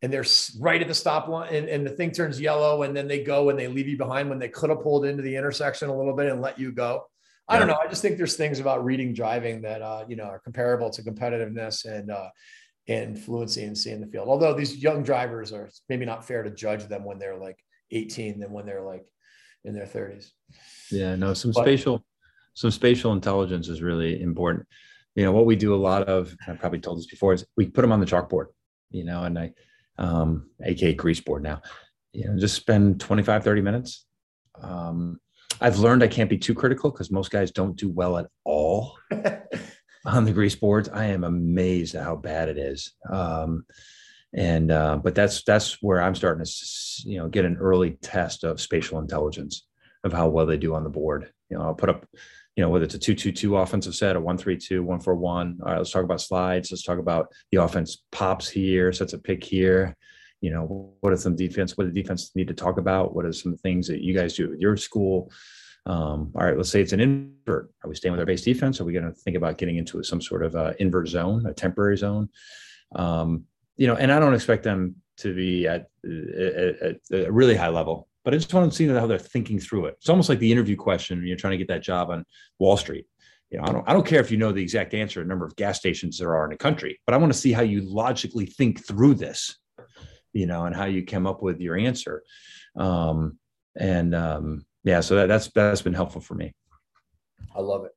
and 0.01 0.12
they're 0.14 0.26
right 0.60 0.82
at 0.82 0.88
the 0.88 0.93
stop 0.93 1.28
line 1.28 1.53
and, 1.53 1.68
and 1.68 1.86
the 1.86 1.89
thing 1.89 2.12
turns 2.12 2.39
yellow 2.39 2.84
and 2.84 2.95
then 2.95 3.07
they 3.07 3.24
go 3.24 3.49
and 3.49 3.57
they 3.57 3.68
leave 3.68 3.88
you 3.88 3.97
behind 3.97 4.30
when 4.30 4.39
they 4.39 4.49
could 4.49 4.70
have 4.70 4.82
pulled 4.82 5.05
into 5.05 5.24
the 5.24 5.36
intersection 5.36 5.89
a 5.89 5.95
little 5.95 6.14
bit 6.14 6.32
and 6.32 6.41
let 6.41 6.60
you 6.60 6.72
go. 6.72 7.05
I 7.47 7.57
don't 7.57 7.68
know. 7.68 7.80
I 7.84 7.88
just 7.88 8.03
think 8.03 8.18
there's 8.18 8.36
things 8.36 8.60
about 8.60 8.86
reading 8.86 9.12
driving 9.12 9.64
that, 9.64 9.82
uh, 9.82 10.05
you 10.07 10.16
know, 10.16 10.26
are 10.26 10.38
comparable 10.39 10.91
to 10.91 11.01
competitiveness 11.01 11.84
and, 11.86 12.12
uh, 12.12 12.30
and 12.90 13.18
fluency 13.18 13.64
and 13.64 13.78
seeing 13.78 14.02
the 14.02 14.08
field. 14.08 14.28
Although 14.28 14.56
these 14.56 14.76
young 14.76 15.04
drivers 15.04 15.54
are 15.54 15.70
maybe 15.88 16.06
not 16.06 16.26
fair 16.26 16.42
to 16.44 16.50
judge 16.50 16.88
them 16.88 17.06
when 17.06 17.20
they're 17.20 17.38
like 17.38 17.58
18 17.92 18.40
than 18.40 18.52
when 18.52 18.66
they're 18.66 18.82
like 18.82 19.06
in 19.64 19.76
their 19.76 19.86
30s. 19.86 20.32
Yeah, 20.92 21.16
no, 21.16 21.34
some 21.36 21.52
But- 21.52 21.62
spatial, 21.62 22.04
some 22.56 22.72
spatial 22.72 23.14
intelligence 23.14 23.70
is 23.70 23.82
really 23.82 24.22
important. 24.22 24.68
You 25.16 25.24
know, 25.24 25.32
what 25.32 25.46
we 25.46 25.56
do 25.56 25.74
a 25.74 25.78
lot 25.78 26.04
of, 26.10 26.36
I've 26.48 26.60
probably 26.60 26.80
told 26.80 26.98
this 26.98 27.08
before, 27.08 27.34
is 27.34 27.46
we 27.56 27.68
put 27.68 27.82
them 27.82 27.92
on 27.92 28.00
the 28.00 28.06
chalkboard, 28.08 28.48
you 28.90 29.04
know, 29.06 29.24
and 29.24 29.38
I, 29.38 29.54
um, 29.98 30.50
aka 30.64 30.94
grease 30.94 31.20
board 31.22 31.44
now, 31.44 31.62
you 32.12 32.26
know, 32.26 32.38
just 32.40 32.56
spend 32.56 33.00
25, 33.00 33.44
30 33.44 33.62
minutes. 33.62 34.06
Um, 34.60 35.20
I've 35.62 35.78
learned 35.78 36.04
I 36.04 36.08
can't 36.08 36.30
be 36.30 36.38
too 36.38 36.54
critical 36.56 36.90
because 36.90 37.12
most 37.12 37.32
guys 37.32 37.52
don't 37.52 37.76
do 37.76 37.90
well 37.90 38.18
at 38.18 38.28
all 38.46 38.98
on 40.06 40.26
the 40.26 40.32
grease 40.32 40.56
boards. 40.56 40.89
I 40.89 41.06
am 41.06 41.24
amazed 41.24 41.95
at 41.95 42.04
how 42.04 42.16
bad 42.16 42.50
it 42.50 42.58
is. 42.58 42.93
Um, 43.10 43.66
and 44.34 44.72
uh, 44.72 44.97
but 44.97 45.16
that's 45.16 45.43
that's 45.43 45.82
where 45.82 46.02
I'm 46.02 46.16
starting 46.16 46.45
to 46.45 46.52
you 47.06 47.18
know 47.18 47.28
get 47.28 47.45
an 47.45 47.58
early 47.58 47.91
test 48.02 48.43
of 48.43 48.62
spatial 48.62 49.00
intelligence 49.00 49.66
of 50.04 50.14
how 50.14 50.30
well 50.30 50.45
they 50.45 50.58
do 50.58 50.76
on 50.76 50.84
the 50.84 50.89
board. 50.89 51.32
You 51.50 51.58
know, 51.58 51.64
I'll 51.64 51.74
put 51.74 51.89
up, 51.89 52.06
you 52.56 52.64
know, 52.64 52.70
whether 52.70 52.86
it's 52.86 52.93
a 52.93 53.00
two-two-two 53.00 53.58
offensive 53.58 53.95
set, 53.95 54.16
a 54.16 54.20
one-three-two, 54.20 54.84
one-four-one. 54.84 55.60
All 55.62 55.68
right, 55.68 55.78
let's 55.78 55.91
talk 55.91 56.04
about 56.04 56.22
slides. 56.22 56.72
Let's 56.72 56.84
talk 56.84 57.00
about 57.00 57.34
the 57.52 57.62
offense 57.62 58.04
pops 58.12 58.47
here, 58.47 58.93
sets 58.93 59.14
a 59.14 59.18
pick 59.18 59.43
here. 59.43 59.97
You 60.41 60.52
know, 60.52 60.93
what 61.02 61.12
are 61.12 61.18
some 61.18 61.36
defense? 61.36 61.76
What 61.76 61.86
do 61.86 61.91
defense 61.91 62.32
need 62.36 62.47
to 62.47 62.54
talk 62.54 62.78
about? 62.78 63.14
What 63.14 63.26
are 63.26 63.34
some 63.34 63.58
things 63.58 63.88
that 63.88 64.02
you 64.02 64.14
guys 64.14 64.36
do 64.36 64.50
with 64.50 64.60
your 64.60 64.78
school? 64.78 65.32
Um, 65.86 66.32
all 66.36 66.45
right, 66.45 66.57
let's 66.57 66.69
say 66.69 66.82
it's 66.82 66.93
an 66.93 66.99
invert. 66.99 67.71
Are 67.84 67.89
we 67.89 67.95
staying 67.95 68.11
with 68.11 68.19
our 68.19 68.25
base 68.25 68.43
defense? 68.43 68.80
Are 68.80 68.86
we 68.86 68.93
going 68.93 69.05
to 69.05 69.11
think 69.11 69.38
about 69.38 69.57
getting 69.57 69.77
into 69.77 70.03
some 70.03 70.21
sort 70.21 70.43
of 70.43 70.55
uh, 70.55 70.73
invert 70.80 71.07
zone, 71.07 71.45
a 71.45 71.53
temporary 71.53 71.97
zone? 71.97 72.30
Um, 72.95 73.45
you 73.77 73.88
know, 73.88 73.95
and 73.95 74.11
I 74.11 74.19
don't 74.19 74.34
expect 74.34 74.63
them 74.63 74.95
to 75.17 75.34
be 75.34 75.67
at, 75.67 75.88
at, 76.03 76.82
at 76.82 77.27
a 77.27 77.32
really 77.32 77.55
high 77.55 77.69
level, 77.69 78.07
but 78.23 78.34
I 78.34 78.38
just 78.38 78.53
want 78.53 78.71
to 78.71 78.75
see 78.75 78.88
how 78.88 79.07
they're 79.07 79.17
thinking 79.17 79.59
through 79.59 79.86
it. 79.86 79.95
It's 79.99 80.09
almost 80.09 80.30
like 80.30 80.39
the 80.39 80.51
interview 80.51 80.75
question 80.75 81.19
when 81.19 81.27
you're 81.27 81.38
trying 81.38 81.51
to 81.51 81.57
get 81.57 81.69
that 81.69 81.82
job 81.82 82.09
on 82.09 82.25
Wall 82.59 82.77
Street. 82.77 83.05
You 83.49 83.57
know, 83.57 83.63
I 83.65 83.71
don't, 83.71 83.89
I 83.89 83.93
don't 83.93 84.05
care 84.05 84.19
if 84.19 84.30
you 84.30 84.38
know 84.38 84.51
the 84.51 84.61
exact 84.61 84.93
answer, 84.93 85.23
number 85.25 85.45
of 85.45 85.55
gas 85.55 85.80
stations 85.80 86.19
there 86.19 86.36
are 86.36 86.43
in 86.43 86.51
the 86.51 86.57
country, 86.57 86.99
but 87.05 87.15
I 87.15 87.17
want 87.17 87.34
to 87.34 87.39
see 87.39 87.51
how 87.51 87.63
you 87.63 87.82
logically 87.82 88.45
think 88.45 88.86
through 88.86 89.15
this, 89.15 89.57
you 90.34 90.45
know, 90.45 90.65
and 90.65 90.75
how 90.75 90.86
you 90.86 91.05
come 91.05 91.25
up 91.25 91.41
with 91.41 91.59
your 91.59 91.75
answer. 91.75 92.23
Um, 92.75 93.39
and 93.75 94.13
um, 94.13 94.65
yeah, 94.84 95.01
so 95.01 95.15
that, 95.15 95.27
that's 95.27 95.47
that's 95.49 95.82
been 95.82 95.93
helpful 95.93 96.21
for 96.21 96.36
me. 96.36 96.53
I 97.55 97.61
love 97.61 97.86
it. 97.86 97.91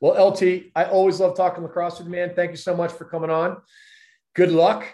Well, 0.00 0.28
LT, 0.28 0.64
I 0.74 0.84
always 0.84 1.20
love 1.20 1.36
talking 1.36 1.62
lacrosse 1.62 1.98
with 1.98 2.06
you, 2.06 2.12
man. 2.12 2.34
Thank 2.34 2.50
you 2.50 2.56
so 2.56 2.76
much 2.76 2.92
for 2.92 3.04
coming 3.06 3.30
on. 3.30 3.56
Good 4.34 4.50
luck. 4.50 4.84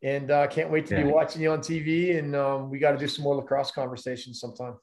And 0.00 0.30
uh, 0.30 0.46
can't 0.46 0.70
wait 0.70 0.86
to 0.86 0.96
be 0.96 1.02
watching 1.10 1.42
you 1.42 1.50
on 1.50 1.58
TV. 1.58 2.16
And 2.16 2.36
um, 2.36 2.70
we 2.70 2.78
got 2.78 2.92
to 2.92 2.98
do 2.98 3.08
some 3.08 3.24
more 3.24 3.34
lacrosse 3.34 3.72
conversations 3.72 4.38
sometime. 4.38 4.74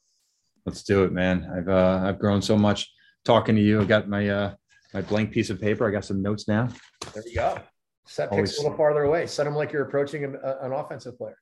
Let's 0.66 0.84
do 0.84 1.04
it, 1.06 1.14
man. 1.14 1.50
I've 1.56 1.70
uh, 1.70 2.02
I've 2.04 2.20
grown 2.20 2.42
so 2.42 2.58
much 2.58 2.92
talking 3.24 3.56
to 3.56 3.62
you. 3.62 3.80
I 3.82 3.86
got 3.86 4.10
my 4.10 4.28
uh, 4.28 4.56
my 4.94 5.02
blank 5.02 5.32
piece 5.32 5.50
of 5.50 5.62
paper. 5.62 5.88
I 5.88 5.92
got 5.92 6.04
some 6.04 6.22
notes 6.22 6.50
now. 6.50 6.68
There 7.14 7.24
you 7.26 7.36
go. 7.36 7.60
Set 8.08 8.30
picks 8.30 8.36
Always- 8.36 8.58
a 8.58 8.62
little 8.64 8.78
farther 8.78 9.04
away. 9.04 9.26
Set 9.28 9.46
them 9.46 9.56
like 9.56 9.72
you're 9.72 9.84
approaching 9.84 10.26
an, 10.26 10.38
an 10.44 10.74
offensive 10.74 11.18
player. 11.18 11.38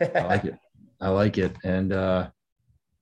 I 0.00 0.22
like 0.24 0.44
it. 0.44 0.58
I 1.00 1.08
like 1.10 1.38
it. 1.38 1.54
And 1.64 1.92
uh 1.92 2.30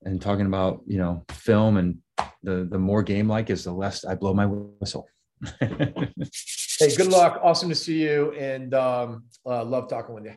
and 0.02 0.20
talking 0.20 0.46
about, 0.46 0.82
you 0.86 0.98
know, 0.98 1.24
film 1.30 1.76
and 1.76 1.98
the 2.42 2.66
the 2.70 2.78
more 2.78 3.02
game 3.02 3.28
like 3.28 3.50
is 3.50 3.64
the 3.64 3.72
less 3.72 4.04
I 4.04 4.14
blow 4.14 4.34
my 4.34 4.46
whistle. 4.46 5.06
hey, 5.60 6.94
good 6.96 7.08
luck. 7.08 7.40
Awesome 7.42 7.68
to 7.68 7.74
see 7.74 8.02
you. 8.02 8.32
And 8.32 8.74
um, 8.74 9.24
uh, 9.46 9.64
love 9.64 9.88
talking 9.88 10.14
with 10.14 10.24
you. 10.24 10.34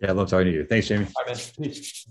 yeah, 0.00 0.10
I 0.10 0.12
love 0.12 0.28
talking 0.28 0.46
to 0.46 0.52
you. 0.52 0.66
Thanks, 0.66 0.88
Jamie. 0.88 1.04
Bye, 1.04 1.32
man. 1.32 1.36
Peace. 1.60 2.08